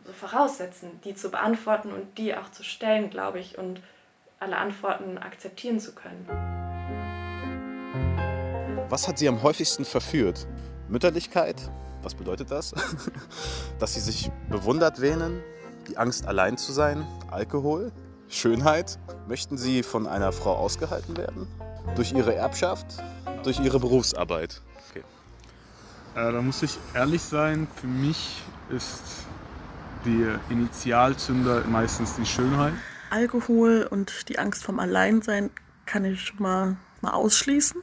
so 0.06 0.12
voraussetzen, 0.12 1.00
die 1.04 1.14
zu 1.14 1.30
beantworten 1.30 1.92
und 1.92 2.18
die 2.18 2.34
auch 2.34 2.50
zu 2.50 2.62
stellen, 2.62 3.10
glaube 3.10 3.40
ich, 3.40 3.58
und 3.58 3.80
alle 4.38 4.56
Antworten 4.56 5.18
akzeptieren 5.18 5.80
zu 5.80 5.94
können. 5.94 6.26
Was 8.88 9.06
hat 9.06 9.18
Sie 9.18 9.28
am 9.28 9.42
häufigsten 9.42 9.84
verführt? 9.84 10.46
Mütterlichkeit? 10.90 11.70
Was 12.02 12.14
bedeutet 12.14 12.50
das? 12.50 12.74
Dass 13.78 13.94
Sie 13.94 14.00
sich 14.00 14.30
bewundert 14.48 15.00
wähnen? 15.00 15.40
Die 15.88 15.96
Angst, 15.96 16.26
allein 16.26 16.58
zu 16.58 16.72
sein? 16.72 17.06
Alkohol? 17.30 17.92
Schönheit? 18.28 18.98
Möchten 19.28 19.56
Sie 19.56 19.82
von 19.82 20.06
einer 20.06 20.32
Frau 20.32 20.56
ausgehalten 20.56 21.16
werden? 21.16 21.46
Durch 21.94 22.12
Ihre 22.12 22.34
Erbschaft? 22.34 22.86
Durch 23.44 23.60
Ihre 23.60 23.78
Berufsarbeit? 23.78 24.60
Okay. 24.90 25.04
Äh, 26.14 26.32
da 26.32 26.42
muss 26.42 26.62
ich 26.62 26.78
ehrlich 26.94 27.22
sein, 27.22 27.68
für 27.76 27.86
mich 27.86 28.42
ist 28.70 29.02
die 30.04 30.26
Initialzünder 30.48 31.64
meistens 31.64 32.16
die 32.16 32.26
Schönheit. 32.26 32.72
Alkohol 33.10 33.86
und 33.88 34.28
die 34.28 34.38
Angst 34.38 34.64
vom 34.64 34.78
Alleinsein 34.78 35.50
kann 35.86 36.04
ich 36.04 36.20
schon 36.22 36.42
mal, 36.42 36.76
mal 37.00 37.12
ausschließen. 37.12 37.82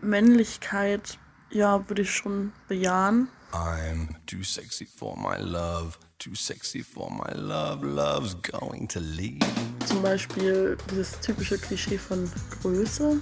Männlichkeit, 0.00 1.18
ja, 1.50 1.88
würde 1.88 2.02
ich 2.02 2.10
schon 2.10 2.52
bejahen. 2.68 3.28
I'm 3.52 4.08
too 4.26 4.42
sexy 4.42 4.86
for 4.86 5.16
my 5.16 5.38
love, 5.40 5.96
too 6.18 6.34
sexy 6.34 6.82
for 6.82 7.10
my 7.10 7.32
love, 7.34 7.84
love's 7.84 8.36
going 8.42 8.88
to 8.88 9.00
leave. 9.00 9.40
Zum 9.86 10.02
Beispiel 10.02 10.76
dieses 10.90 11.18
typische 11.20 11.56
Klischee 11.56 11.96
von 11.96 12.30
Größe, 12.60 13.18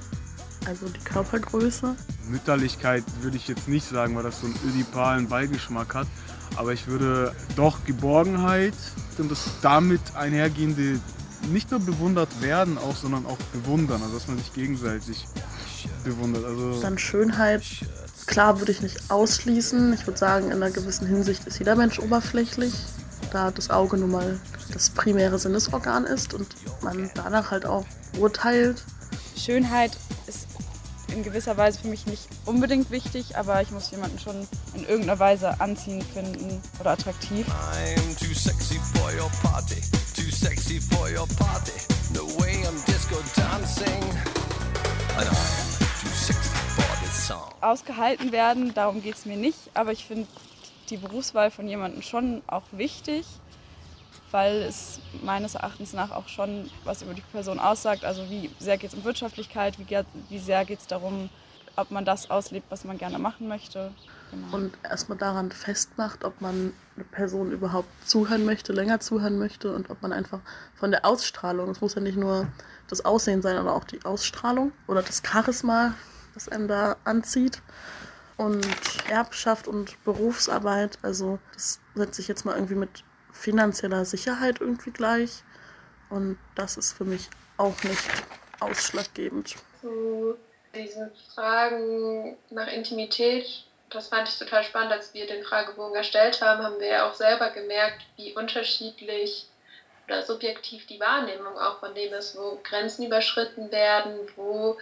also 0.67 0.89
die 0.89 1.05
Körpergröße. 1.05 1.95
Mütterlichkeit 2.29 3.05
würde 3.21 3.37
ich 3.37 3.47
jetzt 3.49 3.69
nicht 3.69 3.87
sagen, 3.87 4.17
weil 4.17 4.23
das 4.23 4.41
so 4.41 4.47
einen 4.47 4.59
ödipalen 4.67 5.29
Beigeschmack 5.29 5.95
hat. 5.95 6.07
Aber 6.57 6.73
ich 6.73 6.87
würde 6.87 7.35
doch 7.57 7.85
Geborgenheit 7.85 8.75
und 9.19 9.31
das 9.31 9.45
damit 9.61 10.01
einhergehende 10.17 11.01
nicht 11.51 11.71
nur 11.71 11.81
bewundert 11.81 12.41
werden, 12.41 12.79
auch, 12.79 12.97
sondern 12.97 13.27
auch 13.27 13.39
bewundern. 13.53 14.03
Also 14.03 14.15
dass 14.15 14.29
man 14.29 14.39
sich 14.39 14.53
gegenseitig 14.55 15.27
bewundert. 16.05 16.45
Also 16.45 16.81
Dann 16.81 16.99
Schönheit, 16.99 17.63
klar 18.27 18.59
würde 18.59 18.73
ich 18.73 18.81
nicht 18.81 19.11
ausschließen. 19.11 19.93
Ich 19.93 20.07
würde 20.07 20.19
sagen, 20.19 20.47
in 20.47 20.63
einer 20.63 20.71
gewissen 20.71 21.07
Hinsicht 21.07 21.47
ist 21.47 21.59
jeder 21.59 21.77
Mensch 21.77 21.99
oberflächlich, 21.99 22.75
da 23.33 23.51
das 23.51 23.71
Auge 23.71 23.97
nun 23.97 24.11
mal 24.11 24.41
das 24.73 24.91
primäre 24.91 25.39
Sinnesorgan 25.39 26.05
ist 26.05 26.35
und 26.35 26.49
man 26.83 27.11
danach 27.15 27.51
halt 27.51 27.67
auch 27.67 27.85
urteilt. 28.19 28.83
Schönheit 29.37 29.93
ist 30.27 30.47
in 31.15 31.23
gewisser 31.23 31.57
Weise 31.57 31.79
für 31.81 31.89
mich 31.89 32.07
nicht 32.07 32.29
unbedingt 32.45 32.91
wichtig, 32.91 33.37
aber 33.37 33.63
ich 33.63 33.71
muss 33.71 33.91
jemanden 33.91 34.19
schon 34.19 34.49
in 34.75 34.83
irgendeiner 34.83 35.19
Weise 35.19 35.61
anziehend 35.61 36.05
finden 36.05 36.61
oder 36.81 36.93
attraktiv. 36.93 37.47
I'm 37.49 38.19
too 38.19 38.35
sexy 38.35 38.81
for 38.95 39.11
your 39.13 39.31
party, 39.43 39.81
too 40.17 40.31
sexy 40.31 40.81
for 40.81 41.09
your 41.09 41.27
party. 41.37 41.73
No 42.13 42.25
way 42.41 42.65
I'm 42.67 42.81
disco 42.87 43.17
dancing. 43.37 44.03
And 45.17 45.29
I'm 45.29 45.84
Ausgehalten 47.61 48.33
werden, 48.33 48.75
darum 48.75 49.03
geht 49.03 49.15
es 49.15 49.27
mir 49.27 49.37
nicht, 49.37 49.71
aber 49.75 49.93
ich 49.93 50.05
finde 50.05 50.27
die 50.91 50.97
Berufswahl 50.97 51.51
von 51.51 51.67
jemandem 51.67 52.03
schon 52.03 52.43
auch 52.47 52.65
wichtig, 52.73 53.27
weil 54.31 54.63
es 54.63 55.01
meines 55.23 55.55
Erachtens 55.55 55.93
nach 55.93 56.11
auch 56.11 56.29
schon 56.29 56.71
was 56.85 57.03
über 57.03 57.15
die 57.15 57.23
Person 57.33 57.59
aussagt. 57.59 58.05
Also 58.05 58.29
wie 58.29 58.51
sehr 58.59 58.77
geht 58.77 58.91
es 58.91 58.97
um 58.97 59.05
Wirtschaftlichkeit, 59.05 59.79
wie, 59.79 59.87
wie 60.29 60.39
sehr 60.39 60.65
geht 60.65 60.81
es 60.81 60.87
darum, 60.87 61.31
ob 61.77 61.91
man 61.91 62.05
das 62.05 62.31
auslebt, 62.31 62.67
was 62.71 62.85
man 62.85 62.99
gerne 62.99 63.19
machen 63.19 63.49
möchte. 63.49 63.93
Genau. 64.31 64.57
Und 64.57 64.79
erstmal 64.83 65.19
daran 65.19 65.51
festmacht, 65.51 66.25
ob 66.25 66.41
man 66.41 66.73
eine 66.97 67.05
Person 67.05 67.53
überhaupt 67.53 67.89
zuhören 68.07 68.45
möchte, 68.45 68.73
länger 68.73 69.01
zuhören 69.01 69.39
möchte 69.39 69.75
und 69.75 69.91
ob 69.91 70.03
man 70.03 70.13
einfach 70.13 70.41
von 70.75 70.91
der 70.91 71.05
Ausstrahlung, 71.05 71.71
es 71.71 71.81
muss 71.81 71.95
ja 71.95 72.01
nicht 72.01 72.17
nur 72.19 72.49
das 72.89 73.05
Aussehen 73.05 73.43
sein, 73.43 73.57
aber 73.57 73.75
auch 73.75 73.85
die 73.85 74.05
Ausstrahlung 74.05 74.73
oder 74.87 75.03
das 75.03 75.23
Charisma, 75.25 75.95
das 76.35 76.49
einen 76.49 76.69
da 76.69 76.97
anzieht. 77.05 77.63
Und 78.37 78.67
Erbschaft 79.09 79.69
und 79.69 80.03
Berufsarbeit, 80.05 80.99
also 81.03 81.39
das 81.53 81.81
setze 81.95 82.21
ich 82.21 82.29
jetzt 82.29 82.45
mal 82.45 82.55
irgendwie 82.55 82.75
mit 82.75 83.05
finanzieller 83.33 84.05
Sicherheit 84.05 84.61
irgendwie 84.61 84.91
gleich. 84.91 85.45
Und 86.11 86.39
das 86.57 86.77
ist 86.77 86.93
für 86.93 87.05
mich 87.05 87.29
auch 87.57 87.81
nicht 87.85 88.11
ausschlaggebend. 88.61 89.55
Zu 89.81 90.37
diesen 90.75 91.11
Fragen 91.35 92.37
nach 92.51 92.67
Intimität, 92.73 93.47
das 93.91 94.09
fand 94.09 94.29
ich 94.29 94.39
total 94.39 94.65
spannend, 94.65 94.93
als 94.93 95.15
wir 95.15 95.27
den 95.27 95.45
Fragebogen 95.45 95.95
erstellt 95.95 96.41
haben, 96.41 96.63
haben 96.63 96.81
wir 96.81 96.89
ja 96.89 97.09
auch 97.09 97.15
selber 97.15 97.51
gemerkt, 97.51 98.03
wie 98.17 98.33
unterschiedlich 98.33 99.49
oder 100.07 100.23
subjektiv 100.23 100.87
die 100.87 101.01
Wahrnehmung 101.01 101.57
auch 101.57 101.81
von 101.81 101.95
dem 101.95 102.13
ist, 102.13 102.37
wo 102.37 102.59
Grenzen 102.63 103.07
überschritten 103.07 103.71
werden, 103.71 104.19
wo 104.37 104.77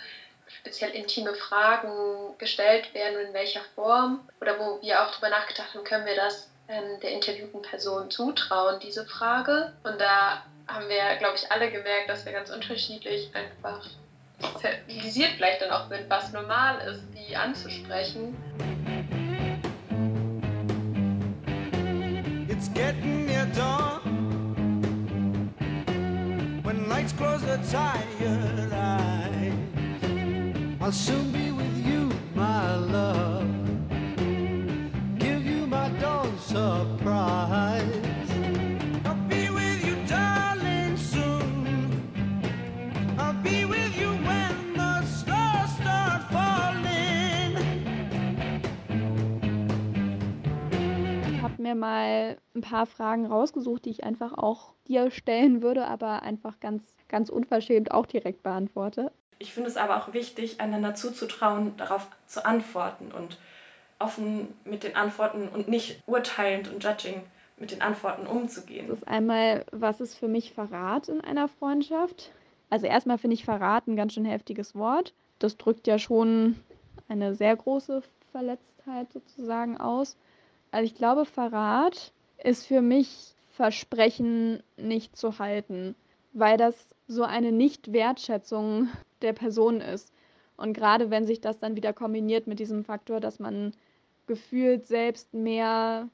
speziell 0.58 0.90
intime 0.90 1.34
Fragen 1.34 2.36
gestellt 2.38 2.92
werden 2.94 3.16
und 3.16 3.28
in 3.28 3.34
welcher 3.34 3.62
Form. 3.74 4.20
Oder 4.40 4.58
wo 4.58 4.80
wir 4.82 5.02
auch 5.02 5.10
darüber 5.10 5.30
nachgedacht 5.30 5.74
haben, 5.74 5.84
können 5.84 6.06
wir 6.06 6.16
das 6.16 6.50
ähm, 6.68 7.00
der 7.00 7.10
interviewten 7.10 7.62
Person 7.62 8.10
zutrauen, 8.10 8.80
diese 8.80 9.04
Frage. 9.06 9.72
Und 9.82 10.00
da 10.00 10.42
haben 10.68 10.88
wir, 10.88 11.16
glaube 11.16 11.36
ich, 11.36 11.50
alle 11.50 11.70
gemerkt, 11.70 12.08
dass 12.08 12.24
wir 12.24 12.32
ganz 12.32 12.50
unterschiedlich 12.50 13.30
einfach 13.34 13.86
sensibilisiert 14.60 15.32
vielleicht 15.36 15.62
dann 15.62 15.70
auch 15.70 15.88
sind, 15.88 16.08
was 16.08 16.32
normal 16.32 16.78
ist, 16.88 17.02
die 17.14 17.36
anzusprechen. 17.36 18.36
It's 22.48 22.72
getting 22.74 23.26
near 23.26 23.46
dawn. 23.56 24.02
When 26.62 26.88
lights 26.88 27.12
close 27.12 27.40
the 27.40 27.58
tired 27.70 28.72
eyes, 28.72 29.21
I'll 30.84 30.90
soon 30.90 31.30
be 31.30 31.52
with 31.52 31.86
you, 31.86 32.10
my 32.34 32.74
love. 32.74 33.46
Give 35.16 35.46
you 35.46 35.64
my 35.64 35.88
dawn 36.00 36.36
surprise. 36.40 37.84
I'll 39.04 39.14
be 39.28 39.48
with 39.48 39.86
you, 39.86 39.94
darling, 40.08 40.96
soon. 40.96 42.02
I'll 43.16 43.32
be 43.44 43.64
with 43.64 43.96
you 43.96 44.10
when 44.26 44.74
the 44.74 45.06
stars 45.06 45.70
start 45.80 46.22
falling. 46.32 47.56
Ich 51.30 51.42
habe 51.42 51.62
mir 51.62 51.76
mal 51.76 52.38
ein 52.56 52.60
paar 52.60 52.86
Fragen 52.86 53.26
rausgesucht, 53.26 53.84
die 53.84 53.90
ich 53.90 54.02
einfach 54.02 54.32
auch 54.32 54.74
dir 54.88 55.12
stellen 55.12 55.62
würde, 55.62 55.86
aber 55.86 56.22
einfach 56.24 56.58
ganz, 56.58 56.82
ganz 57.06 57.28
unverschämt 57.28 57.92
auch 57.92 58.06
direkt 58.06 58.42
beantworte. 58.42 59.12
Ich 59.38 59.52
finde 59.52 59.68
es 59.68 59.76
aber 59.76 59.96
auch 59.96 60.12
wichtig, 60.12 60.60
einander 60.60 60.94
zuzutrauen, 60.94 61.76
darauf 61.76 62.06
zu 62.26 62.44
antworten 62.44 63.12
und 63.12 63.38
offen 63.98 64.54
mit 64.64 64.82
den 64.82 64.96
Antworten 64.96 65.48
und 65.48 65.68
nicht 65.68 66.02
urteilend 66.06 66.68
und 66.72 66.82
judging 66.82 67.22
mit 67.56 67.70
den 67.70 67.82
Antworten 67.82 68.26
umzugehen. 68.26 68.88
Das 68.88 68.98
ist 68.98 69.08
einmal, 69.08 69.64
was 69.70 70.00
ist 70.00 70.18
für 70.18 70.28
mich 70.28 70.52
Verrat 70.52 71.08
in 71.08 71.20
einer 71.20 71.48
Freundschaft? 71.48 72.32
Also 72.70 72.86
erstmal 72.86 73.18
finde 73.18 73.34
ich 73.34 73.44
Verrat 73.44 73.86
ein 73.86 73.96
ganz 73.96 74.14
schön 74.14 74.24
heftiges 74.24 74.74
Wort. 74.74 75.12
Das 75.38 75.56
drückt 75.56 75.86
ja 75.86 75.98
schon 75.98 76.56
eine 77.08 77.34
sehr 77.34 77.54
große 77.54 78.02
Verletztheit 78.32 79.12
sozusagen 79.12 79.76
aus. 79.78 80.16
Also 80.70 80.86
ich 80.86 80.94
glaube, 80.94 81.24
Verrat 81.24 82.12
ist 82.42 82.66
für 82.66 82.80
mich 82.80 83.34
Versprechen 83.52 84.62
nicht 84.76 85.16
zu 85.16 85.38
halten, 85.38 85.94
weil 86.32 86.56
das 86.56 86.74
so 87.12 87.24
eine 87.24 87.52
Nicht-Wertschätzung 87.52 88.88
der 89.20 89.32
Person 89.32 89.80
ist. 89.80 90.12
Und 90.56 90.72
gerade 90.72 91.10
wenn 91.10 91.26
sich 91.26 91.40
das 91.40 91.58
dann 91.58 91.76
wieder 91.76 91.92
kombiniert 91.92 92.46
mit 92.46 92.58
diesem 92.58 92.84
Faktor, 92.84 93.20
dass 93.20 93.38
man 93.38 93.72
gefühlt 94.26 94.86
selbst 94.86 95.34
mehr 95.34 96.08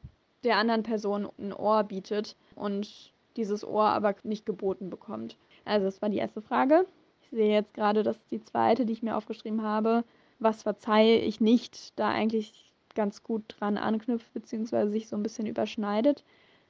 der 0.44 0.56
anderen 0.56 0.82
Person 0.82 1.28
ein 1.38 1.52
Ohr 1.52 1.84
bietet 1.84 2.36
und 2.54 3.12
dieses 3.36 3.64
Ohr 3.66 3.84
aber 3.84 4.14
nicht 4.22 4.46
geboten 4.46 4.90
bekommt. 4.90 5.36
Also 5.64 5.86
das 5.86 6.00
war 6.00 6.08
die 6.08 6.18
erste 6.18 6.40
Frage. 6.42 6.86
Ich 7.22 7.30
sehe 7.30 7.52
jetzt 7.52 7.74
gerade, 7.74 8.02
dass 8.02 8.18
die 8.30 8.42
zweite, 8.42 8.86
die 8.86 8.92
ich 8.92 9.02
mir 9.02 9.16
aufgeschrieben 9.16 9.62
habe, 9.62 10.04
was 10.38 10.62
verzeihe 10.62 11.18
ich 11.18 11.40
nicht, 11.40 11.98
da 11.98 12.08
eigentlich 12.08 12.72
ganz 12.94 13.22
gut 13.22 13.56
dran 13.58 13.76
anknüpft, 13.76 14.32
beziehungsweise 14.32 14.90
sich 14.90 15.08
so 15.08 15.16
ein 15.16 15.22
bisschen 15.22 15.46
überschneidet. 15.46 16.24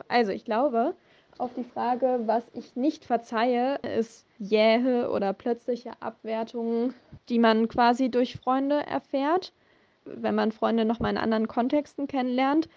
Also 0.08 0.32
ich 0.32 0.44
glaube, 0.44 0.94
auf 1.38 1.55
die 1.55 1.64
Frage, 1.64 2.20
was 2.27 2.44
ich 2.53 2.77
nicht 2.77 3.05
verzeihe, 3.05 3.77
ist 3.77 4.27
jähe 4.38 5.11
oder 5.11 5.33
plötzliche 5.33 5.92
Abwertungen, 6.01 6.94
die 7.29 7.38
man 7.38 7.68
quasi 7.68 8.11
durch 8.11 8.37
Freunde 8.37 8.77
erfährt. 8.87 9.53
wenn 10.05 10.35
man 10.35 10.53
Freunde 10.53 10.87
nochmal 10.87 11.12
in 11.12 11.18
anderen 11.18 11.48
Kontexten 11.48 12.07
kennenlernt 12.07 12.68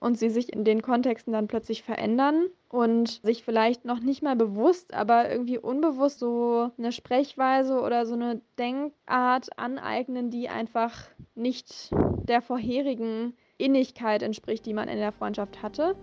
und 0.00 0.18
sie 0.18 0.30
sich 0.30 0.52
in 0.52 0.64
den 0.64 0.82
Kontexten 0.82 1.32
dann 1.32 1.46
plötzlich 1.46 1.84
verändern 1.84 2.46
und 2.68 3.20
sich 3.22 3.44
vielleicht 3.44 3.84
noch 3.84 4.00
nicht 4.00 4.20
mal 4.20 4.34
bewusst, 4.34 4.92
aber 4.92 5.30
irgendwie 5.30 5.58
unbewusst 5.58 6.18
so 6.18 6.72
eine 6.76 6.90
Sprechweise 6.90 7.80
oder 7.80 8.04
so 8.04 8.14
eine 8.14 8.40
Denkart 8.58 9.56
aneignen, 9.56 10.30
die 10.30 10.48
einfach 10.48 11.04
nicht 11.36 11.92
der 12.26 12.42
vorherigen 12.42 13.36
Innigkeit 13.58 14.22
entspricht, 14.22 14.66
die 14.66 14.74
man 14.74 14.88
in 14.88 14.98
der 14.98 15.12
Freundschaft 15.12 15.62
hatte. 15.62 15.94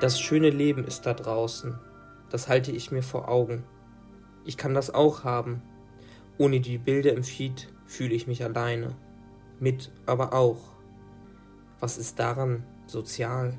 Das 0.00 0.20
schöne 0.20 0.50
Leben 0.50 0.84
ist 0.84 1.06
da 1.06 1.12
draußen. 1.12 1.76
Das 2.30 2.46
halte 2.46 2.70
ich 2.70 2.92
mir 2.92 3.02
vor 3.02 3.28
Augen. 3.28 3.64
Ich 4.44 4.56
kann 4.56 4.72
das 4.72 4.94
auch 4.94 5.24
haben. 5.24 5.60
Ohne 6.38 6.60
die 6.60 6.78
Bilder 6.78 7.14
im 7.14 7.24
Feed 7.24 7.68
fühle 7.84 8.14
ich 8.14 8.28
mich 8.28 8.44
alleine. 8.44 8.94
Mit 9.58 9.90
aber 10.06 10.34
auch. 10.34 10.76
Was 11.80 11.98
ist 11.98 12.20
daran 12.20 12.62
sozial? 12.86 13.58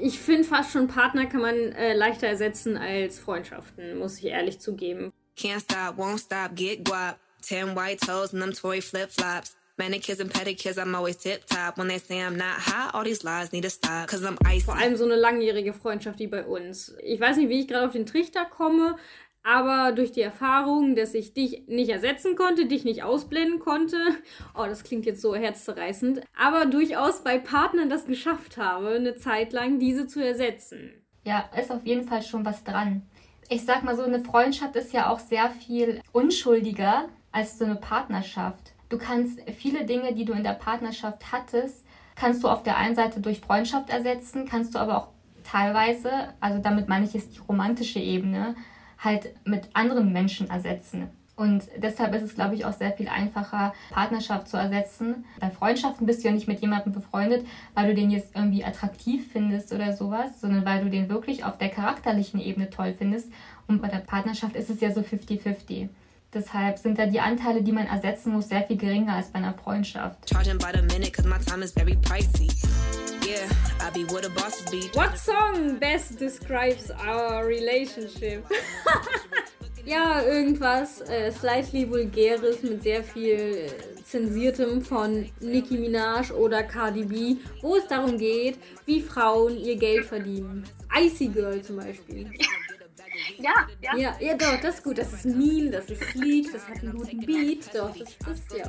Ich 0.00 0.20
finde 0.20 0.44
fast 0.44 0.70
schon 0.70 0.86
Partner 0.86 1.26
kann 1.26 1.40
man 1.40 1.56
äh, 1.56 1.94
leichter 1.94 2.28
ersetzen 2.28 2.76
als 2.76 3.18
Freundschaften, 3.18 3.98
muss 3.98 4.18
ich 4.18 4.26
ehrlich 4.26 4.60
zugeben. 4.60 5.12
Can't 5.36 5.62
stop, 5.62 5.98
won't 5.98 6.20
stop, 6.20 6.54
get 6.54 6.84
guap. 6.84 7.18
Ten 7.42 7.74
white 7.74 8.06
toes 8.06 8.32
and 8.32 8.40
them 8.40 8.52
Tory 8.52 8.80
flip 8.80 9.10
flops. 9.10 9.57
Manicures 9.78 10.20
and 10.20 10.32
pedicures, 10.32 10.76
I'm 10.76 10.94
always 10.94 11.16
tip 11.16 11.46
top. 11.46 11.78
When 11.78 11.88
they 11.88 11.98
say 11.98 12.20
I'm 12.20 12.36
not 12.36 12.58
hot, 12.58 12.94
all 12.94 13.04
these 13.04 13.24
lies 13.24 13.52
need 13.52 13.62
to 13.62 13.70
stop. 13.70 14.08
Cause 14.08 14.24
I'm 14.24 14.36
icy. 14.44 14.64
Vor 14.64 14.76
allem 14.76 14.96
so 14.96 15.04
eine 15.04 15.16
langjährige 15.16 15.72
Freundschaft 15.72 16.18
wie 16.18 16.26
bei 16.26 16.44
uns. 16.44 16.96
Ich 17.02 17.20
weiß 17.20 17.36
nicht, 17.36 17.48
wie 17.48 17.60
ich 17.60 17.68
gerade 17.68 17.86
auf 17.86 17.92
den 17.92 18.06
Trichter 18.06 18.44
komme, 18.44 18.96
aber 19.42 19.92
durch 19.92 20.12
die 20.12 20.20
Erfahrung, 20.20 20.94
dass 20.94 21.14
ich 21.14 21.32
dich 21.32 21.62
nicht 21.68 21.88
ersetzen 21.90 22.36
konnte, 22.36 22.66
dich 22.66 22.84
nicht 22.84 23.02
ausblenden 23.02 23.60
konnte, 23.60 23.96
oh, 24.54 24.64
das 24.66 24.84
klingt 24.84 25.06
jetzt 25.06 25.22
so 25.22 25.34
herzzerreißend, 25.34 26.20
aber 26.36 26.66
durchaus 26.66 27.22
bei 27.22 27.38
Partnern 27.38 27.88
das 27.88 28.06
geschafft 28.06 28.56
habe, 28.58 28.90
eine 28.90 29.16
Zeit 29.16 29.52
lang 29.52 29.78
diese 29.78 30.06
zu 30.06 30.22
ersetzen. 30.22 30.92
Ja, 31.24 31.48
ist 31.58 31.70
auf 31.70 31.86
jeden 31.86 32.06
Fall 32.06 32.22
schon 32.22 32.44
was 32.44 32.64
dran. 32.64 33.02
Ich 33.48 33.64
sag 33.64 33.82
mal 33.84 33.96
so, 33.96 34.02
eine 34.02 34.20
Freundschaft 34.20 34.76
ist 34.76 34.92
ja 34.92 35.08
auch 35.08 35.18
sehr 35.18 35.50
viel 35.50 36.02
unschuldiger 36.12 37.08
als 37.32 37.58
so 37.58 37.64
eine 37.64 37.76
Partnerschaft. 37.76 38.74
Du 38.88 38.98
kannst 38.98 39.40
viele 39.58 39.84
Dinge, 39.84 40.14
die 40.14 40.24
du 40.24 40.32
in 40.32 40.42
der 40.42 40.54
Partnerschaft 40.54 41.32
hattest, 41.32 41.84
kannst 42.14 42.42
du 42.42 42.48
auf 42.48 42.62
der 42.62 42.76
einen 42.76 42.94
Seite 42.94 43.20
durch 43.20 43.40
Freundschaft 43.40 43.90
ersetzen, 43.90 44.46
kannst 44.46 44.74
du 44.74 44.78
aber 44.78 44.98
auch 44.98 45.08
teilweise, 45.44 46.10
also 46.40 46.60
damit 46.60 46.88
meine 46.88 47.04
ich 47.04 47.14
jetzt 47.14 47.36
die 47.36 47.40
romantische 47.40 48.00
Ebene, 48.00 48.54
halt 48.98 49.34
mit 49.44 49.68
anderen 49.74 50.12
Menschen 50.12 50.50
ersetzen. 50.50 51.08
Und 51.36 51.62
deshalb 51.76 52.12
ist 52.16 52.22
es, 52.22 52.34
glaube 52.34 52.56
ich, 52.56 52.64
auch 52.64 52.72
sehr 52.72 52.90
viel 52.90 53.06
einfacher, 53.08 53.72
Partnerschaft 53.90 54.48
zu 54.48 54.56
ersetzen. 54.56 55.24
Bei 55.38 55.50
Freundschaften 55.50 56.04
bist 56.04 56.24
du 56.24 56.28
ja 56.28 56.34
nicht 56.34 56.48
mit 56.48 56.60
jemandem 56.60 56.92
befreundet, 56.92 57.46
weil 57.74 57.86
du 57.86 57.94
den 57.94 58.10
jetzt 58.10 58.34
irgendwie 58.34 58.64
attraktiv 58.64 59.30
findest 59.30 59.72
oder 59.72 59.92
sowas, 59.92 60.40
sondern 60.40 60.64
weil 60.64 60.82
du 60.82 60.90
den 60.90 61.08
wirklich 61.08 61.44
auf 61.44 61.56
der 61.56 61.68
charakterlichen 61.68 62.40
Ebene 62.40 62.70
toll 62.70 62.92
findest. 62.98 63.30
Und 63.68 63.80
bei 63.80 63.86
der 63.86 63.98
Partnerschaft 63.98 64.56
ist 64.56 64.68
es 64.68 64.80
ja 64.80 64.90
so 64.90 65.00
50-50. 65.00 65.88
Deshalb 66.34 66.78
sind 66.78 66.98
da 66.98 67.06
die 67.06 67.20
Anteile, 67.20 67.62
die 67.62 67.72
man 67.72 67.86
ersetzen 67.86 68.32
muss, 68.32 68.48
sehr 68.48 68.62
viel 68.62 68.76
geringer 68.76 69.14
als 69.14 69.28
bei 69.28 69.38
einer 69.38 69.54
Freundschaft. 69.54 70.30
What 74.94 75.16
song 75.16 75.78
best 75.80 76.20
describes 76.20 76.90
our 76.90 77.46
relationship? 77.46 78.44
ja, 79.86 80.22
irgendwas 80.22 81.00
äh, 81.08 81.32
slightly 81.32 81.88
vulgäres 81.88 82.62
mit 82.62 82.82
sehr 82.82 83.02
viel 83.02 83.38
äh, 83.38 84.02
zensiertem 84.04 84.82
von 84.82 85.30
Nicki 85.40 85.78
Minaj 85.78 86.30
oder 86.32 86.62
Cardi 86.62 87.04
B, 87.04 87.36
wo 87.62 87.76
es 87.76 87.86
darum 87.86 88.18
geht, 88.18 88.58
wie 88.84 89.00
Frauen 89.00 89.56
ihr 89.56 89.76
Geld 89.76 90.04
verdienen. 90.04 90.64
Icy 90.94 91.28
Girl 91.28 91.62
zum 91.62 91.76
Beispiel. 91.76 92.30
Ja, 93.38 93.66
ja. 93.80 93.96
Ja, 93.96 94.16
ja, 94.20 94.34
doch, 94.36 94.60
das 94.60 94.76
ist 94.76 94.84
gut. 94.84 94.98
Das 94.98 95.12
ist 95.12 95.24
mean, 95.24 95.70
das 95.70 95.86
ist 95.86 96.02
sleek, 96.12 96.52
das 96.52 96.66
hat 96.66 96.82
einen 96.82 96.96
guten 96.96 97.20
Beat. 97.20 97.74
Doch, 97.74 97.94
das, 97.96 98.16
das 98.24 98.58
ja. 98.58 98.64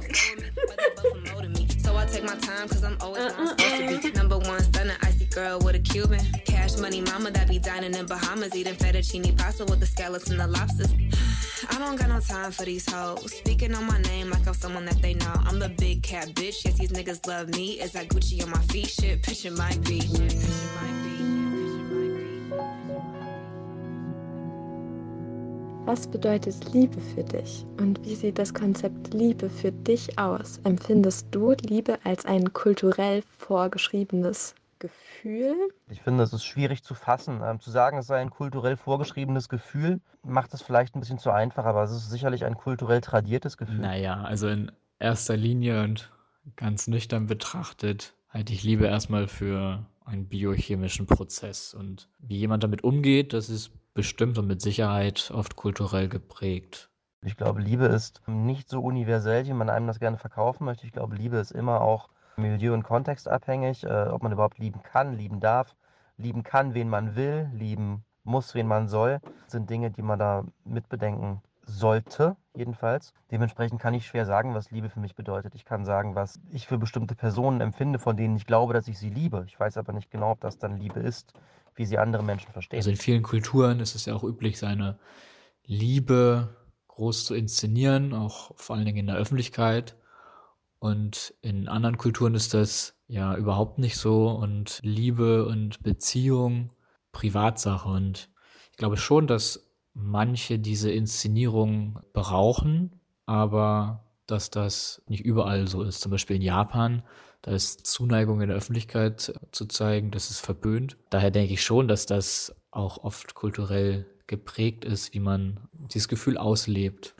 So 1.83 1.95
I 1.95 2.05
take 2.05 2.23
my 2.23 2.35
time 2.35 2.67
cause 2.67 2.83
I'm 2.83 2.97
always 3.01 3.23
ah, 3.23 3.29
where 3.29 3.39
I'm 3.39 3.47
ah, 3.47 3.55
supposed 3.57 4.01
to 4.01 4.11
be. 4.11 4.13
Ah. 4.13 4.21
Number 4.21 4.37
one 4.37 4.61
stunner, 4.61 4.95
icy 5.01 5.25
girl 5.25 5.59
with 5.59 5.75
a 5.75 5.79
Cuban. 5.79 6.19
Cash 6.45 6.77
money 6.77 7.01
mama 7.01 7.31
that 7.31 7.47
be 7.47 7.57
dining 7.57 7.95
in 7.95 8.05
Bahamas, 8.05 8.55
eating 8.55 8.75
fettuccine 8.75 9.35
pasta 9.37 9.65
with 9.65 9.79
the 9.79 9.85
scallops 9.85 10.29
and 10.29 10.39
the 10.39 10.47
lobsters. 10.47 10.93
I 11.69 11.77
don't 11.79 11.95
got 11.97 12.09
no 12.09 12.19
time 12.19 12.51
for 12.51 12.65
these 12.65 12.89
hoes. 12.89 13.33
Speaking 13.33 13.73
on 13.73 13.85
my 13.85 13.99
name 14.01 14.29
like 14.29 14.47
I'm 14.47 14.53
someone 14.53 14.85
that 14.85 15.01
they 15.01 15.13
know. 15.13 15.33
I'm 15.45 15.59
the 15.59 15.69
big 15.69 16.03
cat 16.03 16.27
bitch. 16.29 16.65
Yes, 16.65 16.77
these 16.77 16.91
niggas 16.91 17.25
love 17.27 17.49
me. 17.49 17.79
Is 17.79 17.93
that 17.93 18.07
Gucci 18.09 18.43
on 18.43 18.51
my 18.51 18.61
feet? 18.63 18.87
Shit, 18.87 19.23
picture 19.23 19.51
might 19.51 19.81
be. 19.83 19.99
Picture 19.99 20.17
might 20.19 21.03
be. 21.03 21.08
Was 25.89 26.05
bedeutet 26.05 26.71
Liebe 26.71 27.01
für 27.01 27.23
dich 27.23 27.65
und 27.79 27.99
wie 28.05 28.13
sieht 28.13 28.37
das 28.37 28.53
Konzept 28.53 29.11
Liebe 29.11 29.49
für 29.49 29.71
dich 29.71 30.19
aus? 30.19 30.59
Empfindest 30.63 31.25
du 31.31 31.53
Liebe 31.63 31.97
als 32.03 32.27
ein 32.27 32.53
kulturell 32.53 33.23
vorgeschriebenes 33.39 34.53
Gefühl? 34.77 35.55
Ich 35.89 36.03
finde, 36.03 36.21
es 36.21 36.31
ist 36.31 36.45
schwierig 36.45 36.83
zu 36.83 36.93
fassen. 36.93 37.41
Ähm, 37.43 37.59
zu 37.59 37.71
sagen, 37.71 37.97
es 37.97 38.05
sei 38.05 38.21
ein 38.21 38.29
kulturell 38.29 38.77
vorgeschriebenes 38.77 39.49
Gefühl, 39.49 39.99
macht 40.21 40.53
es 40.53 40.61
vielleicht 40.61 40.95
ein 40.95 40.99
bisschen 40.99 41.17
zu 41.17 41.31
einfach, 41.31 41.65
aber 41.65 41.81
es 41.81 41.91
ist 41.91 42.11
sicherlich 42.11 42.45
ein 42.45 42.53
kulturell 42.53 43.01
tradiertes 43.01 43.57
Gefühl. 43.57 43.79
Naja, 43.79 44.21
also 44.21 44.47
in 44.47 44.71
erster 44.99 45.37
Linie 45.37 45.81
und 45.81 46.11
ganz 46.55 46.87
nüchtern 46.87 47.25
betrachtet 47.25 48.13
halte 48.29 48.53
ich 48.53 48.61
Liebe 48.61 48.85
erstmal 48.85 49.27
für 49.27 49.87
einen 50.05 50.27
biochemischen 50.27 51.07
Prozess. 51.07 51.73
Und 51.73 52.09
wie 52.19 52.37
jemand 52.37 52.63
damit 52.63 52.83
umgeht, 52.83 53.33
das 53.33 53.49
ist 53.49 53.71
bestimmt 53.93 54.37
und 54.37 54.47
mit 54.47 54.61
Sicherheit 54.61 55.31
oft 55.33 55.55
kulturell 55.55 56.07
geprägt. 56.07 56.89
Ich 57.25 57.35
glaube, 57.35 57.61
Liebe 57.61 57.85
ist 57.85 58.21
nicht 58.27 58.69
so 58.69 58.81
universell, 58.81 59.45
wie 59.45 59.53
man 59.53 59.69
einem 59.69 59.87
das 59.87 59.99
gerne 59.99 60.17
verkaufen 60.17 60.63
möchte. 60.63 60.85
Ich 60.85 60.93
glaube, 60.93 61.15
Liebe 61.15 61.37
ist 61.37 61.51
immer 61.51 61.81
auch 61.81 62.09
milieu- 62.37 62.73
und 62.73 62.83
kontextabhängig, 62.83 63.83
äh, 63.83 64.07
ob 64.07 64.23
man 64.23 64.31
überhaupt 64.31 64.57
lieben 64.57 64.81
kann, 64.83 65.17
lieben 65.17 65.41
darf, 65.41 65.75
lieben 66.17 66.43
kann, 66.43 66.73
wen 66.73 66.89
man 66.89 67.15
will, 67.15 67.49
lieben 67.53 68.05
muss, 68.23 68.55
wen 68.55 68.67
man 68.67 68.87
soll, 68.87 69.19
sind 69.47 69.69
Dinge, 69.69 69.91
die 69.91 70.01
man 70.01 70.19
da 70.19 70.45
mitbedenken 70.63 71.41
sollte, 71.63 72.37
jedenfalls. 72.55 73.13
Dementsprechend 73.31 73.81
kann 73.81 73.93
ich 73.93 74.07
schwer 74.07 74.25
sagen, 74.25 74.55
was 74.55 74.71
Liebe 74.71 74.89
für 74.89 74.99
mich 74.99 75.15
bedeutet. 75.15 75.55
Ich 75.55 75.65
kann 75.65 75.85
sagen, 75.85 76.15
was 76.15 76.39
ich 76.51 76.67
für 76.67 76.77
bestimmte 76.77 77.15
Personen 77.15 77.61
empfinde, 77.61 77.99
von 77.99 78.17
denen 78.17 78.37
ich 78.37 78.45
glaube, 78.45 78.73
dass 78.73 78.87
ich 78.87 78.97
sie 78.97 79.09
liebe. 79.09 79.43
Ich 79.47 79.59
weiß 79.59 79.77
aber 79.77 79.93
nicht 79.93 80.09
genau, 80.09 80.31
ob 80.31 80.41
das 80.41 80.57
dann 80.57 80.77
Liebe 80.77 80.99
ist 80.99 81.33
wie 81.79 81.85
sie 81.85 81.97
andere 81.97 82.23
Menschen 82.23 82.51
verstehen. 82.51 82.77
Also 82.77 82.89
in 82.89 82.97
vielen 82.97 83.23
Kulturen 83.23 83.79
ist 83.79 83.95
es 83.95 84.05
ja 84.05 84.13
auch 84.13 84.25
üblich, 84.25 84.59
seine 84.59 84.99
Liebe 85.65 86.55
groß 86.89 87.25
zu 87.25 87.35
inszenieren, 87.35 88.13
auch 88.13 88.51
vor 88.57 88.75
allen 88.75 88.85
Dingen 88.85 88.97
in 88.97 89.07
der 89.07 89.15
Öffentlichkeit. 89.15 89.95
Und 90.79 91.33
in 91.41 91.69
anderen 91.69 91.97
Kulturen 91.97 92.35
ist 92.35 92.53
das 92.53 92.99
ja 93.07 93.33
überhaupt 93.37 93.79
nicht 93.79 93.95
so. 93.95 94.27
Und 94.29 94.81
Liebe 94.83 95.45
und 95.45 95.81
Beziehung 95.81 96.73
Privatsache. 97.13 97.87
Und 97.87 98.29
ich 98.71 98.77
glaube 98.77 98.97
schon, 98.97 99.25
dass 99.25 99.71
manche 99.93 100.59
diese 100.59 100.91
Inszenierung 100.91 102.01
brauchen, 102.11 102.99
aber 103.25 104.03
dass 104.27 104.49
das 104.49 105.01
nicht 105.07 105.23
überall 105.23 105.67
so 105.67 105.83
ist. 105.83 106.01
Zum 106.01 106.11
Beispiel 106.11 106.35
in 106.35 106.41
Japan 106.41 107.03
da 107.41 107.51
ist 107.51 107.87
Zuneigung 107.87 108.41
in 108.41 108.49
der 108.49 108.57
Öffentlichkeit 108.57 109.33
zu 109.51 109.65
zeigen, 109.65 110.11
das 110.11 110.29
ist 110.29 110.39
verböhnt. 110.39 110.97
Daher 111.09 111.31
denke 111.31 111.53
ich 111.53 111.63
schon, 111.63 111.87
dass 111.87 112.05
das 112.05 112.53
auch 112.71 113.03
oft 113.03 113.33
kulturell 113.33 114.05
geprägt 114.27 114.85
ist, 114.85 115.13
wie 115.13 115.19
man 115.19 115.59
dieses 115.91 116.07
Gefühl 116.07 116.37
auslebt. 116.37 117.15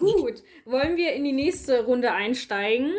Gut, 0.00 0.42
wollen 0.64 0.96
wir 0.96 1.14
in 1.14 1.24
die 1.24 1.32
nächste 1.32 1.84
Runde 1.84 2.12
einsteigen? 2.12 2.92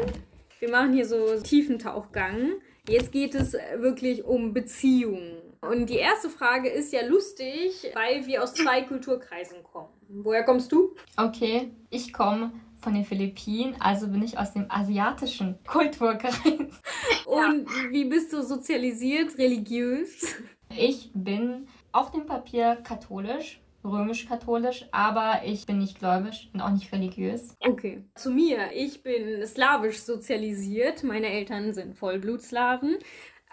Wir 0.60 0.70
machen 0.70 0.94
hier 0.94 1.08
so 1.08 1.40
tiefen 1.42 1.80
Tauchgang. 1.80 2.54
Jetzt 2.88 3.12
geht 3.12 3.34
es 3.36 3.54
wirklich 3.78 4.26
um 4.26 4.54
Beziehungen. 4.54 5.38
Und 5.62 5.90
die 5.90 5.98
erste 5.98 6.30
Frage 6.30 6.70
ist 6.70 6.92
ja 6.92 7.06
lustig, 7.06 7.92
weil 7.94 8.26
wir 8.26 8.44
aus 8.44 8.54
zwei 8.54 8.82
Kulturkreisen 8.82 9.64
kommen. 9.64 9.90
Woher 10.10 10.44
kommst 10.44 10.72
du? 10.72 10.96
Okay, 11.16 11.72
ich 11.90 12.12
komme 12.12 12.52
von 12.80 12.94
den 12.94 13.06
Philippinen, 13.06 13.76
also 13.80 14.08
bin 14.08 14.24
ich 14.24 14.38
aus 14.38 14.54
dem 14.54 14.66
asiatischen 14.70 15.58
Kulturkreis. 15.66 16.34
Und 17.26 17.68
wie 17.92 18.06
bist 18.06 18.34
du 18.34 18.42
sozialisiert, 18.42 19.38
religiös? 19.38 20.36
Ich 20.76 21.12
bin 21.14 21.68
auf 21.92 22.12
dem 22.12 22.26
Papier 22.26 22.78
katholisch, 22.84 23.62
römisch-katholisch, 23.84 24.86
aber 24.92 25.42
ich 25.46 25.66
bin 25.66 25.80
nicht 25.80 26.00
gläubig 26.00 26.50
und 26.54 26.62
auch 26.62 26.70
nicht 26.70 26.92
religiös. 26.92 27.56
Okay. 27.60 28.04
Zu 28.16 28.32
mir, 28.32 28.72
ich 28.74 29.04
bin 29.04 29.46
slawisch 29.46 30.00
sozialisiert. 30.00 31.04
Meine 31.04 31.28
Eltern 31.28 31.74
sind 31.74 31.98
Vollblutslawen. 31.98 32.98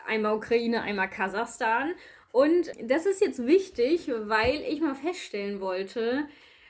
Einmal 0.07 0.37
Ukraine, 0.37 0.83
einmal 0.83 1.09
Kasachstan. 1.09 1.93
Und 2.33 2.71
das 2.83 3.07
ist 3.07 3.23
jetzt 3.23 3.47
wichtig, 3.47 4.11
weil 4.25 4.61
ich 4.69 4.81
mal 4.81 4.95
feststellen 4.95 5.61
wollte, 5.61 6.29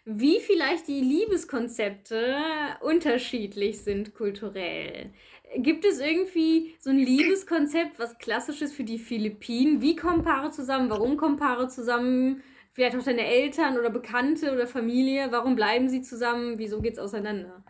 wie 0.09 0.39
vielleicht 0.39 0.87
die 0.87 1.01
Liebeskonzepte 1.01 2.37
unterschiedlich 2.81 3.83
sind 3.83 4.15
kulturell. 4.15 5.11
Gibt 5.57 5.85
es 5.85 5.99
irgendwie 5.99 6.77
so 6.79 6.91
ein 6.91 6.99
Liebeskonzept, 6.99 7.99
was 7.99 8.17
klassisch 8.19 8.63
ist 8.63 8.75
für 8.75 8.85
die 8.85 9.01
Philippinen? 9.01 9.83
Wie 9.83 9.97
kommen 9.97 10.23
Paare 10.23 10.53
zusammen? 10.53 10.91
Warum 10.91 11.17
kommen 11.17 11.37
Paare 11.37 11.67
zusammen? 11.67 12.41
Vielleicht 12.73 12.97
auch 12.97 13.03
deine 13.03 13.27
Eltern 13.27 13.79
oder 13.79 13.91
Bekannte 13.91 14.53
oder 14.53 14.69
Familie? 14.69 15.33
Warum 15.33 15.57
bleiben 15.57 15.89
sie 15.89 16.03
zusammen? 16.03 16.59
Wieso 16.59 16.81
geht 16.81 16.95
es 16.95 16.99
auseinander? 17.01 17.65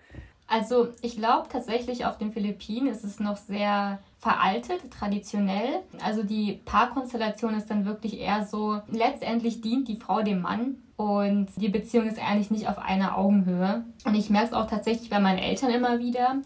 Also 0.47 0.89
ich 1.01 1.17
glaube 1.17 1.49
tatsächlich 1.49 2.05
auf 2.05 2.19
den 2.19 2.33
Philippinen 2.33 2.89
ist 2.89 3.03
es 3.03 3.19
noch 3.19 3.37
sehr 3.37 4.01
veraltet, 4.19 4.91
traditionell. 4.91 5.83
Also 6.03 6.23
die 6.23 6.61
Paarkonstellation 6.67 7.55
ist 7.55 7.71
dann 7.71 7.87
wirklich 7.87 8.21
eher 8.21 8.45
so, 8.45 8.81
letztendlich 8.89 9.63
dient 9.63 9.89
die 9.89 9.97
Frau 9.97 10.23
dem 10.23 10.43
Mann 10.43 10.83
und 10.97 11.49
die 11.57 11.69
Beziehung 11.69 12.07
ist 12.07 12.19
eigentlich 12.19 12.51
nicht 12.51 12.69
auf 12.69 12.79
einer 12.79 13.19
Augenhöhe. 13.19 13.85
Und 14.05 14.15
ich 14.15 14.31
merke 14.31 14.49
es 14.49 14.53
auch 14.53 14.67
tatsächlich 14.67 15.11
bei 15.11 15.21
meinen 15.21 15.39
Eltern 15.39 15.71
immer 15.71 15.99
wieder, 15.99 16.37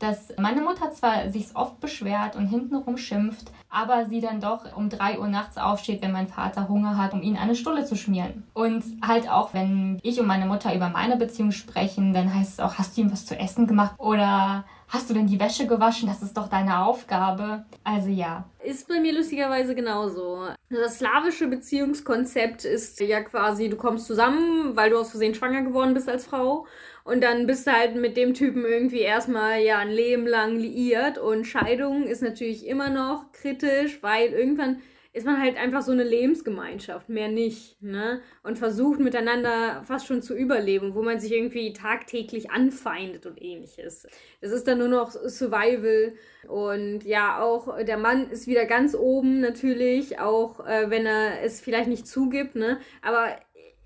dass 0.00 0.32
meine 0.38 0.62
Mutter 0.62 0.90
zwar 0.90 1.28
sich 1.30 1.54
oft 1.54 1.78
beschwert 1.78 2.34
und 2.34 2.46
hintenrum 2.46 2.96
schimpft, 2.96 3.52
aber 3.68 4.06
sie 4.06 4.20
dann 4.20 4.40
doch 4.40 4.74
um 4.74 4.88
3 4.88 5.20
Uhr 5.20 5.28
nachts 5.28 5.58
aufsteht, 5.58 6.02
wenn 6.02 6.10
mein 6.10 6.26
Vater 6.26 6.68
Hunger 6.68 6.96
hat, 6.96 7.12
um 7.12 7.22
ihn 7.22 7.36
eine 7.36 7.54
Stulle 7.54 7.84
zu 7.84 7.96
schmieren. 7.96 8.44
Und 8.54 8.82
halt 9.06 9.30
auch, 9.30 9.52
wenn 9.52 9.98
ich 10.02 10.18
und 10.18 10.26
meine 10.26 10.46
Mutter 10.46 10.74
über 10.74 10.88
meine 10.88 11.16
Beziehung 11.16 11.52
sprechen, 11.52 12.14
dann 12.14 12.34
heißt 12.34 12.54
es 12.54 12.60
auch, 12.60 12.74
hast 12.74 12.96
du 12.96 13.02
ihm 13.02 13.12
was 13.12 13.26
zu 13.26 13.38
essen 13.38 13.66
gemacht? 13.66 13.94
Oder 13.98 14.64
hast 14.90 15.08
du 15.08 15.14
denn 15.14 15.26
die 15.26 15.40
Wäsche 15.40 15.66
gewaschen? 15.66 16.08
Das 16.08 16.20
ist 16.22 16.36
doch 16.36 16.48
deine 16.48 16.84
Aufgabe. 16.84 17.64
Also 17.84 18.08
ja. 18.08 18.44
Ist 18.62 18.88
bei 18.88 19.00
mir 19.00 19.14
lustigerweise 19.14 19.74
genauso. 19.74 20.48
Das 20.68 20.98
slawische 20.98 21.46
Beziehungskonzept 21.46 22.64
ist 22.64 23.00
ja 23.00 23.22
quasi, 23.22 23.68
du 23.68 23.76
kommst 23.76 24.06
zusammen, 24.06 24.76
weil 24.76 24.90
du 24.90 24.98
aus 24.98 25.10
Versehen 25.10 25.34
schwanger 25.34 25.62
geworden 25.62 25.94
bist 25.94 26.08
als 26.08 26.26
Frau. 26.26 26.66
Und 27.04 27.22
dann 27.22 27.46
bist 27.46 27.66
du 27.66 27.72
halt 27.72 27.96
mit 27.96 28.16
dem 28.16 28.34
Typen 28.34 28.64
irgendwie 28.64 29.00
erstmal 29.00 29.60
ja 29.60 29.78
ein 29.78 29.90
Leben 29.90 30.26
lang 30.26 30.56
liiert. 30.56 31.18
Und 31.18 31.46
Scheidung 31.46 32.02
ist 32.04 32.22
natürlich 32.22 32.66
immer 32.66 32.90
noch 32.90 33.32
kritisch, 33.32 34.02
weil 34.02 34.30
irgendwann 34.32 34.82
ist 35.12 35.26
man 35.26 35.40
halt 35.40 35.56
einfach 35.56 35.82
so 35.82 35.90
eine 35.90 36.04
Lebensgemeinschaft, 36.04 37.08
mehr 37.08 37.28
nicht, 37.28 37.82
ne? 37.82 38.20
Und 38.44 38.58
versucht 38.58 39.00
miteinander 39.00 39.82
fast 39.84 40.06
schon 40.06 40.22
zu 40.22 40.36
überleben, 40.36 40.94
wo 40.94 41.02
man 41.02 41.18
sich 41.18 41.32
irgendwie 41.32 41.72
tagtäglich 41.72 42.50
anfeindet 42.52 43.26
und 43.26 43.42
ähnliches. 43.42 44.06
Das 44.40 44.52
ist 44.52 44.68
dann 44.68 44.78
nur 44.78 44.88
noch 44.88 45.10
Survival 45.10 46.14
und 46.46 47.04
ja, 47.04 47.42
auch 47.42 47.76
der 47.84 47.98
Mann 47.98 48.30
ist 48.30 48.46
wieder 48.46 48.66
ganz 48.66 48.94
oben 48.94 49.40
natürlich, 49.40 50.20
auch 50.20 50.64
äh, 50.66 50.90
wenn 50.90 51.06
er 51.06 51.42
es 51.42 51.60
vielleicht 51.60 51.88
nicht 51.88 52.06
zugibt, 52.06 52.54
ne? 52.54 52.78
Aber 53.02 53.36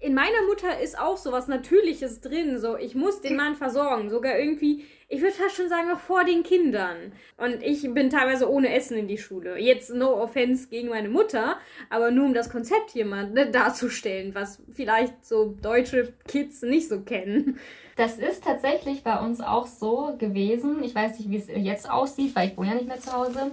in 0.04 0.12
meiner 0.12 0.42
Mutter 0.46 0.80
ist 0.80 0.98
auch 0.98 1.16
so 1.16 1.32
was 1.32 1.48
Natürliches 1.48 2.20
drin. 2.20 2.58
So, 2.58 2.76
ich 2.76 2.94
muss 2.94 3.22
den 3.22 3.36
Mann 3.36 3.54
versorgen. 3.54 4.10
Sogar 4.10 4.38
irgendwie, 4.38 4.84
ich 5.08 5.20
würde 5.20 5.34
fast 5.34 5.56
schon 5.56 5.68
sagen, 5.68 5.88
noch 5.88 6.00
vor 6.00 6.24
den 6.24 6.42
Kindern. 6.42 7.12
Und 7.36 7.62
ich 7.62 7.82
bin 7.92 8.10
teilweise 8.10 8.50
ohne 8.50 8.74
Essen 8.74 8.96
in 8.96 9.08
die 9.08 9.18
Schule. 9.18 9.58
Jetzt 9.58 9.90
no 9.90 10.20
offense 10.20 10.68
gegen 10.68 10.88
meine 10.88 11.08
Mutter, 11.08 11.56
aber 11.90 12.10
nur 12.10 12.26
um 12.26 12.34
das 12.34 12.50
Konzept 12.50 12.90
hier 12.90 13.06
mal 13.06 13.30
ne, 13.30 13.50
darzustellen, 13.50 14.34
was 14.34 14.62
vielleicht 14.72 15.24
so 15.24 15.56
deutsche 15.60 16.12
Kids 16.26 16.62
nicht 16.62 16.88
so 16.88 17.00
kennen. 17.00 17.58
Das 17.96 18.18
ist 18.18 18.44
tatsächlich 18.44 19.04
bei 19.04 19.18
uns 19.20 19.40
auch 19.40 19.66
so 19.66 20.16
gewesen. 20.18 20.82
Ich 20.82 20.94
weiß 20.94 21.18
nicht, 21.18 21.30
wie 21.30 21.36
es 21.36 21.46
jetzt 21.48 21.88
aussieht, 21.88 22.34
weil 22.34 22.48
ich 22.48 22.56
wohne 22.56 22.70
ja 22.70 22.74
nicht 22.74 22.88
mehr 22.88 22.98
zu 22.98 23.12
Hause. 23.12 23.52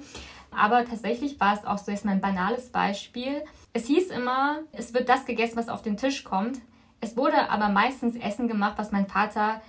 Aber 0.50 0.84
tatsächlich 0.84 1.40
war 1.40 1.54
es 1.54 1.66
auch 1.66 1.78
so, 1.78 1.92
jetzt 1.92 2.06
mal 2.06 2.12
ein 2.12 2.22
banales 2.22 2.70
Beispiel. 2.70 3.44
Es 3.74 3.86
hieß 3.86 4.10
immer, 4.10 4.60
es 4.74 4.94
wird 4.94 5.10
das 5.10 5.26
gegessen, 5.26 5.58
was 5.58 5.70
auf 5.70 5.82
den 5.82 5.96
Tisch 5.96 6.24
kommt. 6.24 6.60
Es 7.00 7.18
wurde 7.18 7.50
aber 7.50 7.70
meistens 7.70 8.16
Essen 8.16 8.48
gemacht, 8.48 8.76
was 8.78 8.92
mein 8.92 9.08
Vater 9.08 9.62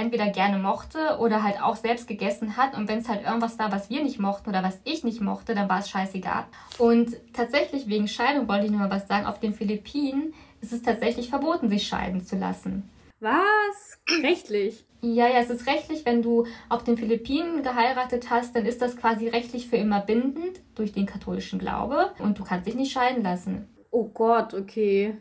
entweder 0.00 0.28
gerne 0.28 0.58
mochte 0.58 1.18
oder 1.18 1.42
halt 1.42 1.62
auch 1.62 1.76
selbst 1.76 2.08
gegessen 2.08 2.56
hat. 2.56 2.76
Und 2.76 2.88
wenn 2.88 2.98
es 2.98 3.08
halt 3.08 3.24
irgendwas 3.24 3.58
war, 3.58 3.70
was 3.70 3.90
wir 3.90 4.02
nicht 4.02 4.18
mochten 4.18 4.50
oder 4.50 4.62
was 4.62 4.80
ich 4.84 5.04
nicht 5.04 5.20
mochte, 5.20 5.54
dann 5.54 5.68
war 5.68 5.80
es 5.80 5.90
scheißegal. 5.90 6.44
Und 6.78 7.16
tatsächlich 7.32 7.88
wegen 7.88 8.08
Scheidung 8.08 8.48
wollte 8.48 8.66
ich 8.66 8.70
nur 8.70 8.80
mal 8.80 8.90
was 8.90 9.08
sagen. 9.08 9.26
Auf 9.26 9.40
den 9.40 9.52
Philippinen 9.52 10.34
ist 10.60 10.72
es 10.72 10.82
tatsächlich 10.82 11.30
verboten, 11.30 11.68
sich 11.68 11.86
scheiden 11.86 12.24
zu 12.24 12.36
lassen. 12.36 12.88
Was? 13.20 14.00
Rechtlich? 14.22 14.84
Ja, 15.02 15.28
ja, 15.28 15.38
es 15.40 15.50
ist 15.50 15.66
rechtlich, 15.66 16.04
wenn 16.04 16.22
du 16.22 16.46
auf 16.68 16.84
den 16.84 16.96
Philippinen 16.96 17.62
geheiratet 17.62 18.30
hast, 18.30 18.54
dann 18.54 18.66
ist 18.66 18.82
das 18.82 18.96
quasi 18.96 19.28
rechtlich 19.28 19.68
für 19.68 19.76
immer 19.76 20.00
bindend 20.00 20.60
durch 20.74 20.92
den 20.92 21.06
katholischen 21.06 21.58
Glaube 21.58 22.12
und 22.18 22.38
du 22.38 22.44
kannst 22.44 22.66
dich 22.66 22.74
nicht 22.74 22.92
scheiden 22.92 23.22
lassen. 23.22 23.68
Oh 23.90 24.08
Gott, 24.08 24.54
okay. 24.54 25.16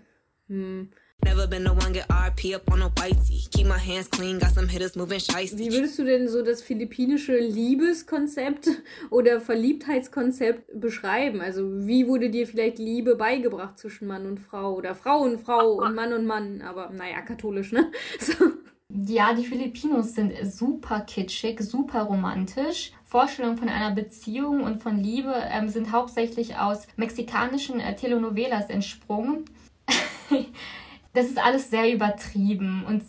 Hm. 0.47 0.89
Never 1.25 1.47
been 1.47 1.63
the 1.63 1.73
one 1.73 1.91
get 1.91 2.07
RP 2.07 2.55
up 2.55 2.71
on 2.71 2.81
a 2.81 2.89
whitey. 2.89 3.49
Keep 3.51 3.67
my 3.67 3.77
hands 3.77 4.07
clean, 4.07 4.39
got 4.39 4.51
some 4.51 4.67
hitters 4.67 4.95
moving 4.95 5.19
shiesty. 5.19 5.57
Wie 5.59 5.71
würdest 5.71 5.99
du 5.99 6.05
denn 6.05 6.27
so 6.27 6.41
das 6.41 6.61
philippinische 6.61 7.37
Liebeskonzept 7.37 8.69
oder 9.09 9.41
Verliebtheitskonzept 9.41 10.79
beschreiben? 10.79 11.41
Also 11.41 11.63
wie 11.87 12.07
wurde 12.07 12.29
dir 12.29 12.47
vielleicht 12.47 12.79
Liebe 12.79 13.15
beigebracht 13.15 13.77
zwischen 13.77 14.07
Mann 14.07 14.25
und 14.25 14.39
Frau 14.39 14.75
oder 14.75 14.95
Frau 14.95 15.21
und 15.21 15.39
Frau 15.39 15.73
und 15.73 15.93
Mann 15.93 16.13
und 16.13 16.25
Mann? 16.25 16.61
Aber 16.61 16.89
naja, 16.89 17.21
katholisch, 17.21 17.71
ne? 17.71 17.91
So. 18.19 18.33
Ja, 18.91 19.33
die 19.33 19.45
Filipinos 19.45 20.15
sind 20.15 20.33
super 20.43 21.01
kitschig, 21.01 21.61
super 21.61 22.03
romantisch. 22.03 22.91
Vorstellungen 23.05 23.57
von 23.57 23.69
einer 23.69 23.93
Beziehung 23.93 24.63
und 24.63 24.81
von 24.81 24.97
Liebe 24.97 25.33
ähm, 25.51 25.69
sind 25.69 25.91
hauptsächlich 25.91 26.55
aus 26.55 26.87
mexikanischen 26.95 27.79
äh, 27.79 27.95
Telenovelas 27.95 28.69
entsprungen. 28.69 29.45
das 31.13 31.25
ist 31.25 31.43
alles 31.43 31.69
sehr 31.69 31.91
übertrieben 31.91 32.85
und 32.87 33.03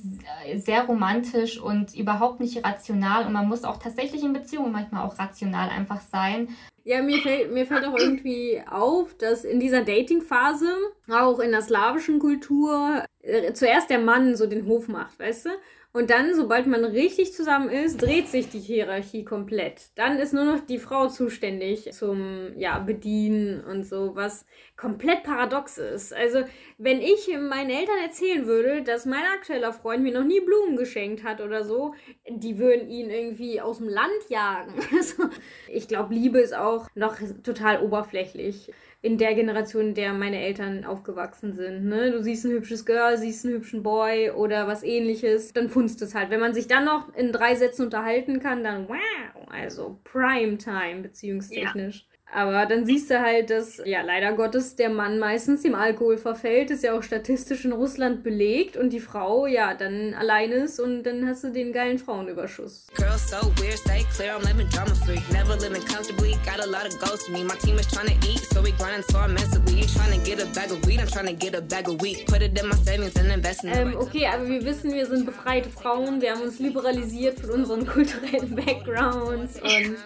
sehr 0.57 0.84
romantisch 0.84 1.61
und 1.61 1.94
überhaupt 1.94 2.40
nicht 2.40 2.64
rational. 2.64 3.26
Und 3.26 3.32
man 3.32 3.48
muss 3.48 3.64
auch 3.64 3.78
tatsächlich 3.78 4.22
in 4.22 4.32
Beziehungen 4.32 4.72
manchmal 4.72 5.07
auch 5.07 5.18
rational 5.18 5.68
einfach 5.68 6.01
sein. 6.01 6.48
Ja, 6.84 7.03
mir 7.03 7.18
fällt, 7.18 7.53
mir 7.53 7.66
fällt 7.66 7.84
auch 7.84 7.98
irgendwie 7.98 8.62
auf, 8.70 9.14
dass 9.18 9.44
in 9.44 9.61
dieser 9.61 9.84
Dating-Phase, 9.84 10.68
auch 11.11 11.38
in 11.40 11.51
der 11.51 11.61
slawischen 11.61 12.18
Kultur, 12.18 13.05
äh, 13.20 13.53
zuerst 13.53 13.90
der 13.90 13.98
Mann 13.98 14.34
so 14.34 14.46
den 14.46 14.66
Hof 14.66 14.88
macht, 14.88 15.18
weißt 15.18 15.46
du? 15.46 15.51
Und 15.93 16.11
dann, 16.11 16.34
sobald 16.36 16.68
man 16.68 16.84
richtig 16.84 17.32
zusammen 17.32 17.68
ist, 17.68 18.01
dreht 18.01 18.28
sich 18.28 18.49
die 18.49 18.61
Hierarchie 18.61 19.24
komplett. 19.24 19.91
Dann 19.97 20.18
ist 20.18 20.32
nur 20.32 20.45
noch 20.45 20.61
die 20.61 20.78
Frau 20.78 21.09
zuständig 21.09 21.93
zum 21.93 22.53
ja, 22.57 22.78
Bedienen 22.78 23.64
und 23.64 23.84
so, 23.84 24.14
was 24.14 24.47
komplett 24.76 25.24
paradox 25.24 25.78
ist. 25.78 26.12
Also, 26.14 26.45
wenn 26.78 27.01
ich 27.01 27.28
meinen 27.36 27.70
Eltern 27.70 27.99
erzählen 28.05 28.47
würde, 28.47 28.82
dass 28.82 29.05
mein 29.05 29.24
aktueller 29.36 29.72
Freund 29.72 30.05
mir 30.05 30.12
noch 30.12 30.24
nie 30.24 30.41
Blumen 30.41 30.76
geschenkt 30.76 31.24
hat 31.24 31.41
oder 31.41 31.64
so, 31.64 31.95
die 32.28 32.59
würden 32.59 32.88
ihn 32.88 33.11
irgendwie 33.11 33.61
aus 33.61 33.78
dem 33.78 33.88
Land 33.88 34.28
jagen. 34.28 34.74
Also, 35.01 35.30
ich 35.68 35.88
glaube, 35.88 36.14
Liebe 36.14 36.41
ist 36.41 36.55
auch 36.55 36.88
noch 36.95 37.16
total 37.43 37.82
oberflächlich 37.82 38.70
in 39.03 39.16
der 39.16 39.34
Generation, 39.34 39.88
in 39.88 39.94
der 39.94 40.12
meine 40.12 40.40
Eltern 40.40 40.84
aufgewachsen 40.84 41.53
sind. 41.55 41.86
Ne? 41.86 42.11
Du 42.11 42.22
siehst 42.22 42.44
ein 42.44 42.53
hübsches 42.53 42.84
Girl, 42.84 43.16
siehst 43.16 43.44
einen 43.44 43.55
hübschen 43.55 43.82
Boy 43.82 44.30
oder 44.30 44.66
was 44.66 44.82
ähnliches, 44.82 45.53
dann 45.53 45.70
funzt 45.70 46.03
es 46.03 46.14
halt. 46.14 46.30
Wenn 46.30 46.40
man 46.40 46.53
sich 46.53 46.68
dann 46.68 46.84
noch 46.84 47.14
in 47.14 47.32
drei 47.32 47.55
Sätzen 47.55 47.84
unterhalten 47.84 48.40
kann, 48.40 48.62
dann 48.62 48.88
wow, 48.88 49.48
also 49.48 49.98
Primetime 50.05 51.01
beziehungstechnisch. 51.03 52.01
Ja. 52.01 52.09
Aber 52.32 52.66
dann 52.66 52.86
siehst 52.86 53.10
du 53.10 53.20
halt, 53.20 53.50
dass, 53.50 53.82
ja, 53.84 54.02
leider 54.02 54.32
Gottes 54.32 54.76
der 54.76 54.88
Mann 54.88 55.18
meistens 55.18 55.62
dem 55.62 55.74
Alkohol 55.74 56.16
verfällt, 56.16 56.70
ist 56.70 56.84
ja 56.84 56.96
auch 56.96 57.02
statistisch 57.02 57.64
in 57.64 57.72
Russland 57.72 58.22
belegt 58.22 58.76
und 58.76 58.90
die 58.90 59.00
Frau, 59.00 59.46
ja, 59.46 59.74
dann 59.74 60.14
allein 60.14 60.52
ist 60.52 60.78
und 60.78 61.02
dann 61.02 61.26
hast 61.26 61.42
du 61.44 61.50
den 61.50 61.72
geilen 61.72 61.98
Frauenüberschuss. 61.98 62.86
Girls 62.94 63.30
so 63.30 63.36
weird, 63.60 63.78
stay 63.78 64.04
clear, 64.14 64.36
I'm 64.36 64.44
living 64.44 64.68
drama 64.68 64.94
free. 65.04 65.20
Never 65.32 65.56
living 65.56 65.82
comfortably, 65.86 66.38
got 66.44 66.64
a 66.64 66.68
lot 66.68 66.86
of 66.86 66.98
ghosts 67.00 67.26
to 67.26 67.32
me. 67.32 67.42
My 67.42 67.56
team 67.56 67.78
is 67.78 67.88
trying 67.88 68.08
to 68.08 68.28
eat, 68.28 68.40
so 68.52 68.62
we 68.62 68.72
grinding 68.72 69.02
so 69.10 69.18
immensely. 69.24 69.80
You 69.80 69.86
trying 69.86 70.18
to 70.18 70.24
get 70.24 70.40
a 70.40 70.46
bag 70.54 70.70
of 70.70 70.84
weed, 70.86 71.00
I'm 71.00 71.08
trying 71.08 71.26
to 71.26 71.32
get 71.32 71.54
a 71.54 71.62
bag 71.62 71.88
of 71.88 72.00
wheat. 72.00 72.26
Put 72.26 72.42
it 72.42 72.58
in 72.58 72.68
my 72.68 72.76
savings 72.76 73.16
and 73.16 73.32
invest 73.32 73.64
in 73.64 73.70
ähm, 73.70 73.96
Okay, 73.96 74.26
aber 74.26 74.48
wir 74.48 74.64
wissen, 74.64 74.92
wir 74.92 75.06
sind 75.06 75.26
befreite 75.26 75.68
Frauen, 75.68 76.20
wir 76.20 76.32
haben 76.32 76.42
uns 76.42 76.60
liberalisiert 76.60 77.40
von 77.40 77.50
unseren 77.50 77.86
kulturellen 77.94 78.54
Backgrounds 78.54 79.60
und 79.60 79.96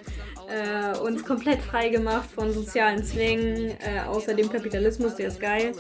äh, 0.49 0.97
uns 0.99 1.25
komplett 1.25 1.61
frei 1.63 1.89
gemacht 1.89 2.14
von 2.23 2.53
sozialen 2.53 3.03
Zwängen, 3.03 3.71
äh, 3.81 4.01
außer 4.07 4.35
dem 4.35 4.51
Kapitalismus, 4.51 5.17
der 5.17 5.29
ist 5.29 5.41
geil. 5.41 5.73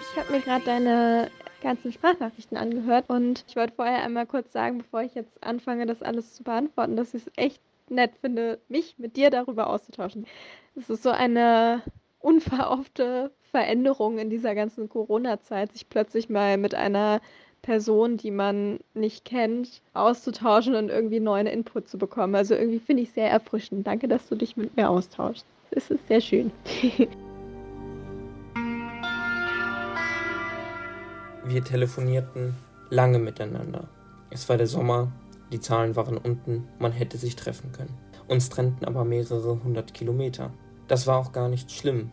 Ich 0.00 0.16
habe 0.18 0.32
mir 0.32 0.40
gerade 0.40 0.64
deine 0.64 1.30
ganzen 1.62 1.92
Sprachnachrichten 1.92 2.56
angehört 2.56 3.06
und 3.08 3.44
ich 3.48 3.56
wollte 3.56 3.74
vorher 3.74 4.02
einmal 4.02 4.26
kurz 4.26 4.52
sagen, 4.52 4.78
bevor 4.78 5.02
ich 5.02 5.14
jetzt 5.14 5.42
anfange, 5.42 5.86
das 5.86 6.02
alles 6.02 6.34
zu 6.34 6.44
beantworten, 6.44 6.96
dass 6.96 7.14
ich 7.14 7.26
es 7.26 7.32
echt 7.36 7.60
nett 7.88 8.12
finde, 8.20 8.60
mich 8.68 8.96
mit 8.98 9.16
dir 9.16 9.30
darüber 9.30 9.68
auszutauschen. 9.68 10.26
Es 10.76 10.90
ist 10.90 11.02
so 11.02 11.10
eine 11.10 11.82
unverhoffte 12.20 13.32
Veränderung 13.50 14.18
in 14.18 14.30
dieser 14.30 14.54
ganzen 14.54 14.88
Corona-Zeit, 14.88 15.72
sich 15.72 15.88
plötzlich 15.88 16.28
mal 16.28 16.58
mit 16.58 16.74
einer 16.74 17.20
Personen, 17.68 18.16
die 18.16 18.30
man 18.30 18.80
nicht 18.94 19.26
kennt, 19.26 19.82
auszutauschen 19.92 20.74
und 20.74 20.88
irgendwie 20.88 21.20
neuen 21.20 21.46
Input 21.46 21.86
zu 21.86 21.98
bekommen. 21.98 22.34
Also 22.34 22.54
irgendwie 22.54 22.78
finde 22.78 23.02
ich 23.02 23.12
sehr 23.12 23.30
erfrischend. 23.30 23.86
Danke, 23.86 24.08
dass 24.08 24.26
du 24.26 24.36
dich 24.36 24.56
mit 24.56 24.74
mir 24.74 24.88
austauschst. 24.88 25.44
Es 25.72 25.90
ist 25.90 26.08
sehr 26.08 26.22
schön. 26.22 26.50
Wir 31.44 31.62
telefonierten 31.62 32.54
lange 32.88 33.18
miteinander. 33.18 33.86
Es 34.30 34.48
war 34.48 34.56
der 34.56 34.66
Sommer, 34.66 35.12
die 35.52 35.60
Zahlen 35.60 35.94
waren 35.94 36.16
unten, 36.16 36.66
man 36.78 36.92
hätte 36.92 37.18
sich 37.18 37.36
treffen 37.36 37.72
können. 37.72 37.92
Uns 38.28 38.48
trennten 38.48 38.86
aber 38.86 39.04
mehrere 39.04 39.62
hundert 39.62 39.92
Kilometer. 39.92 40.54
Das 40.86 41.06
war 41.06 41.18
auch 41.18 41.32
gar 41.32 41.50
nicht 41.50 41.70
schlimm. 41.70 42.10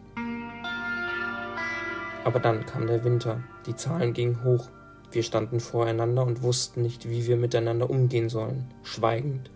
Aber 2.26 2.42
dann 2.42 2.66
kam 2.66 2.88
der 2.88 3.06
Winter, 3.06 3.42
die 3.66 3.76
Zahlen 3.76 4.12
gingen 4.12 4.44
hoch, 4.44 4.68
wir 5.16 5.24
standen 5.24 5.62
voreinander 5.62 6.24
und 6.24 6.44
wussten 6.44 6.82
nicht, 6.82 7.10
wie 7.10 7.26
wir 7.26 7.38
miteinander 7.38 7.90
umgehen 7.90 8.30
sollen, 8.30 8.66
schweigend. 8.84 9.50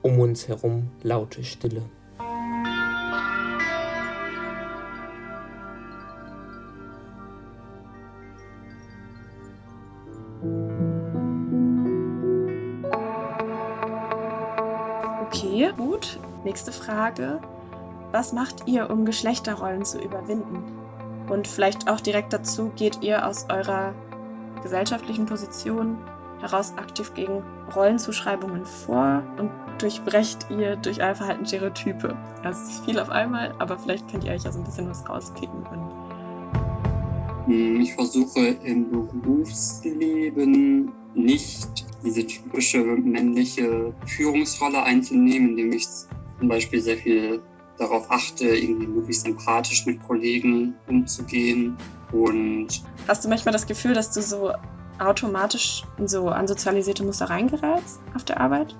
Um 0.00 0.20
uns 0.20 0.46
herum 0.46 0.90
laute 1.02 1.42
Stille. 1.42 1.82
Okay, 15.26 15.72
gut. 15.76 16.20
Nächste 16.44 16.70
Frage. 16.70 17.40
Was 18.12 18.32
macht 18.32 18.68
ihr, 18.68 18.88
um 18.88 19.04
Geschlechterrollen 19.04 19.84
zu 19.84 19.98
überwinden? 20.00 20.62
Und 21.28 21.48
vielleicht 21.48 21.90
auch 21.90 22.00
direkt 22.00 22.32
dazu, 22.32 22.70
geht 22.76 23.02
ihr 23.02 23.26
aus 23.26 23.46
eurer 23.50 23.92
gesellschaftlichen 24.62 25.26
Position 25.26 25.98
heraus 26.40 26.74
aktiv 26.76 27.12
gegen 27.14 27.42
Rollenzuschreibungen 27.74 28.64
vor 28.64 29.22
und 29.38 29.50
durchbrecht 29.78 30.46
ihr 30.50 30.76
durch 30.76 31.02
euer 31.02 31.14
Verhalten 31.14 31.46
Stereotype? 31.46 32.16
Das 32.42 32.60
ist 32.62 32.84
viel 32.84 32.98
auf 32.98 33.10
einmal, 33.10 33.54
aber 33.58 33.78
vielleicht 33.78 34.10
könnt 34.10 34.24
ihr 34.24 34.32
euch 34.32 34.44
ja 34.44 34.52
so 34.52 34.58
ein 34.58 34.64
bisschen 34.64 34.88
was 34.88 35.08
rauspicken. 35.08 35.64
Hm, 37.46 37.80
Ich 37.80 37.94
versuche 37.94 38.48
im 38.64 38.90
Berufsleben 38.90 40.92
nicht 41.14 41.86
diese 42.04 42.26
typische 42.26 42.84
männliche 42.84 43.92
Führungsrolle 44.06 44.82
einzunehmen, 44.82 45.50
indem 45.50 45.72
ich 45.72 45.86
zum 46.38 46.48
Beispiel 46.48 46.80
sehr 46.80 46.96
viel 46.96 47.40
darauf 47.78 48.10
achte, 48.10 48.46
irgendwie 48.46 48.86
möglichst 48.86 49.26
empathisch 49.26 49.86
mit 49.86 50.02
Kollegen 50.06 50.74
umzugehen. 50.86 51.76
Und 52.12 52.68
Hast 53.08 53.24
du 53.24 53.28
manchmal 53.28 53.52
das 53.52 53.66
Gefühl, 53.66 53.94
dass 53.94 54.12
du 54.12 54.22
so 54.22 54.52
automatisch 54.98 55.82
in 55.98 56.08
so 56.08 56.28
ansozialisierte 56.28 57.04
Muster 57.04 57.26
reingerätst 57.26 58.00
auf 58.14 58.24
der 58.24 58.40
Arbeit? 58.40 58.74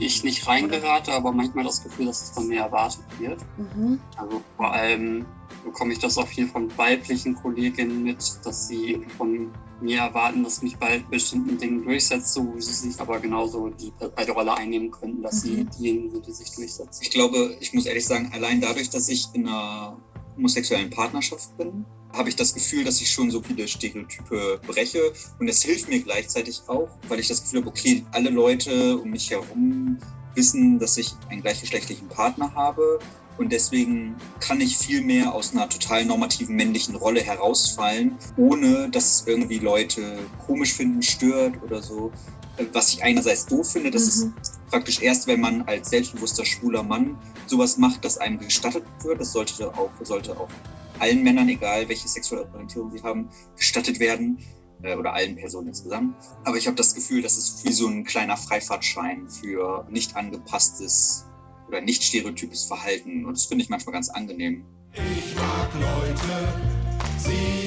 ich 0.00 0.22
nicht 0.22 0.46
reingerate, 0.46 1.12
aber 1.12 1.32
manchmal 1.32 1.64
das 1.64 1.82
Gefühl, 1.82 2.04
dass 2.06 2.22
es 2.22 2.30
von 2.30 2.46
mir 2.46 2.60
erwartet 2.60 3.04
wird. 3.18 3.40
Mhm. 3.56 3.98
Also 4.18 4.42
vor 4.58 4.70
allem 4.70 5.24
bekomme 5.64 5.94
ich 5.94 5.98
das 5.98 6.18
auch 6.18 6.26
viel 6.26 6.46
von 6.46 6.76
weiblichen 6.76 7.34
Kolleginnen 7.34 8.02
mit, 8.02 8.18
dass 8.44 8.68
sie 8.68 9.06
von 9.16 9.50
mir 9.80 10.00
erwarten, 10.00 10.44
dass 10.44 10.58
ich 10.58 10.62
mich 10.62 10.76
bei 10.76 11.02
bestimmten 11.10 11.56
Dingen 11.56 11.84
durchsetze, 11.84 12.34
so 12.34 12.54
wie 12.54 12.60
sie 12.60 12.90
sich 12.90 13.00
aber 13.00 13.18
genauso 13.18 13.68
die, 13.70 13.92
bei 14.14 14.24
der 14.26 14.34
Rolle 14.34 14.54
einnehmen 14.54 14.90
könnten, 14.90 15.22
dass 15.22 15.40
sie 15.40 15.52
Mhm. 15.62 15.70
diejenigen 15.70 16.10
sind, 16.10 16.26
die 16.26 16.32
sich 16.32 16.54
durchsetzen. 16.54 17.00
Ich 17.02 17.10
glaube, 17.10 17.56
ich 17.60 17.72
muss 17.72 17.86
ehrlich 17.86 18.06
sagen, 18.06 18.30
allein 18.34 18.60
dadurch, 18.60 18.90
dass 18.90 19.08
ich 19.08 19.28
in 19.32 19.48
einer 19.48 19.96
homosexuellen 20.36 20.90
Partnerschaft 20.90 21.56
bin, 21.56 21.84
habe 22.12 22.28
ich 22.28 22.36
das 22.36 22.54
Gefühl, 22.54 22.84
dass 22.84 23.00
ich 23.00 23.10
schon 23.10 23.30
so 23.30 23.40
viele 23.40 23.66
Stereotype 23.66 24.60
breche. 24.66 25.12
Und 25.38 25.48
es 25.48 25.62
hilft 25.62 25.88
mir 25.88 26.00
gleichzeitig 26.02 26.60
auch, 26.66 26.90
weil 27.08 27.20
ich 27.20 27.28
das 27.28 27.42
Gefühl 27.42 27.60
habe, 27.60 27.70
okay, 27.70 28.04
alle 28.12 28.30
Leute 28.30 28.98
um 28.98 29.10
mich 29.10 29.30
herum 29.30 29.98
wissen, 30.34 30.78
dass 30.78 30.96
ich 30.96 31.12
einen 31.28 31.42
gleichgeschlechtlichen 31.42 32.08
Partner 32.08 32.54
habe. 32.54 32.98
Und 33.38 33.50
deswegen 33.50 34.16
kann 34.40 34.60
ich 34.60 34.76
viel 34.76 35.02
mehr 35.02 35.34
aus 35.34 35.52
einer 35.52 35.68
total 35.68 36.04
normativen 36.04 36.54
männlichen 36.54 36.94
Rolle 36.94 37.20
herausfallen, 37.20 38.18
ohne 38.36 38.90
dass 38.90 39.20
es 39.20 39.26
irgendwie 39.26 39.58
Leute 39.58 40.18
komisch 40.46 40.74
finden, 40.74 41.02
stört 41.02 41.62
oder 41.62 41.82
so. 41.82 42.12
Was 42.72 42.92
ich 42.92 43.02
einerseits 43.02 43.46
doof 43.46 43.72
finde, 43.72 43.90
das 43.90 44.02
ist 44.02 44.28
praktisch 44.70 45.00
erst, 45.00 45.26
wenn 45.26 45.40
man 45.40 45.62
als 45.62 45.88
selbstbewusster 45.90 46.44
schwuler 46.44 46.82
Mann 46.82 47.16
sowas 47.46 47.78
macht, 47.78 48.04
dass 48.04 48.18
einem 48.18 48.38
gestattet 48.38 48.84
wird. 49.02 49.20
Das 49.20 49.32
sollte 49.32 49.68
auch, 49.74 49.90
sollte 50.02 50.38
auch 50.38 50.48
allen 50.98 51.22
Männern, 51.22 51.48
egal 51.48 51.88
welche 51.88 52.08
sexuelle 52.08 52.46
Orientierung 52.52 52.90
sie 52.92 53.02
haben, 53.02 53.30
gestattet 53.56 53.98
werden. 53.98 54.38
Äh, 54.82 54.96
Oder 54.96 55.14
allen 55.14 55.36
Personen 55.36 55.68
insgesamt. 55.68 56.14
Aber 56.44 56.56
ich 56.56 56.66
habe 56.66 56.76
das 56.76 56.94
Gefühl, 56.94 57.22
das 57.22 57.38
ist 57.38 57.64
wie 57.64 57.72
so 57.72 57.86
ein 57.86 58.04
kleiner 58.04 58.36
Freifahrtschein 58.36 59.28
für 59.28 59.86
nicht 59.90 60.16
angepasstes 60.16 61.24
oder 61.72 61.80
nicht 61.80 62.04
stereotypes 62.04 62.64
Verhalten. 62.64 63.24
Und 63.24 63.32
das 63.32 63.46
finde 63.46 63.64
ich 63.64 63.70
manchmal 63.70 63.94
ganz 63.94 64.10
angenehm. 64.10 64.64
Ich 64.92 65.34
mag 65.34 65.70
Leute, 65.74 66.48
sie 67.18 67.61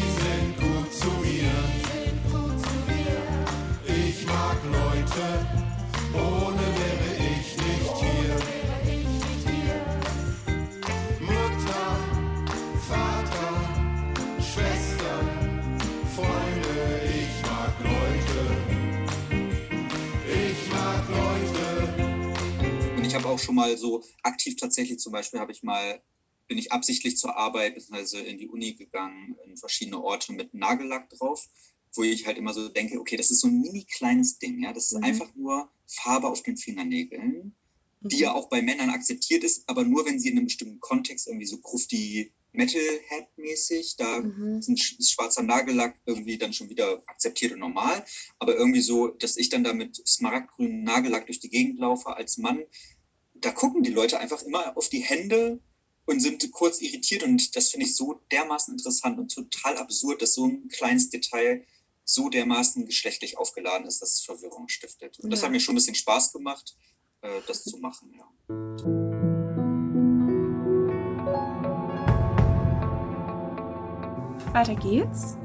auch 23.35 23.39
schon 23.39 23.55
mal 23.55 23.77
so 23.77 24.03
aktiv 24.23 24.55
tatsächlich 24.55 24.99
zum 24.99 25.11
Beispiel 25.11 25.39
habe 25.39 25.51
ich 25.51 25.61
mal, 25.61 26.01
bin 26.47 26.57
ich 26.57 26.71
absichtlich 26.71 27.17
zur 27.17 27.35
Arbeit 27.37 27.75
bzw. 27.75 28.19
in 28.21 28.37
die 28.37 28.47
Uni 28.47 28.73
gegangen, 28.73 29.35
in 29.45 29.57
verschiedene 29.57 30.01
Orte 30.01 30.33
mit 30.33 30.53
Nagellack 30.53 31.09
drauf, 31.09 31.47
wo 31.93 32.03
ich 32.03 32.25
halt 32.25 32.37
immer 32.37 32.53
so 32.53 32.69
denke, 32.69 32.99
okay, 32.99 33.17
das 33.17 33.31
ist 33.31 33.41
so 33.41 33.47
ein 33.47 33.59
mini 33.61 33.85
kleines 33.85 34.37
Ding, 34.39 34.61
ja, 34.63 34.73
das 34.73 34.91
ist 34.91 34.97
Mhm. 34.97 35.03
einfach 35.03 35.35
nur 35.35 35.69
Farbe 35.87 36.27
auf 36.27 36.43
den 36.43 36.57
Fingernägeln, 36.57 37.55
die 38.01 38.17
ja 38.19 38.33
auch 38.33 38.49
bei 38.49 38.61
Männern 38.61 38.89
akzeptiert 38.89 39.43
ist, 39.43 39.67
aber 39.67 39.83
nur 39.83 40.05
wenn 40.05 40.19
sie 40.19 40.29
in 40.29 40.37
einem 40.37 40.45
bestimmten 40.45 40.79
Kontext 40.79 41.27
irgendwie 41.27 41.47
so 41.47 41.57
grufti 41.57 42.31
Metalhead-mäßig, 42.53 43.95
da 43.97 44.21
sind, 44.61 44.79
ist 44.79 45.11
schwarzer 45.11 45.43
Nagellack 45.43 45.95
irgendwie 46.05 46.37
dann 46.37 46.53
schon 46.53 46.69
wieder 46.69 47.03
akzeptiert 47.07 47.51
und 47.53 47.59
normal, 47.59 48.05
aber 48.39 48.55
irgendwie 48.55 48.81
so, 48.81 49.07
dass 49.07 49.37
ich 49.37 49.49
dann 49.49 49.63
da 49.63 49.73
mit 49.73 49.95
smaragdgrünem 50.07 50.83
Nagellack 50.83 51.25
durch 51.25 51.39
die 51.39 51.49
Gegend 51.49 51.79
laufe 51.79 52.15
als 52.15 52.37
Mann, 52.37 52.63
da 53.41 53.51
gucken 53.51 53.83
die 53.83 53.91
Leute 53.91 54.19
einfach 54.19 54.41
immer 54.43 54.75
auf 54.77 54.89
die 54.89 54.99
Hände 54.99 55.59
und 56.05 56.19
sind 56.21 56.49
kurz 56.51 56.81
irritiert 56.81 57.23
und 57.23 57.55
das 57.55 57.69
finde 57.69 57.85
ich 57.85 57.95
so 57.95 58.21
dermaßen 58.31 58.73
interessant 58.73 59.19
und 59.19 59.33
total 59.33 59.77
absurd, 59.77 60.21
dass 60.21 60.33
so 60.35 60.45
ein 60.45 60.67
kleines 60.69 61.09
Detail 61.09 61.65
so 62.03 62.29
dermaßen 62.29 62.85
geschlechtlich 62.85 63.37
aufgeladen 63.37 63.87
ist, 63.87 64.01
dass 64.01 64.13
es 64.13 64.21
Verwirrung 64.21 64.67
stiftet. 64.69 65.19
Und 65.19 65.31
das 65.31 65.41
Ja. 65.41 65.45
hat 65.45 65.51
mir 65.51 65.59
schon 65.59 65.73
ein 65.73 65.77
bisschen 65.77 65.95
Spaß 65.95 66.33
gemacht, 66.33 66.77
äh, 67.21 67.41
das 67.47 67.63
zu 67.63 67.77
machen, 67.79 68.13
ja. 68.15 68.25
Weiter 74.53 74.75
geht's. 74.75 75.35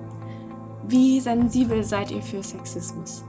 Wie 0.86 1.20
sensibel 1.20 1.82
seid 1.82 2.10
ihr 2.10 2.22
für 2.22 2.42
Sexismus? 2.42 3.24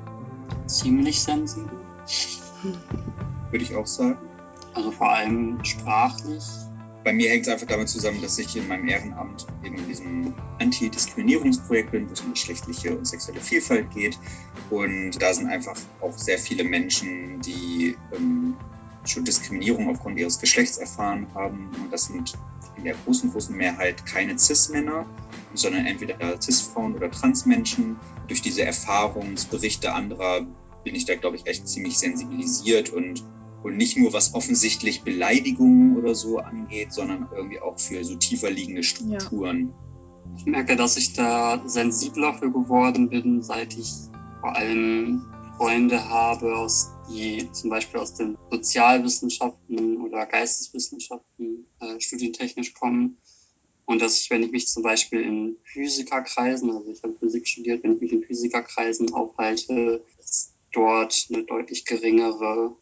Ziemlich 0.67 1.21
sensibel. 1.21 1.79
Würde 3.51 3.63
ich 3.63 3.75
auch 3.75 3.87
sagen. 3.87 4.30
Also 4.73 4.91
vor 4.91 5.11
allem 5.11 5.63
sprachlich. 5.63 6.43
Bei 7.03 7.11
mir 7.11 7.29
hängt 7.29 7.47
es 7.47 7.51
einfach 7.51 7.67
damit 7.67 7.89
zusammen, 7.89 8.21
dass 8.21 8.37
ich 8.37 8.55
in 8.55 8.67
meinem 8.67 8.87
Ehrenamt 8.87 9.47
eben 9.63 9.75
in 9.75 9.87
diesem 9.87 10.35
Antidiskriminierungsprojekt 10.59 11.91
bin, 11.91 12.07
wo 12.07 12.13
es 12.13 12.21
um 12.21 12.31
geschlechtliche 12.33 12.95
und 12.95 13.05
sexuelle 13.05 13.41
Vielfalt 13.41 13.89
geht. 13.91 14.19
Und 14.69 15.19
da 15.19 15.33
sind 15.33 15.47
einfach 15.47 15.75
auch 15.99 16.15
sehr 16.15 16.37
viele 16.37 16.63
Menschen, 16.63 17.41
die 17.41 17.97
ähm, 18.15 18.55
schon 19.05 19.25
Diskriminierung 19.25 19.89
aufgrund 19.89 20.19
ihres 20.19 20.39
Geschlechts 20.39 20.77
erfahren 20.77 21.27
haben. 21.33 21.71
Und 21.81 21.91
das 21.91 22.05
sind 22.05 22.33
in 22.77 22.83
der 22.83 22.95
großen, 23.05 23.31
großen 23.31 23.55
Mehrheit 23.55 24.05
keine 24.05 24.37
Cis-Männer, 24.37 25.05
sondern 25.55 25.87
entweder 25.87 26.39
Cis-Frauen 26.39 26.95
oder 26.95 27.09
Trans-Menschen. 27.09 27.97
Durch 28.27 28.43
diese 28.43 28.63
Erfahrungsberichte 28.63 29.91
anderer 29.91 30.45
bin 30.83 30.95
ich 30.95 31.05
da, 31.05 31.15
glaube 31.15 31.35
ich, 31.35 31.47
echt 31.47 31.67
ziemlich 31.67 31.97
sensibilisiert 31.97 32.91
und 32.91 33.23
und 33.63 33.77
nicht 33.77 33.97
nur 33.97 34.13
was 34.13 34.33
offensichtlich 34.33 35.03
Beleidigungen 35.03 35.97
oder 35.97 36.15
so 36.15 36.39
angeht, 36.39 36.93
sondern 36.93 37.27
irgendwie 37.35 37.59
auch 37.59 37.79
für 37.79 38.03
so 38.03 38.15
tiefer 38.15 38.49
liegende 38.49 38.83
Strukturen. 38.83 39.73
Ich 40.37 40.45
merke, 40.45 40.75
dass 40.75 40.97
ich 40.97 41.13
da 41.13 41.61
sensibler 41.67 42.33
für 42.33 42.51
geworden 42.51 43.09
bin, 43.09 43.43
seit 43.43 43.77
ich 43.77 43.91
vor 44.39 44.55
allem 44.55 45.21
Freunde 45.57 46.03
habe, 46.09 46.55
aus, 46.55 46.91
die 47.09 47.47
zum 47.51 47.69
Beispiel 47.69 47.99
aus 47.99 48.15
den 48.15 48.37
Sozialwissenschaften 48.49 49.97
oder 50.01 50.25
Geisteswissenschaften 50.25 51.67
äh, 51.79 51.99
studientechnisch 51.99 52.73
kommen 52.73 53.17
Und 53.85 54.01
dass 54.01 54.19
ich, 54.19 54.29
wenn 54.29 54.41
ich 54.41 54.51
mich 54.51 54.67
zum 54.67 54.83
Beispiel 54.83 55.21
in 55.21 55.57
Physikerkreisen, 55.63 56.71
also 56.71 56.89
ich 56.89 57.03
habe 57.03 57.15
Physik 57.19 57.47
studiert, 57.47 57.83
wenn 57.83 57.95
ich 57.95 58.01
mich 58.01 58.11
in 58.13 58.23
Physikerkreisen 58.23 59.13
aufhalte, 59.13 60.03
dass 60.17 60.53
dort 60.71 61.27
eine 61.29 61.43
deutlich 61.43 61.85
geringere 61.85 62.75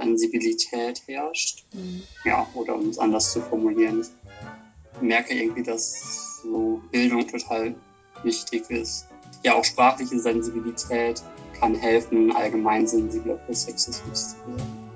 Sensibilität 0.00 1.02
herrscht. 1.06 1.64
Mhm. 1.74 2.02
Ja, 2.24 2.46
oder 2.54 2.74
um 2.74 2.88
es 2.88 2.98
anders 2.98 3.32
zu 3.32 3.40
formulieren, 3.40 4.00
ich 4.00 5.02
merke 5.02 5.34
irgendwie, 5.34 5.62
dass 5.62 6.40
so 6.42 6.80
Bildung 6.90 7.26
total 7.26 7.74
wichtig 8.22 8.68
ist. 8.70 9.06
Ja, 9.42 9.54
auch 9.54 9.64
sprachliche 9.64 10.18
Sensibilität 10.18 11.22
kann 11.58 11.74
helfen, 11.74 12.34
allgemein 12.34 12.86
sensibler 12.86 13.38
für 13.46 13.54
Sexismus 13.54 14.30
zu 14.30 14.36
werden. 14.46 14.90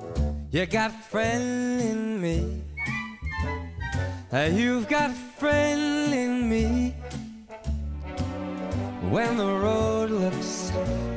You 0.51 0.67
got 0.67 0.91
a 0.91 0.95
friend 1.11 1.81
in 1.81 2.21
me. 2.21 2.63
You've 4.31 4.89
got 4.89 5.11
a 5.11 5.15
friend 5.39 6.13
in 6.13 6.49
me. 6.49 6.95
When 9.11 9.37
the 9.37 9.45
road 9.45 10.11
looks 10.11 10.64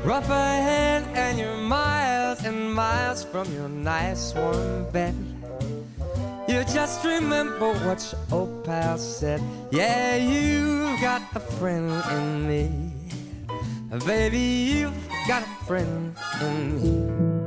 rough 0.04 0.30
ahead 0.30 1.04
and 1.16 1.38
you're 1.38 1.58
miles 1.58 2.44
and 2.46 2.74
miles 2.74 3.24
from 3.24 3.52
your 3.54 3.70
nice 3.70 4.34
warm 4.36 4.86
bed. 4.92 5.16
You 6.48 6.64
just 6.64 7.04
remember 7.04 7.74
what 7.86 8.02
your 8.12 8.40
old 8.40 8.64
pal 8.64 8.98
said. 8.98 9.42
Yeah, 9.72 10.16
you've 10.16 11.02
got 11.02 11.22
a 11.36 11.40
friend 11.40 11.92
in 12.12 12.48
me. 12.48 12.70
Baby, 14.06 14.40
you've 14.40 15.10
got 15.28 15.44
a 15.44 15.66
friend 15.66 16.16
in 16.42 16.82
me. 16.82 17.38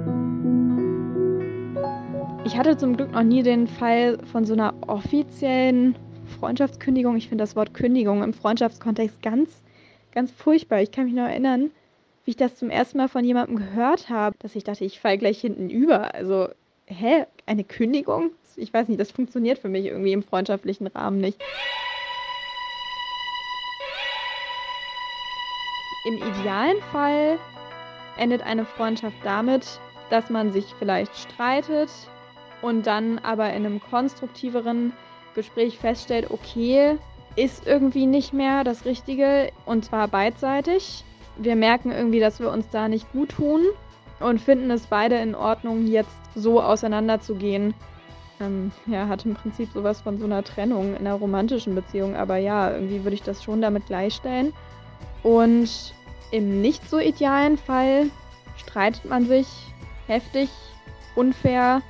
Ich 2.45 2.57
hatte 2.57 2.77
zum 2.77 2.97
Glück 2.97 3.13
noch 3.13 3.23
nie 3.23 3.43
den 3.43 3.67
Fall 3.69 4.19
von 4.33 4.45
so 4.45 4.53
einer 4.53 4.75
offiziellen 4.87 5.97
Freundschaftskündigung. 6.39 7.17
Ich 7.17 7.29
finde 7.29 7.43
das 7.43 7.57
Wort 7.57 7.75
Kündigung 7.75 8.23
im 8.23 8.33
Freundschaftskontext 8.33 9.23
ganz, 9.23 9.63
ganz 10.13 10.31
furchtbar. 10.31 10.81
Ich 10.81 10.91
kann 10.91 11.05
mich 11.05 11.15
noch 11.15 11.29
erinnern, 11.29 11.71
wie 12.31 12.35
ich 12.35 12.37
das 12.37 12.55
zum 12.55 12.71
ersten 12.71 12.99
Mal 12.99 13.09
von 13.09 13.25
jemandem 13.25 13.57
gehört 13.57 14.09
habe, 14.09 14.37
dass 14.39 14.55
ich 14.55 14.63
dachte, 14.63 14.85
ich 14.85 15.01
falle 15.01 15.19
gleich 15.19 15.41
hinten 15.41 15.69
über. 15.69 16.15
Also, 16.15 16.49
hä? 16.87 17.27
Eine 17.45 17.65
Kündigung? 17.65 18.31
Ich 18.55 18.73
weiß 18.73 18.87
nicht, 18.87 19.01
das 19.01 19.11
funktioniert 19.11 19.59
für 19.59 19.69
mich 19.69 19.87
irgendwie 19.87 20.13
im 20.13 20.23
freundschaftlichen 20.23 20.87
Rahmen 20.87 21.21
nicht. 21.21 21.41
Im 26.07 26.19
idealen 26.19 26.81
Fall 26.93 27.37
endet 28.17 28.43
eine 28.43 28.65
Freundschaft 28.65 29.17
damit, 29.25 29.67
dass 30.11 30.31
man 30.31 30.53
sich 30.53 30.67
vielleicht 30.79 31.17
streitet 31.17 31.91
und 32.63 32.87
dann 32.87 33.19
aber 33.19 33.49
in 33.49 33.67
einem 33.67 33.81
konstruktiveren 33.81 34.93
Gespräch 35.35 35.79
feststellt, 35.79 36.31
okay, 36.31 36.97
ist 37.35 37.67
irgendwie 37.67 38.07
nicht 38.07 38.33
mehr 38.33 38.63
das 38.63 38.85
Richtige 38.85 39.51
und 39.67 39.85
zwar 39.85 40.07
beidseitig. 40.07 41.05
Wir 41.37 41.57
merken 41.57 41.91
irgendwie, 41.91 42.21
dass 42.21 42.41
wir 42.41 42.51
uns 42.51 42.69
da 42.71 42.89
nicht 42.89 43.11
gut 43.13 43.31
tun 43.31 43.63
und 44.21 44.41
finden 44.41 44.71
es 44.71 44.87
beide 44.87 45.17
in 45.17 45.35
Ordnung, 45.35 45.87
jetzt 45.87 46.19
so 46.35 46.63
auseinanderzugehen. 46.63 47.75
Ähm, 48.41 48.73
ja, 48.87 49.09
hat 49.09 49.25
im 49.25 49.35
Prinzip 49.35 49.71
sowas 49.73 50.01
von 50.01 50.19
so 50.19 50.25
einer 50.25 50.43
Trennung 50.43 50.95
in 50.95 51.07
einer 51.07 51.15
romantischen 51.15 51.75
Beziehung, 51.75 52.17
aber 52.17 52.37
ja, 52.37 52.71
irgendwie 52.73 53.05
würde 53.05 53.15
ich 53.15 53.23
das 53.23 53.43
schon 53.43 53.61
damit 53.61 53.87
gleichstellen. 53.87 54.53
Und 55.23 55.95
im 56.31 56.61
nicht 56.61 56.89
so 56.89 56.99
idealen 56.99 57.59
Fall 57.59 58.11
streitet 58.57 59.05
man 59.05 59.27
sich 59.27 59.47
heftig, 60.07 60.49
unfair 61.15 61.83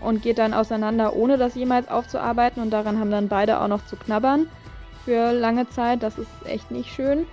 und 0.00 0.22
geht 0.22 0.38
dann 0.38 0.54
auseinander, 0.54 1.14
ohne 1.16 1.38
das 1.38 1.54
jemals 1.54 1.88
aufzuarbeiten. 1.88 2.62
Und 2.62 2.70
daran 2.70 2.98
haben 2.98 3.10
dann 3.10 3.28
beide 3.28 3.60
auch 3.60 3.68
noch 3.68 3.84
zu 3.86 3.96
knabbern 3.96 4.48
für 5.04 5.32
lange 5.32 5.68
Zeit. 5.68 6.02
Das 6.02 6.18
ist 6.18 6.30
echt 6.44 6.70
nicht 6.70 6.90
schön. 6.90 7.26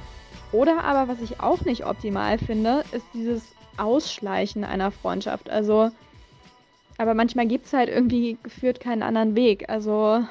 Oder 0.52 0.84
aber, 0.84 1.08
was 1.12 1.22
ich 1.22 1.40
auch 1.40 1.62
nicht 1.62 1.86
optimal 1.86 2.38
finde, 2.38 2.86
ist 2.92 3.14
dieses 3.14 3.56
Ausschleichen 3.78 4.64
einer 4.64 4.92
Freundschaft. 4.92 5.50
Also, 5.50 5.92
aber 6.98 7.14
manchmal 7.14 7.48
gibt 7.48 7.66
es 7.66 7.74
halt 7.74 7.90
irgendwie 7.90 8.38
geführt 8.44 8.80
keinen 8.80 9.02
anderen 9.02 9.36
Weg. 9.36 9.70
Also, 9.70 10.24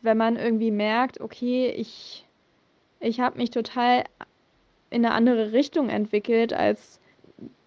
wenn 0.00 0.16
man 0.16 0.36
irgendwie 0.36 0.70
merkt, 0.70 1.20
okay, 1.20 1.68
ich, 1.70 2.26
ich 2.98 3.20
habe 3.20 3.38
mich 3.38 3.50
total 3.50 4.04
in 4.90 5.04
eine 5.04 5.14
andere 5.14 5.52
Richtung 5.52 5.88
entwickelt 5.88 6.52
als 6.52 7.00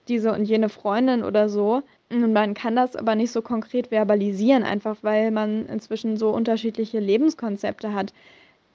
diese 0.09 0.33
und 0.33 0.43
jene 0.43 0.67
Freundin 0.67 1.23
oder 1.23 1.47
so. 1.47 1.83
Und 2.11 2.33
man 2.33 2.53
kann 2.53 2.75
das 2.75 2.97
aber 2.97 3.15
nicht 3.15 3.31
so 3.31 3.41
konkret 3.41 3.87
verbalisieren, 3.87 4.63
einfach 4.63 4.97
weil 5.01 5.31
man 5.31 5.65
inzwischen 5.67 6.17
so 6.17 6.31
unterschiedliche 6.31 6.99
Lebenskonzepte 6.99 7.93
hat. 7.93 8.13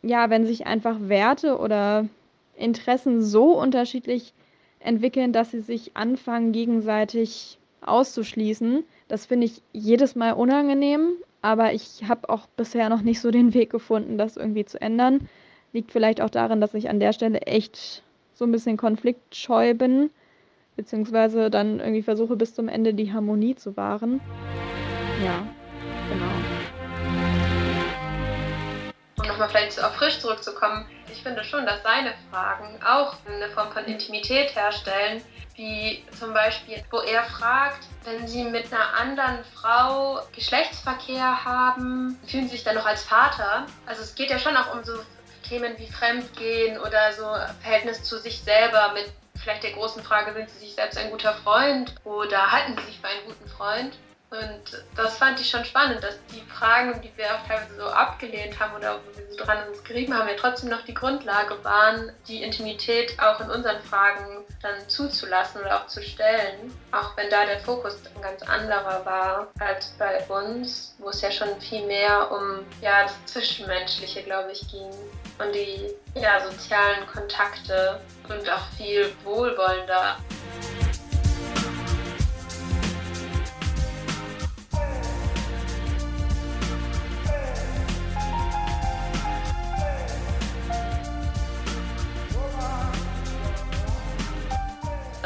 Ja, 0.03 0.31
wenn 0.31 0.47
sich 0.47 0.67
einfach 0.67 0.97
Werte 1.01 1.59
oder 1.59 2.09
Interessen 2.59 3.23
so 3.23 3.59
unterschiedlich 3.59 4.33
entwickeln, 4.81 5.33
dass 5.33 5.51
sie 5.51 5.61
sich 5.61 5.97
anfangen, 5.97 6.53
gegenseitig 6.53 7.59
auszuschließen, 7.81 8.85
das 9.09 9.27
finde 9.27 9.47
ich 9.47 9.63
jedes 9.73 10.15
Mal 10.15 10.33
unangenehm, 10.33 11.09
aber 11.41 11.73
ich 11.73 12.05
habe 12.07 12.29
auch 12.29 12.47
bisher 12.57 12.89
noch 12.89 13.03
nicht 13.03 13.21
so 13.21 13.31
den 13.31 13.55
Weg 13.55 13.71
gefunden, 13.71 14.19
das 14.19 14.37
irgendwie 14.37 14.65
zu 14.65 14.81
ändern. 14.81 15.29
Liegt 15.73 15.93
vielleicht 15.93 16.21
auch 16.21 16.31
darin, 16.31 16.61
dass 16.61 16.75
ich 16.75 16.89
an 16.89 17.01
der 17.01 17.13
Stelle 17.13 17.43
echt 17.43 18.03
so 18.35 18.45
ein 18.45 18.53
bisschen 18.53 18.77
konfliktscheu 18.77 19.75
bin, 19.75 20.11
beziehungsweise 20.77 21.51
dann 21.51 21.81
irgendwie 21.81 22.03
versuche 22.03 22.37
bis 22.37 22.55
zum 22.55 22.69
Ende 22.69 22.95
die 22.95 23.13
Harmonie 23.13 23.55
zu 23.55 23.77
wahren. 23.77 24.21
Ja, 25.25 25.47
nochmal 29.29 29.49
vielleicht 29.49 29.83
auf 29.83 29.95
Frisch 29.95 30.19
zurückzukommen, 30.19 30.87
ich 31.11 31.23
finde 31.23 31.45
schon, 31.45 31.65
dass 31.65 31.83
seine 31.83 32.15
Fragen 32.31 32.81
auch 32.83 33.15
eine 33.27 33.49
Form 33.51 33.71
von 33.73 33.85
Intimität 33.85 34.55
herstellen, 34.55 35.23
wie 35.55 36.05
zum 36.19 36.33
Beispiel, 36.33 36.83
wo 36.91 37.01
er 37.01 37.25
fragt, 37.25 37.87
wenn 38.05 38.27
sie 38.27 38.45
mit 38.45 38.73
einer 38.73 38.95
anderen 38.95 39.45
Frau 39.55 40.21
Geschlechtsverkehr 40.35 41.45
haben, 41.45 42.19
fühlen 42.27 42.45
sie 42.45 42.57
sich 42.57 42.65
dann 42.65 42.77
noch 42.77 42.87
als 42.87 43.03
Vater? 43.03 43.67
Also 43.87 44.03
es 44.03 44.15
geht 44.15 44.31
ja 44.31 44.39
schon 44.39 44.57
auch 44.57 44.73
um 44.75 44.85
so 44.85 44.93
Themen 45.49 45.77
wie 45.79 45.89
Fremdgehen 45.89 46.79
oder 46.79 47.13
so 47.13 47.25
Verhältnis 47.63 48.05
zu 48.05 48.19
sich 48.19 48.41
selber 48.41 48.93
mit 48.95 49.11
vielleicht 49.43 49.63
der 49.63 49.73
großen 49.73 50.03
Frage, 50.03 50.33
sind 50.33 50.51
sie 50.51 50.59
sich 50.59 50.75
selbst 50.75 50.99
ein 50.99 51.11
guter 51.11 51.35
Freund 51.35 51.95
oder 52.05 52.51
halten 52.51 52.77
sie 52.79 52.87
sich 52.87 53.01
für 53.01 53.09
einen 53.09 53.27
guten 53.27 53.49
Freund? 53.49 53.97
Und 54.31 54.85
das 54.95 55.17
fand 55.17 55.41
ich 55.41 55.49
schon 55.49 55.65
spannend, 55.65 56.03
dass 56.03 56.19
die 56.27 56.43
Fragen, 56.43 57.01
die 57.01 57.11
wir 57.17 57.35
auch 57.35 57.47
teilweise 57.47 57.77
so 57.77 57.87
abgelehnt 57.87 58.61
haben 58.61 58.77
oder 58.77 58.97
wo 58.97 59.19
wir 59.19 59.27
so 59.31 59.43
dran 59.43 59.67
uns 59.69 59.83
gerieben 59.85 60.13
haben, 60.13 60.29
ja 60.29 60.35
trotzdem 60.39 60.69
noch 60.69 60.85
die 60.85 60.93
Grundlage 60.93 61.65
waren, 61.65 62.13
die 62.27 62.43
Intimität 62.43 63.19
auch 63.19 63.41
in 63.41 63.51
unseren 63.51 63.81
Fragen 63.81 64.45
dann 64.61 64.87
zuzulassen 64.87 65.63
oder 65.63 65.77
auch 65.77 65.87
zu 65.87 66.03
stellen. 66.03 66.75
Auch 66.93 67.17
wenn 67.17 67.31
da 67.31 67.47
der 67.47 67.61
Fokus 67.61 67.97
ein 68.15 68.21
ganz 68.21 68.43
anderer 68.43 69.05
war 69.07 69.49
als 69.61 69.95
bei 69.99 70.23
uns, 70.27 70.95
wo 70.99 71.09
es 71.09 71.23
ja 71.23 71.31
schon 71.31 71.59
viel 71.61 71.87
mehr 71.87 72.31
um 72.31 72.67
ja, 72.83 73.05
das 73.05 73.25
Zwischenmenschliche, 73.25 74.25
glaube 74.25 74.53
ich, 74.53 74.61
ging 74.71 74.91
und 75.39 75.55
die 75.55 75.89
ja, 76.15 76.45
sozialen 76.45 77.07
Kontakte 77.07 77.99
und 78.29 78.51
auch 78.51 78.67
viel 78.77 79.11
wohlwollender. 79.25 80.19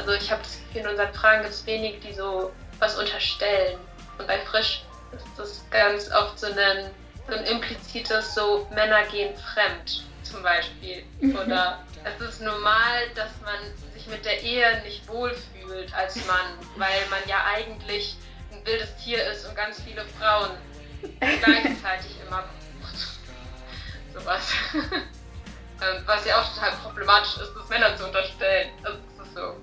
Also 0.03 0.15
ich 0.15 0.33
habe 0.33 0.43
das 0.43 0.59
Gefühl, 0.59 0.81
in 0.81 0.89
unseren 0.89 1.15
Fragen 1.15 1.43
gibt 1.43 1.55
es 1.55 1.65
wenig, 1.65 2.01
die 2.01 2.13
so 2.13 2.53
was 2.81 2.99
unterstellen. 2.99 3.79
Und 4.19 4.27
bei 4.27 4.41
Frisch 4.41 4.83
ist 5.13 5.25
das 5.37 5.65
ganz 5.71 6.11
oft 6.11 6.41
so 6.41 6.49
ein, 6.49 6.91
so 7.29 7.37
ein 7.37 7.45
implizites, 7.45 8.35
so 8.35 8.67
Männer 8.75 9.05
gehen 9.05 9.33
fremd 9.37 10.03
zum 10.25 10.43
Beispiel. 10.43 11.05
Mhm. 11.21 11.37
Oder 11.37 11.85
es 12.03 12.21
ist 12.21 12.41
normal, 12.41 13.11
dass 13.15 13.31
man 13.45 13.55
sich 13.95 14.09
mit 14.09 14.25
der 14.25 14.43
Ehe 14.43 14.83
nicht 14.83 15.07
wohlfühlt 15.07 15.95
als 15.95 16.17
Mann, 16.27 16.59
weil 16.75 17.07
man 17.09 17.21
ja 17.29 17.45
eigentlich 17.55 18.17
ein 18.51 18.67
wildes 18.67 18.97
Tier 18.97 19.25
ist 19.31 19.47
und 19.47 19.55
ganz 19.55 19.81
viele 19.83 20.05
Frauen 20.19 20.51
gleichzeitig 21.21 22.17
immer 22.27 22.43
braucht. 22.43 22.99
Sowas. 24.15 24.53
Ähm, 25.83 26.03
was 26.07 26.25
ja 26.25 26.41
auch 26.41 26.55
total 26.55 26.71
problematisch 26.77 27.39
ist, 27.39 27.55
das 27.57 27.69
Männern 27.69 27.97
zu 27.97 28.07
unterstellen. 28.07 28.71
Also 28.85 28.99
das 29.19 29.27
ist 29.27 29.35
so. 29.35 29.57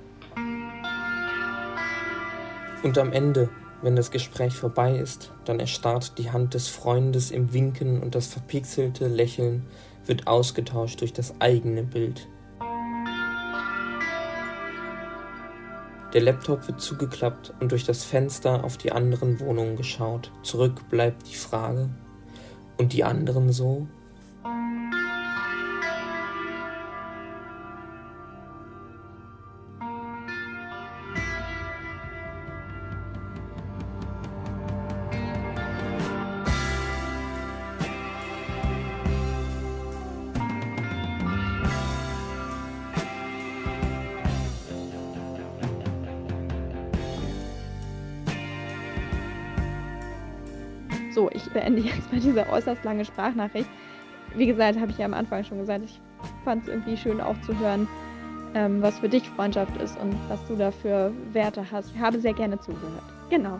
Und 2.83 2.97
am 2.97 3.11
Ende, 3.11 3.49
wenn 3.81 3.95
das 3.95 4.11
Gespräch 4.11 4.55
vorbei 4.55 4.97
ist, 4.97 5.31
dann 5.45 5.59
erstarrt 5.59 6.17
die 6.17 6.31
Hand 6.31 6.53
des 6.53 6.67
Freundes 6.67 7.31
im 7.31 7.53
Winken 7.53 8.01
und 8.01 8.15
das 8.15 8.27
verpixelte 8.27 9.07
Lächeln 9.07 9.65
wird 10.05 10.27
ausgetauscht 10.27 11.01
durch 11.01 11.13
das 11.13 11.33
eigene 11.39 11.83
Bild. 11.83 12.27
Der 16.13 16.21
Laptop 16.21 16.67
wird 16.67 16.81
zugeklappt 16.81 17.53
und 17.59 17.71
durch 17.71 17.83
das 17.83 18.03
Fenster 18.03 18.63
auf 18.63 18.77
die 18.77 18.91
anderen 18.91 19.39
Wohnungen 19.39 19.75
geschaut. 19.75 20.31
Zurück 20.41 20.89
bleibt 20.89 21.29
die 21.29 21.35
Frage, 21.35 21.89
und 22.79 22.93
die 22.93 23.03
anderen 23.03 23.51
so? 23.51 23.87
Diese 52.29 52.47
äußerst 52.49 52.83
lange 52.83 53.05
Sprachnachricht. 53.05 53.69
Wie 54.35 54.45
gesagt, 54.45 54.79
habe 54.79 54.91
ich 54.91 54.97
ja 54.97 55.05
am 55.05 55.13
Anfang 55.13 55.43
schon 55.43 55.59
gesagt, 55.59 55.85
ich 55.85 55.99
fand 56.43 56.63
es 56.63 56.69
irgendwie 56.69 56.95
schön 56.95 57.19
auch 57.19 57.39
zu 57.41 57.57
hören, 57.57 57.87
ähm, 58.53 58.81
was 58.81 58.99
für 58.99 59.09
dich 59.09 59.27
Freundschaft 59.29 59.75
ist 59.81 59.99
und 59.99 60.15
was 60.27 60.43
du 60.47 60.55
da 60.55 60.71
für 60.71 61.11
Werte 61.33 61.63
hast. 61.71 61.91
Ich 61.93 61.99
habe 61.99 62.19
sehr 62.19 62.33
gerne 62.33 62.59
zugehört. 62.59 63.03
Genau. 63.29 63.57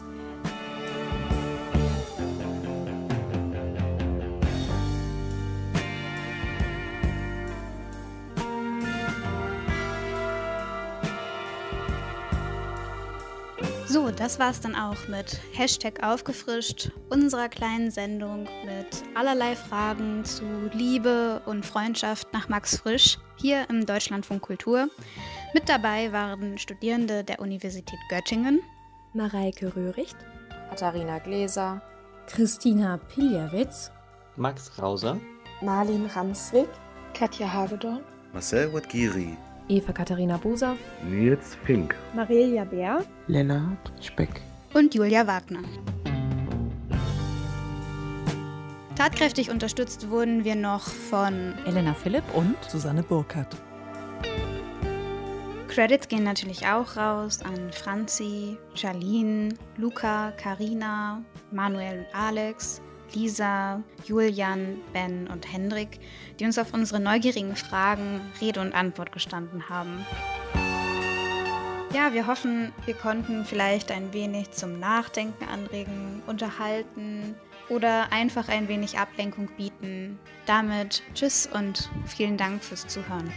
So, 13.91 14.11
das 14.11 14.37
war's 14.37 14.61
dann 14.61 14.75
auch 14.75 15.07
mit 15.07 15.41
Hashtag 15.53 16.03
aufgefrischt, 16.03 16.91
unserer 17.09 17.49
kleinen 17.49 17.89
Sendung 17.89 18.43
mit 18.63 19.03
allerlei 19.15 19.55
Fragen 19.55 20.23
zu 20.23 20.43
Liebe 20.73 21.41
und 21.47 21.65
Freundschaft 21.65 22.31
nach 22.31 22.47
Max 22.49 22.77
Frisch 22.77 23.17
hier 23.37 23.67
im 23.67 23.87
Deutschlandfunk 23.87 24.43
Kultur. 24.43 24.89
Mit 25.55 25.67
dabei 25.67 26.11
waren 26.11 26.59
Studierende 26.59 27.23
der 27.23 27.39
Universität 27.39 27.97
Göttingen, 28.11 28.61
Mareike 29.13 29.75
Röhricht, 29.75 30.17
Katharina 30.69 31.17
Gläser, 31.17 31.81
Christina 32.27 32.97
Piljawitz, 32.97 33.89
Max 34.35 34.71
Krauser, 34.71 35.19
Marlin 35.63 36.05
Ramswig, 36.05 36.69
Katja 37.15 37.51
Hagedorn, 37.51 38.03
Marcel 38.33 38.71
Wadgiri, 38.71 39.35
Eva 39.70 39.93
Katharina 39.93 40.38
Buser, 40.38 40.76
Nils 41.07 41.55
Fink, 41.63 41.95
Marelia 42.15 42.63
Bär, 42.63 43.05
Lennart 43.28 43.91
Speck. 44.01 44.41
Und 44.74 44.95
Julia 44.95 45.28
Wagner. 45.28 45.61
Tatkräftig 48.95 49.51
unterstützt 49.51 50.09
wurden 50.09 50.43
wir 50.43 50.55
noch 50.55 50.82
von 50.82 51.53
Elena 51.67 51.93
Philipp 51.93 52.24
und 52.34 52.55
Susanne 52.67 53.03
Burkhardt. 53.03 53.55
Credits 55.67 56.07
gehen 56.07 56.24
natürlich 56.24 56.65
auch 56.65 56.97
raus 56.97 57.39
an 57.43 57.72
Franzi, 57.72 58.57
Charlene, 58.74 59.53
Luca, 59.78 60.32
Karina, 60.32 61.24
Manuel 61.51 61.99
und 61.99 62.15
Alex, 62.20 62.82
Lisa, 63.14 63.82
Julian, 64.05 64.78
Ben 64.93 65.28
und 65.28 65.51
Hendrik, 65.51 65.99
die 66.39 66.45
uns 66.45 66.57
auf 66.57 66.74
unsere 66.74 66.99
neugierigen 66.99 67.55
Fragen 67.55 68.22
Rede 68.41 68.62
und 68.62 68.74
Antwort 68.74 69.12
gestanden 69.12 69.70
haben. 69.70 70.05
Ja, 71.93 72.14
wir 72.14 72.28
hoffen, 72.28 72.72
wir 72.86 72.93
konnten 72.93 73.45
vielleicht 73.45 73.91
ein 73.91 74.14
wenig 74.14 74.51
zum 74.51 74.80
Nachdenken 74.80 75.43
anregen, 75.45 76.22
unterhalten 76.28 77.36
oder 77.68 78.12
einfach 78.12 78.47
ein 78.47 78.68
wenig 78.68 78.99
Ablenkung 78.99 79.49
bieten. 79.57 80.20
Damit 80.45 81.01
tschüss 81.16 81.47
und 81.51 81.89
vielen 82.05 82.38
Dank 82.38 82.64
fürs 82.64 82.86
Zuhören. 82.88 83.32